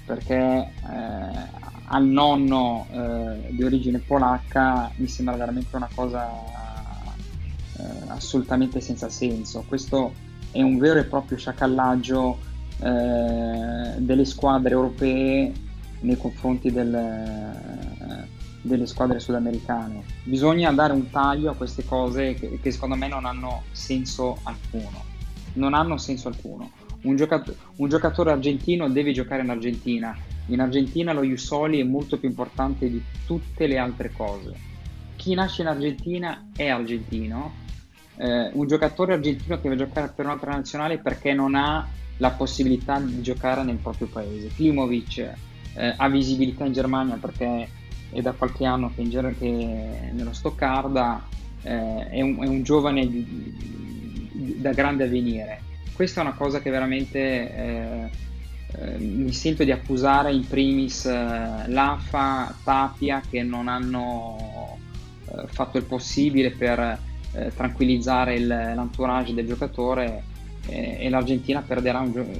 perché 0.06 0.34
eh, 0.34 1.64
ha 1.88 1.98
il 1.98 2.06
nonno 2.06 2.86
eh, 2.90 3.48
di 3.50 3.62
origine 3.64 3.98
polacca 3.98 4.90
mi 4.96 5.08
sembra 5.08 5.36
veramente 5.36 5.76
una 5.76 5.88
cosa 5.94 6.28
eh, 7.78 7.82
assolutamente 8.08 8.80
senza 8.80 9.08
senso. 9.08 9.64
Questo 9.66 10.14
è 10.52 10.62
un 10.62 10.78
vero 10.78 11.00
e 11.00 11.04
proprio 11.04 11.36
sciacallaggio 11.36 12.38
eh, 12.78 13.94
delle 13.98 14.24
squadre 14.24 14.70
europee 14.70 15.52
nei 16.00 16.16
confronti 16.16 16.70
del, 16.70 17.54
delle 18.62 18.86
squadre 18.86 19.20
sudamericane. 19.20 20.04
Bisogna 20.24 20.72
dare 20.72 20.92
un 20.92 21.10
taglio 21.10 21.50
a 21.50 21.54
queste 21.54 21.84
cose 21.84 22.34
che, 22.34 22.58
che, 22.60 22.70
secondo 22.70 22.96
me 22.96 23.08
non 23.08 23.24
hanno 23.24 23.62
senso 23.72 24.38
alcuno. 24.42 25.04
Non 25.54 25.74
hanno 25.74 25.96
senso 25.96 26.28
alcuno. 26.28 26.70
Un, 27.06 27.16
giocat- 27.16 27.54
un 27.76 27.88
giocatore 27.88 28.32
argentino 28.32 28.88
deve 28.88 29.12
giocare 29.12 29.42
in 29.42 29.50
Argentina. 29.50 30.16
In 30.46 30.60
Argentina 30.60 31.12
lo 31.12 31.22
Iusoli 31.22 31.80
è 31.80 31.84
molto 31.84 32.18
più 32.18 32.28
importante 32.28 32.90
di 32.90 33.02
tutte 33.26 33.66
le 33.66 33.78
altre 33.78 34.12
cose. 34.12 34.54
Chi 35.16 35.34
nasce 35.34 35.62
in 35.62 35.68
Argentina 35.68 36.50
è 36.54 36.68
argentino 36.68 37.64
eh, 38.16 38.50
un 38.52 38.66
giocatore 38.66 39.14
argentino 39.14 39.60
che 39.60 39.68
va 39.68 39.74
a 39.74 39.78
giocare 39.78 40.12
per 40.14 40.24
un'altra 40.24 40.52
nazionale 40.52 40.98
perché 40.98 41.34
non 41.34 41.54
ha 41.54 41.86
la 42.18 42.30
possibilità 42.30 42.98
di 42.98 43.20
giocare 43.20 43.62
nel 43.62 43.76
proprio 43.76 44.06
paese. 44.06 44.48
Klimovic 44.48 45.18
eh, 45.74 45.94
ha 45.96 46.08
visibilità 46.08 46.64
in 46.64 46.72
Germania 46.72 47.16
perché 47.16 47.68
è 48.10 48.20
da 48.22 48.32
qualche 48.32 48.64
anno 48.64 48.90
che, 48.94 49.06
Ger- 49.08 49.36
che 49.38 50.10
nello 50.12 50.32
Stoccarda 50.32 51.26
eh, 51.62 52.08
è, 52.08 52.20
un, 52.22 52.42
è, 52.42 52.46
un, 52.46 52.62
giovane 52.62 53.06
di, 53.06 53.24
di, 54.32 54.60
da 54.60 54.72
grande 54.72 55.04
avvenire. 55.04 55.60
Questa 55.96 56.20
è 56.20 56.24
una 56.24 56.34
cosa 56.34 56.60
che 56.60 56.68
veramente 56.68 57.18
eh, 57.18 58.10
eh, 58.78 58.98
mi 58.98 59.32
sento 59.32 59.64
di 59.64 59.72
accusare 59.72 60.30
in 60.30 60.46
primis 60.46 61.06
eh, 61.06 61.64
l'AFA, 61.68 62.54
Tapia 62.62 63.22
che 63.28 63.42
non 63.42 63.66
hanno 63.66 64.76
fatto 65.46 65.78
il 65.78 65.84
possibile 65.84 66.50
per 66.50 66.98
eh, 67.32 67.52
tranquillizzare 67.54 68.34
il, 68.34 68.46
l'entourage 68.46 69.32
del 69.32 69.46
giocatore 69.46 70.22
eh, 70.66 70.98
e 71.00 71.08
l'Argentina 71.08 71.62
perderà 71.62 72.00
un 72.00 72.12
gioco. 72.12 72.30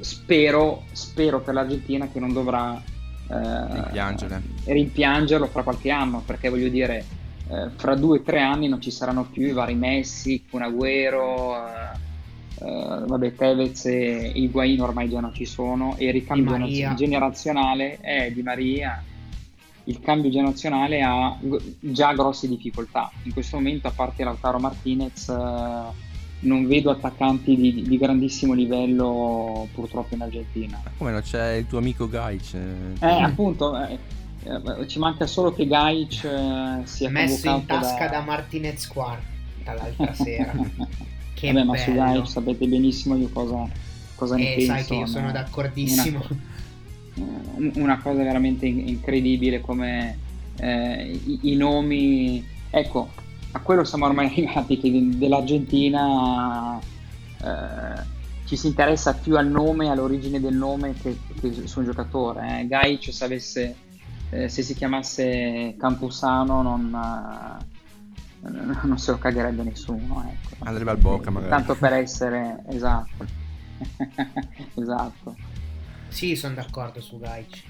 Spero, 0.00 0.84
spero 0.92 1.40
per 1.40 1.54
l'Argentina 1.54 2.08
che 2.08 2.20
non 2.20 2.34
dovrà 2.34 2.80
eh, 3.30 4.32
rimpiangerlo 4.64 5.46
fra 5.46 5.62
qualche 5.62 5.90
anno, 5.90 6.22
perché 6.26 6.50
voglio 6.50 6.68
dire, 6.68 7.04
eh, 7.48 7.70
fra 7.74 7.94
due 7.94 8.18
o 8.18 8.22
tre 8.22 8.40
anni 8.40 8.68
non 8.68 8.82
ci 8.82 8.90
saranno 8.90 9.24
più 9.24 9.46
i 9.46 9.52
vari 9.52 9.74
Messi, 9.74 10.44
Cunagüero, 10.50 12.06
Uh, 12.60 13.06
vabbè, 13.06 13.34
Tevez 13.34 13.86
e 13.86 14.32
Higuain 14.34 14.80
ormai 14.80 15.08
già 15.08 15.20
non 15.20 15.32
ci 15.32 15.44
sono 15.44 15.94
e 15.96 16.06
il 16.06 16.12
ricambio 16.12 16.94
generazionale 16.94 17.98
è 18.00 18.32
di 18.32 18.42
Maria 18.42 19.00
il 19.88 20.00
cambio 20.00 20.30
generazionale 20.30 21.02
ha 21.02 21.36
già 21.80 22.12
grosse 22.12 22.46
difficoltà. 22.46 23.10
In 23.22 23.32
questo 23.32 23.56
momento, 23.56 23.88
a 23.88 23.90
parte 23.90 24.22
Lautaro 24.22 24.58
Martinez, 24.58 25.28
eh, 25.28 26.06
non 26.40 26.66
vedo 26.66 26.90
attaccanti 26.90 27.56
di, 27.56 27.82
di, 27.82 27.98
grandissimo 27.98 28.52
livello 28.52 29.66
purtroppo 29.72 30.14
in 30.14 30.22
Argentina. 30.22 30.80
Come 30.96 31.10
no? 31.10 31.20
C'è 31.20 31.54
il 31.54 31.66
tuo 31.66 31.78
amico 31.78 32.06
Gaic. 32.06 32.54
Eh, 32.54 32.94
eh 33.00 33.22
appunto, 33.22 33.76
eh, 33.82 33.98
eh, 34.44 34.86
ci 34.86 34.98
manca 34.98 35.26
solo 35.26 35.52
che 35.52 35.66
Gaic 35.66 36.24
eh, 36.24 36.80
sia 36.84 37.08
messo 37.08 37.48
in 37.48 37.64
tasca 37.64 38.06
da, 38.06 38.18
da 38.18 38.20
Martinez 38.20 38.86
quarta 38.88 39.72
l'altra 39.72 40.12
sera. 40.12 40.52
che 41.38 41.52
Vabbè, 41.52 41.64
ma 41.64 41.76
su 41.76 41.92
Gaic 41.92 42.28
sapete 42.28 42.66
benissimo 42.66 43.16
io 43.16 43.28
cosa, 43.28 43.68
cosa 44.16 44.34
ne 44.36 44.52
eh, 44.52 44.56
penso. 44.56 44.72
sai 44.72 44.84
che 44.84 44.94
io 44.94 45.06
sono 45.06 45.26
no? 45.26 45.32
d'accordissimo. 45.32 46.24
Una, 47.14 47.70
una 47.76 47.98
cosa 48.00 48.22
veramente 48.22 48.66
in- 48.66 48.88
incredibile 48.88 49.60
come 49.60 50.18
eh, 50.58 51.20
i, 51.24 51.52
i 51.52 51.56
nomi... 51.56 52.44
Ecco, 52.70 53.10
a 53.52 53.60
quello 53.60 53.84
siamo 53.84 54.06
ormai 54.06 54.26
arrivati, 54.34 54.78
che 54.78 54.90
de- 54.90 55.16
dell'Argentina 55.16 56.78
eh, 56.78 58.16
ci 58.44 58.56
si 58.56 58.66
interessa 58.66 59.14
più 59.14 59.36
al 59.36 59.48
nome, 59.48 59.90
all'origine 59.90 60.40
del 60.40 60.54
nome 60.56 60.94
che, 60.94 61.16
che 61.40 61.66
su 61.66 61.78
un 61.78 61.84
giocatore. 61.84 62.60
Eh. 62.60 62.66
Gaic 62.66 63.12
se 63.12 63.24
avesse... 63.24 63.76
eh, 64.30 64.48
se 64.48 64.62
si 64.62 64.74
chiamasse 64.74 65.74
Campusano 65.78 66.62
non, 66.62 66.90
non 68.40 68.98
se 68.98 69.10
lo 69.10 69.18
cagherebbe 69.18 69.62
nessuno. 69.62 70.24
Ecco. 70.30 70.64
Andrebbe 70.64 70.90
al 70.90 70.98
Boca 70.98 71.30
magari. 71.30 71.50
Tanto 71.50 71.74
per 71.74 71.92
essere 71.94 72.62
esatto. 72.68 73.26
esatto. 74.74 75.36
Sì, 76.08 76.36
sono 76.36 76.54
d'accordo 76.54 77.00
su 77.00 77.18
Gaic. 77.18 77.62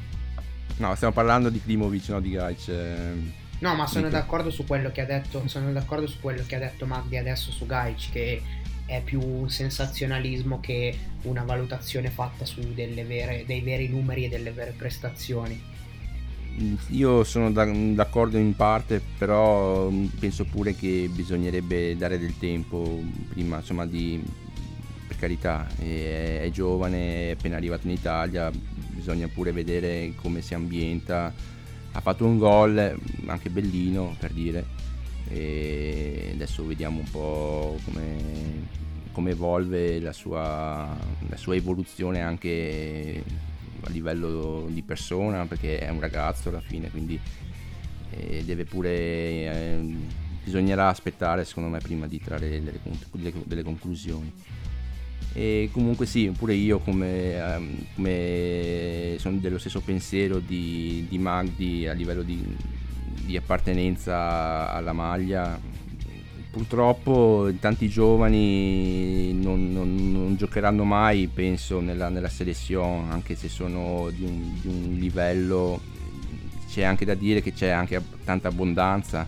No, 0.77 0.95
stiamo 0.95 1.13
parlando 1.13 1.51
di 1.51 1.61
Klimovic, 1.61 2.09
no 2.09 2.21
di 2.21 2.31
Gaic. 2.31 2.69
eh. 2.69 3.47
No, 3.61 3.75
ma 3.75 3.87
sono 3.89 4.09
d'accordo 4.09 4.51
su 4.51 4.65
quello 4.65 4.93
che 4.93 5.01
ha 5.01 5.07
detto. 5.07 5.47
Sono 5.49 5.73
d'accordo 5.73 6.07
su 6.07 6.21
quello 6.21 6.45
che 6.47 6.55
ha 6.55 6.61
detto 6.61 6.87
Magdi 6.87 7.17
adesso 7.17 7.51
su 7.51 7.67
Gaic, 7.67 8.11
che 8.13 8.43
è 8.87 9.03
più 9.03 9.21
un 9.21 9.51
sensazionalismo 9.51 10.61
che 10.61 10.97
una 11.23 11.43
valutazione 11.43 12.09
fatta 12.09 12.45
su 12.45 12.73
delle 12.73 13.05
vere- 13.05 13.45
dei 13.47 13.61
veri 13.61 13.89
numeri 13.89 14.25
e 14.25 14.29
delle 14.29 14.53
vere 14.53 14.73
prestazioni. 14.77 15.61
Mm, 16.61 16.75
Io 16.91 17.25
sono 17.25 17.53
da- 17.53 17.65
d'accordo 17.65 18.37
in 18.39 18.55
parte, 18.57 19.01
però 19.19 19.89
mm, 19.91 20.07
penso 20.19 20.45
pure 20.45 20.75
che 20.75 21.09
bisognerebbe 21.13 21.97
dare 21.97 22.19
del 22.19 22.37
tempo 22.39 23.01
prima, 23.29 23.57
insomma, 23.59 23.87
di 23.87 24.23
per 25.07 25.17
carità, 25.17 25.67
è, 25.79 26.41
è 26.43 26.51
giovane, 26.51 27.29
è 27.29 27.31
appena 27.33 27.57
arrivato 27.57 27.87
in 27.87 27.93
Italia, 27.95 28.51
bisogna 28.91 29.29
pure 29.29 29.53
vedere 29.53 30.13
come 30.17 30.43
si 30.43 30.55
ambienta. 30.55 31.33
Ha 31.93 32.01
fatto 32.01 32.25
un 32.27 32.39
gol, 32.39 32.97
mm, 33.25 33.29
anche 33.29 33.51
bellino 33.51 34.17
per 34.19 34.33
dire, 34.33 34.65
e 35.29 36.31
adesso 36.35 36.65
vediamo 36.67 36.99
un 37.01 37.11
po' 37.11 37.79
come, 37.85 38.67
come 39.13 39.31
evolve 39.31 40.01
la 40.01 40.13
sua, 40.13 40.97
la 41.29 41.37
sua 41.37 41.55
evoluzione 41.55 42.21
anche 42.21 43.23
a 43.89 43.91
livello 43.91 44.67
di 44.69 44.83
persona 44.83 45.47
perché 45.47 45.79
è 45.79 45.89
un 45.89 46.01
ragazzo 46.01 46.51
alla 46.51 46.61
fine 46.61 46.91
quindi 46.91 47.19
eh, 48.11 48.43
deve 48.45 48.65
pure 48.65 48.91
eh, 48.91 49.97
bisognerà 50.49 50.89
aspettare 50.89 51.45
secondo 51.45 51.69
me 51.69 51.79
prima 51.79 52.07
di 52.07 52.21
trarre 52.21 52.49
delle, 52.49 52.73
delle- 53.13 53.33
delle 53.45 53.63
conclusioni. 53.63 54.33
E 55.35 55.69
comunque 55.73 56.07
sì 56.07 56.33
pure 56.37 56.55
io 56.55 56.79
come, 56.79 57.35
ehm, 57.35 57.87
come 57.95 59.17
sono 59.19 59.37
dello 59.37 59.59
stesso 59.59 59.81
pensiero 59.81 60.39
di, 60.39 61.05
di 61.09 61.19
Magdi 61.19 61.87
a 61.87 61.93
livello 61.93 62.23
di, 62.23 62.43
di 63.25 63.37
appartenenza 63.37 64.73
alla 64.73 64.95
maglia 64.95 65.61
purtroppo 66.51 67.51
tanti 67.61 67.89
giovani 67.89 69.33
non, 69.35 69.73
non- 69.73 70.13
non 70.13 70.37
giocheranno 70.37 70.85
mai, 70.85 71.29
penso, 71.29 71.81
nella, 71.81 72.09
nella 72.09 72.29
selezione, 72.29 73.11
anche 73.11 73.35
se 73.35 73.49
sono 73.49 74.11
di 74.11 74.25
un, 74.25 74.61
di 74.61 74.69
un 74.69 74.97
livello. 74.99 75.81
C'è 76.69 76.83
anche 76.83 77.05
da 77.05 77.15
dire 77.15 77.41
che 77.43 77.53
c'è 77.53 77.69
anche 77.69 78.01
tanta 78.25 78.49
abbondanza 78.49 79.27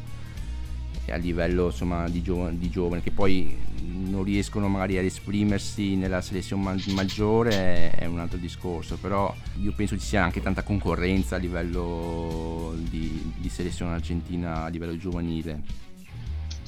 a 1.10 1.16
livello 1.16 1.66
insomma, 1.66 2.08
di, 2.08 2.22
gio- 2.22 2.50
di 2.50 2.70
giovani 2.70 3.02
che 3.02 3.10
poi 3.10 3.56
non 3.82 4.22
riescono 4.22 4.68
magari 4.68 4.96
ad 4.98 5.04
esprimersi 5.04 5.96
nella 5.96 6.20
selezione 6.20 6.62
ma- 6.62 6.76
maggiore 6.92 7.50
è, 7.50 7.90
è 7.96 8.04
un 8.06 8.18
altro 8.18 8.38
discorso 8.38 8.96
però 8.96 9.34
io 9.60 9.72
penso 9.72 9.98
ci 9.98 10.06
sia 10.06 10.22
anche 10.22 10.40
tanta 10.40 10.62
concorrenza 10.62 11.36
a 11.36 11.38
livello 11.38 12.74
di, 12.76 13.32
di 13.36 13.48
selezione 13.48 13.94
argentina 13.94 14.64
a 14.64 14.68
livello 14.68 14.96
giovanile 14.96 15.88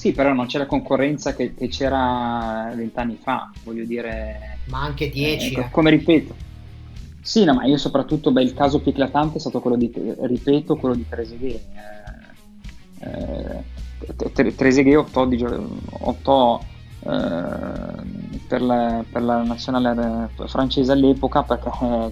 Sì, 0.02 0.10
però 0.10 0.32
non 0.32 0.46
c'è 0.46 0.58
la 0.58 0.66
concorrenza 0.66 1.32
che, 1.32 1.54
che 1.54 1.68
c'era 1.68 2.72
vent'anni 2.74 3.16
fa, 3.22 3.52
voglio 3.62 3.84
dire. 3.84 4.58
Ma 4.64 4.82
anche 4.82 5.08
10. 5.08 5.54
eh, 5.54 5.60
eh. 5.60 5.70
come 5.70 5.90
ripeto. 5.90 6.34
Sì, 7.20 7.44
no, 7.44 7.54
ma 7.54 7.66
io 7.66 7.76
soprattutto, 7.76 8.32
beh, 8.32 8.42
il 8.42 8.52
caso 8.52 8.80
più 8.80 8.90
eclatante 8.90 9.36
è 9.36 9.40
stato 9.40 9.60
quello 9.60 9.76
di, 9.76 9.92
ripeto, 9.94 10.74
quello 10.74 10.96
di 10.96 11.06
Trezeguet. 11.08 11.60
Eh, 12.98 13.06
eh, 13.06 14.30
Tre- 14.32 14.54
Trezeguet 14.56 14.96
optò, 14.96 15.24
di 15.24 15.40
optò 16.00 16.60
per, 17.02 18.62
la, 18.62 19.04
per 19.10 19.22
la 19.22 19.42
nazionale 19.42 20.28
eh, 20.38 20.48
francese 20.48 20.92
all'epoca 20.92 21.42
perché 21.42 21.68
eh, 21.68 22.10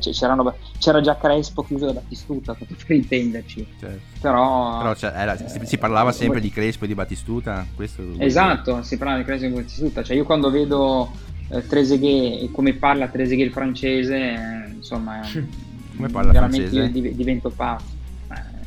c'era 0.79 1.01
già 1.01 1.17
Crespo 1.17 1.63
chiuso 1.63 1.87
da 1.87 1.93
Battistuta, 1.93 2.55
per 2.55 2.97
intenderci. 2.97 3.67
Certo. 3.79 4.01
Però, 4.21 4.79
Però 4.79 4.95
cioè, 4.95 5.13
era- 5.15 5.37
si, 5.37 5.59
eh, 5.59 5.65
si 5.67 5.79
parlava 5.79 6.13
sempre 6.13 6.41
di 6.41 6.51
Crespo 6.51 6.85
e 6.85 6.89
di 6.89 6.95
Battistuta. 6.95 7.65
Questo 7.75 8.03
Esatto, 8.19 8.83
si 8.83 8.97
parla 8.99 9.17
di 9.19 9.25
Crespo 9.25 9.47
e 9.47 9.51
Battistuta. 9.51 10.03
Cioè, 10.03 10.17
io 10.17 10.25
quando 10.25 10.51
vedo 10.51 11.11
eh, 11.49 11.67
Trezeguet 11.67 12.43
e 12.43 12.51
come 12.51 12.73
parla 12.75 13.07
Trezeguet 13.09 13.47
il 13.49 13.53
francese, 13.53 14.17
eh, 14.17 14.71
insomma, 14.75 15.21
eh, 15.31 15.69
Come 15.97 16.09
parla 16.09 16.33
veramente 16.33 16.69
francese? 16.69 16.87
io 16.87 17.03
div- 17.03 17.15
divento 17.15 17.51
pazzo. 17.51 17.85
Eh, 18.33 18.59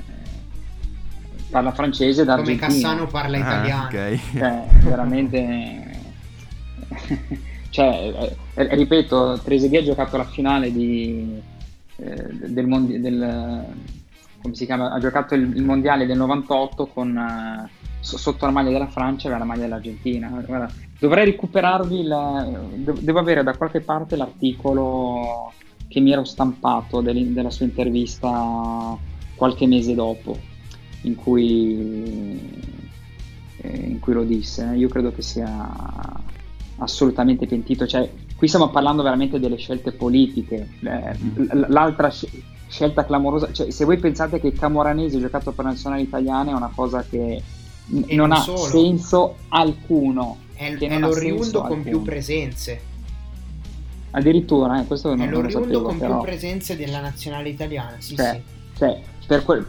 parla 1.50 1.72
francese 1.72 2.24
da 2.24 2.36
Come 2.38 2.56
Cassano 2.56 3.08
parla 3.08 3.38
Ah, 3.38 3.40
italiano. 3.40 3.86
ok. 3.88 4.20
Cioè, 4.38 4.64
veramente... 4.84 5.83
cioè, 7.70 8.14
eh, 8.56 8.62
eh, 8.62 8.76
ripeto, 8.76 9.42
Trezeguet 9.44 9.82
ha 9.82 9.86
giocato 9.86 10.18
la 10.18 10.26
finale 10.26 10.72
di, 10.72 11.40
eh, 11.98 12.28
del, 12.48 12.68
mondi- 12.68 13.00
del- 13.00 13.66
come 14.42 14.56
si 14.56 14.66
chiama? 14.66 14.92
Ha 14.92 15.00
giocato 15.00 15.36
il, 15.36 15.56
il 15.56 15.64
mondiale 15.64 16.06
del 16.06 16.18
98 16.18 16.88
con, 16.88 17.18
eh, 17.18 17.70
so- 18.00 18.18
sotto 18.18 18.46
la 18.46 18.52
maglia 18.52 18.72
della 18.72 18.88
Francia 18.88 19.28
e 19.34 19.38
la 19.38 19.44
maglia 19.46 19.62
dell'Argentina. 19.64 20.28
Guarda, 20.28 20.72
dovrei 21.00 21.26
recuperarvi, 21.26 22.04
la- 22.04 22.48
de- 22.76 22.96
devo 23.00 23.20
avere 23.20 23.44
da 23.44 23.56
qualche 23.56 23.82
parte 23.82 24.16
l'articolo 24.16 25.52
che 25.88 26.00
mi 26.00 26.12
ero 26.12 26.24
stampato 26.24 27.02
del- 27.02 27.34
della 27.34 27.50
sua 27.52 27.66
intervista 27.66 28.98
qualche 29.36 29.68
mese 29.68 29.94
dopo, 29.96 30.40
in 31.02 31.16
cui, 31.16 32.40
eh, 33.62 33.76
in 33.78 34.00
cui 34.00 34.14
lo 34.14 34.24
disse. 34.24 34.72
Io 34.76 34.90
credo 34.90 35.12
che 35.14 35.22
sia 35.22 35.70
assolutamente 36.84 37.46
pentito. 37.48 37.86
Cioè, 37.88 38.10
qui 38.36 38.48
stiamo 38.48 38.70
parlando 38.70 39.02
veramente 39.04 39.40
delle 39.40 39.58
scelte 39.58 39.92
politiche. 39.92 40.68
Eh, 40.84 41.14
l- 41.42 41.66
l'altra 41.70 42.10
sc- 42.10 42.30
scelta 42.68 43.06
clamorosa, 43.06 43.52
cioè, 43.52 43.70
se 43.72 43.86
voi 43.86 43.98
pensate 43.98 44.40
che 44.40 44.52
Camoranesi 44.54 45.18
ha 45.18 45.20
giocato 45.20 45.52
per 45.52 45.66
la 45.66 45.72
nazionale 45.72 46.02
italiana 46.02 46.52
è 46.52 46.54
una 46.54 46.72
cosa 46.74 47.04
che 47.08 47.18
E 47.28 47.42
non 48.16 48.30
non 48.30 48.32
ha 48.32 48.38
solo. 48.42 48.58
senso 48.58 49.36
alcuno. 49.50 50.38
È, 50.54 50.76
che 50.78 50.88
è 50.88 51.00
l'oriundo 51.00 51.62
con 51.64 51.82
più 51.84 52.02
presenze. 52.04 52.92
Addirittura, 54.12 54.80
eh, 54.80 54.86
questo 54.86 55.10
non, 55.10 55.22
È 55.22 55.24
non 55.26 55.34
lo 55.34 55.42
l'oriundo 55.42 55.66
sapevo, 55.68 55.84
con 55.88 55.98
però. 55.98 56.16
più 56.18 56.26
presenze 56.26 56.76
della 56.78 57.00
nazionale 57.00 57.50
italiana. 57.50 57.96
Sì, 57.98 58.16
Cioè, 58.16 58.32
sì. 58.34 58.78
cioè, 58.78 59.00
per, 59.26 59.44
quel, 59.44 59.66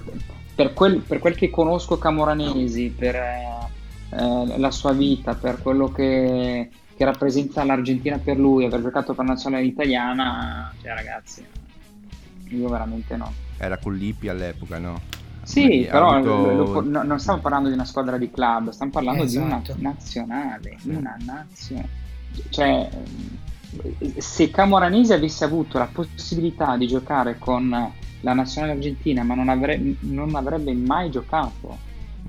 per, 0.55 0.75
quel, 0.75 0.99
per 1.01 1.19
quel 1.19 1.35
che 1.35 1.49
conosco 1.51 1.97
Camoranesi, 1.97 2.93
per 2.97 3.15
eh, 3.15 3.69
eh, 4.11 4.59
la 4.59 4.71
sua 4.71 4.93
vita, 4.93 5.35
per 5.35 5.63
quello 5.63 5.91
che, 5.91 6.69
che 6.97 7.05
rappresenta 7.05 7.65
l'Argentina 7.65 8.19
per 8.19 8.39
lui, 8.39 8.65
aver 8.65 8.81
giocato 8.83 9.15
per 9.15 9.25
la 9.25 9.33
nazionale 9.33 9.65
italiana, 9.65 10.73
cioè 10.81 10.95
ragazzi, 10.95 11.45
io 12.51 12.69
veramente 12.69 13.17
no. 13.17 13.33
Era 13.59 13.79
con 13.79 13.95
Lippi 13.97 14.29
all'epoca, 14.29 14.79
no? 14.79 15.01
Sì, 15.43 15.87
Ha 15.87 15.91
però 15.93 16.11
avuto- 16.11 16.31
lo- 16.53 16.73
lo- 16.73 16.83
no- 16.83 17.03
non 17.03 17.19
stiamo 17.19 17.41
parlando 17.41 17.69
di 17.69 17.75
una 17.75 17.85
squadra 17.85 18.17
di 18.17 18.31
club, 18.31 18.71
stiamo 18.71 18.93
parlando 18.93 19.25
di 19.25 19.37
una 19.37 19.61
Esatto. 19.63 19.75
nazionale, 19.81 20.79
una 20.85 21.17
nazionale. 21.25 21.89
Cioè, 22.49 22.89
se 24.19 24.51
Camoranesi 24.51 25.13
avesse 25.13 25.45
avuto 25.45 25.79
la 25.79 25.89
possibilità 25.91 26.77
di 26.77 26.87
giocare 26.87 27.39
con 27.39 27.69
la 28.21 28.33
nazionale 28.33 28.73
argentina, 28.75 29.23
ma 29.23 29.35
non, 29.35 29.49
avre- 29.49 29.81
non 30.01 30.35
avrebbe 30.35 30.73
mai 30.75 31.11
giocato, 31.11 31.79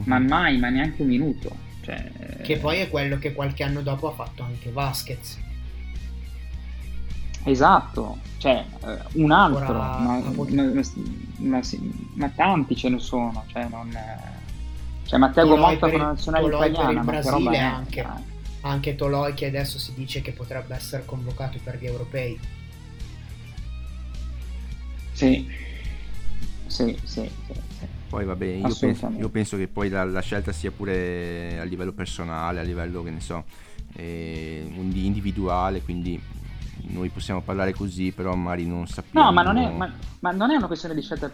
ma 0.05 0.19
mai, 0.19 0.57
ma 0.59 0.69
neanche 0.69 1.01
un 1.03 1.07
minuto. 1.07 1.55
Cioè, 1.85 2.41
Che 2.41 2.57
poi 2.57 2.79
è 2.79 2.89
quello 2.89 3.19
che 3.19 3.31
qualche 3.33 3.63
anno 3.63 3.81
dopo 3.81 4.09
ha 4.09 4.13
fatto 4.13 4.41
anche 4.41 4.71
Vasquez. 4.71 5.37
Esatto, 7.43 8.17
cioè 8.39 8.65
eh, 8.83 8.97
un 9.13 9.31
altro, 9.31 9.59
Ora, 9.59 9.97
ma, 9.99 10.19
ma- 10.19 10.81
ma 11.37 11.61
ma 12.15 12.29
tanti 12.29 12.75
ce 12.75 12.89
ne 12.89 12.97
sono, 12.99 13.43
cioè 13.47 13.67
non... 13.69 13.95
Cioè 15.05 15.19
Matteo 15.19 15.45
Toloi 15.45 15.59
Motta 15.59 15.77
per 15.77 15.89
con 15.91 15.99
la 15.99 16.05
il- 16.05 16.09
nazionale 16.09 16.43
Toloi 16.49 16.59
per 16.59 16.69
italiana, 16.71 16.99
il 16.99 17.05
ma 17.05 17.11
che 17.11 17.21
roba 17.21 17.37
Brasile 17.37 17.57
è? 17.57 17.59
anche. 17.61 18.01
Dai. 18.01 18.23
Anche 18.61 18.95
Toloi 18.95 19.33
che 19.35 19.45
adesso 19.45 19.77
si 19.77 19.93
dice 19.93 20.21
che 20.21 20.31
potrebbe 20.31 20.73
essere 20.75 21.05
convocato 21.05 21.59
per 21.63 21.77
gli 21.79 21.85
europei. 21.85 22.39
Sì, 25.11 25.47
sì, 26.65 26.97
sì, 27.03 27.29
sì. 27.45 27.53
Poi 28.15 28.23
vabbè, 28.23 28.45
io 28.45 28.75
penso, 28.79 29.11
io 29.17 29.27
penso 29.27 29.57
che 29.57 29.67
poi 29.67 29.89
la, 29.89 30.05
la 30.05 30.21
scelta 30.21 30.53
sia 30.53 30.71
pure 30.71 31.59
a 31.59 31.65
livello 31.65 31.91
personale, 31.91 32.61
a 32.61 32.63
livello 32.63 33.03
che 33.03 33.09
ne 33.09 33.19
so, 33.19 33.43
eh, 33.93 34.65
indi- 34.73 35.05
individuale, 35.05 35.81
quindi 35.81 36.17
noi 36.87 37.09
possiamo 37.09 37.41
parlare 37.41 37.73
così, 37.73 38.13
però 38.13 38.33
magari 38.33 38.65
non 38.67 38.87
sappiamo. 38.87 39.25
No, 39.25 39.33
ma 39.33 39.41
non 39.41 39.57
è, 39.57 39.69
ma, 39.69 39.91
ma 40.19 40.31
non 40.31 40.49
è 40.51 40.55
una 40.55 40.67
questione 40.67 40.95
di 40.95 41.01
scelta 41.01 41.29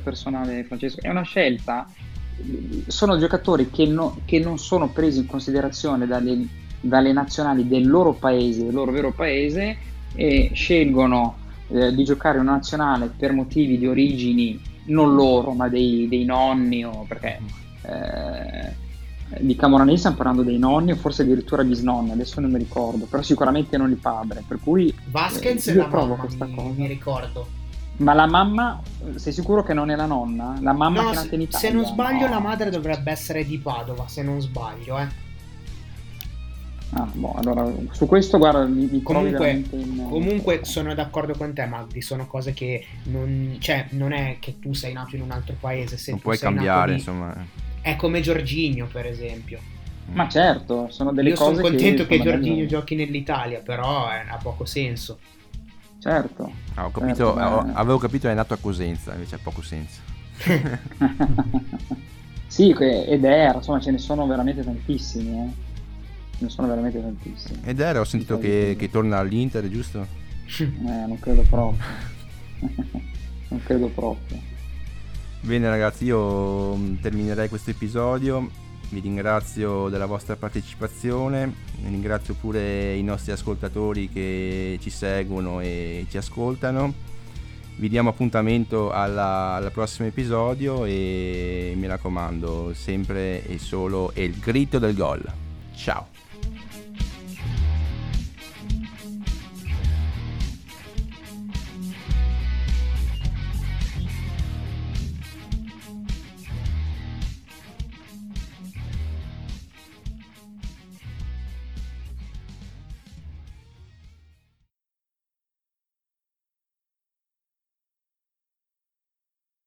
personale, 0.00 0.62
Francesco, 0.62 1.00
è 1.00 1.08
una 1.08 1.22
scelta. 1.22 1.90
Sono 2.86 3.18
giocatori 3.18 3.68
che, 3.68 3.86
no, 3.86 4.20
che 4.24 4.38
non 4.38 4.56
sono 4.56 4.86
presi 4.86 5.18
in 5.18 5.26
considerazione 5.26 6.06
dalle, 6.06 6.46
dalle, 6.80 7.12
nazionali 7.12 7.66
del 7.66 7.88
loro 7.88 8.12
paese, 8.12 8.66
del 8.66 8.74
loro 8.74 8.92
vero 8.92 9.10
paese, 9.10 9.76
e 10.14 10.52
scelgono 10.54 11.38
eh, 11.70 11.92
di 11.92 12.04
giocare 12.04 12.38
una 12.38 12.52
nazionale 12.52 13.08
per 13.08 13.32
motivi 13.32 13.78
di 13.78 13.88
origini 13.88 14.69
non 14.90 15.14
loro, 15.14 15.52
ma 15.52 15.68
dei, 15.68 16.06
dei 16.08 16.24
nonni, 16.24 16.84
o 16.84 17.04
perché 17.08 17.40
eh, 17.82 18.74
di 19.38 19.54
Camoranesi 19.56 19.98
stiamo 19.98 20.16
parlando 20.16 20.42
dei 20.42 20.58
nonni 20.58 20.92
o 20.92 20.96
forse 20.96 21.22
addirittura 21.22 21.64
bisnonni, 21.64 22.10
adesso 22.10 22.40
non 22.40 22.50
mi 22.50 22.58
ricordo, 22.58 23.06
però 23.06 23.22
sicuramente 23.22 23.76
non 23.76 23.90
il 23.90 23.96
padre, 23.96 24.42
per 24.46 24.58
cui 24.62 24.94
Vasquez 25.10 25.66
eh, 25.68 25.72
io 25.72 25.88
provo 25.88 26.16
questa 26.16 26.46
mi, 26.46 26.54
cosa. 26.54 26.74
Mi 26.76 26.86
ricordo. 26.86 27.58
Ma 27.98 28.14
la 28.14 28.26
mamma, 28.26 28.80
sei 29.16 29.32
sicuro 29.32 29.62
che 29.62 29.74
non 29.74 29.90
è 29.90 29.96
la 29.96 30.06
nonna? 30.06 30.56
La 30.60 30.72
mamma 30.72 31.02
no, 31.02 31.10
che 31.10 31.12
è 31.12 31.22
nata 31.22 31.34
in 31.34 31.40
Italia? 31.42 31.68
Se 31.68 31.74
non 31.74 31.84
sbaglio 31.84 32.26
no. 32.26 32.32
la 32.32 32.40
madre 32.40 32.70
dovrebbe 32.70 33.10
essere 33.10 33.44
di 33.44 33.58
Padova, 33.58 34.08
se 34.08 34.22
non 34.22 34.40
sbaglio, 34.40 34.98
eh. 34.98 35.28
Ah, 36.92 37.08
boh, 37.12 37.34
allora 37.34 37.72
su 37.92 38.06
questo 38.06 38.38
guarda 38.38 38.64
mi, 38.64 38.88
mi 38.90 39.00
comunque, 39.00 39.62
in... 39.70 40.06
comunque 40.08 40.64
sono 40.64 40.92
d'accordo 40.92 41.34
con 41.34 41.54
te 41.54 41.64
Magdi 41.64 42.00
sono 42.02 42.26
cose 42.26 42.52
che 42.52 42.84
non, 43.04 43.56
cioè, 43.60 43.86
non 43.90 44.12
è 44.12 44.38
che 44.40 44.58
tu 44.58 44.72
sei 44.72 44.92
nato 44.92 45.14
in 45.14 45.22
un 45.22 45.30
altro 45.30 45.54
paese 45.60 45.96
se 45.96 46.10
non 46.10 46.20
puoi 46.20 46.36
cambiare 46.36 46.94
insomma 46.94 47.46
è 47.82 47.96
come 47.96 48.20
Giorginio, 48.20 48.86
per 48.90 49.06
esempio. 49.06 49.58
Ma 50.12 50.28
certo, 50.28 50.88
sono 50.90 51.12
delle 51.12 51.30
Io 51.30 51.36
cose 51.36 51.56
sono 51.56 51.68
contento 51.68 52.04
che, 52.06 52.16
che 52.16 52.22
Giorginio 52.22 52.66
giochi 52.66 52.96
nell'Italia, 52.96 53.60
però 53.60 54.06
ha 54.06 54.38
poco 54.42 54.64
senso. 54.64 55.18
Certo. 55.98 56.50
Ah, 56.74 56.86
ho 56.86 56.90
capito, 56.90 57.34
certo, 57.34 57.40
ho, 57.40 57.70
avevo 57.74 57.98
capito 57.98 58.26
che 58.26 58.32
è 58.32 58.36
nato 58.36 58.54
a 58.54 58.58
Cosenza, 58.58 59.12
invece 59.12 59.36
ha 59.36 59.40
poco 59.40 59.62
senso. 59.62 60.00
sì, 62.46 62.70
ed 62.72 63.24
era, 63.24 63.58
insomma, 63.58 63.78
ce 63.78 63.92
ne 63.92 63.98
sono 63.98 64.26
veramente 64.26 64.64
tantissimi, 64.64 65.38
eh. 65.38 65.68
Ne 66.40 66.48
sono 66.48 66.68
veramente 66.68 67.00
tantissimi. 67.00 67.60
Ed 67.64 67.80
era, 67.80 68.00
ho 68.00 68.04
sentito 68.04 68.38
che, 68.38 68.74
che 68.78 68.90
torna 68.90 69.18
all'Inter, 69.18 69.68
giusto? 69.68 70.06
Eh, 70.58 70.64
non 70.82 71.18
credo 71.20 71.42
proprio. 71.42 71.84
non 73.48 73.62
credo 73.62 73.88
proprio. 73.88 74.38
Bene 75.42 75.68
ragazzi, 75.68 76.04
io 76.04 76.76
mm, 76.76 76.96
terminerei 76.96 77.48
questo 77.48 77.70
episodio. 77.70 78.50
Vi 78.88 79.00
ringrazio 79.00 79.88
della 79.88 80.06
vostra 80.06 80.34
partecipazione, 80.34 81.52
ringrazio 81.84 82.34
pure 82.34 82.94
i 82.96 83.02
nostri 83.02 83.32
ascoltatori 83.32 84.08
che 84.08 84.78
ci 84.80 84.90
seguono 84.90 85.60
e 85.60 86.06
ci 86.08 86.16
ascoltano. 86.16 86.92
Vi 87.76 87.88
diamo 87.88 88.08
appuntamento 88.08 88.90
alla, 88.90 89.54
al 89.54 89.70
prossimo 89.72 90.08
episodio 90.08 90.84
e 90.84 91.72
mi 91.76 91.86
raccomando, 91.86 92.72
sempre 92.74 93.46
e 93.46 93.58
solo 93.58 94.10
il 94.16 94.38
gritto 94.38 94.78
del 94.78 94.94
gol. 94.94 95.24
Ciao! 95.74 96.29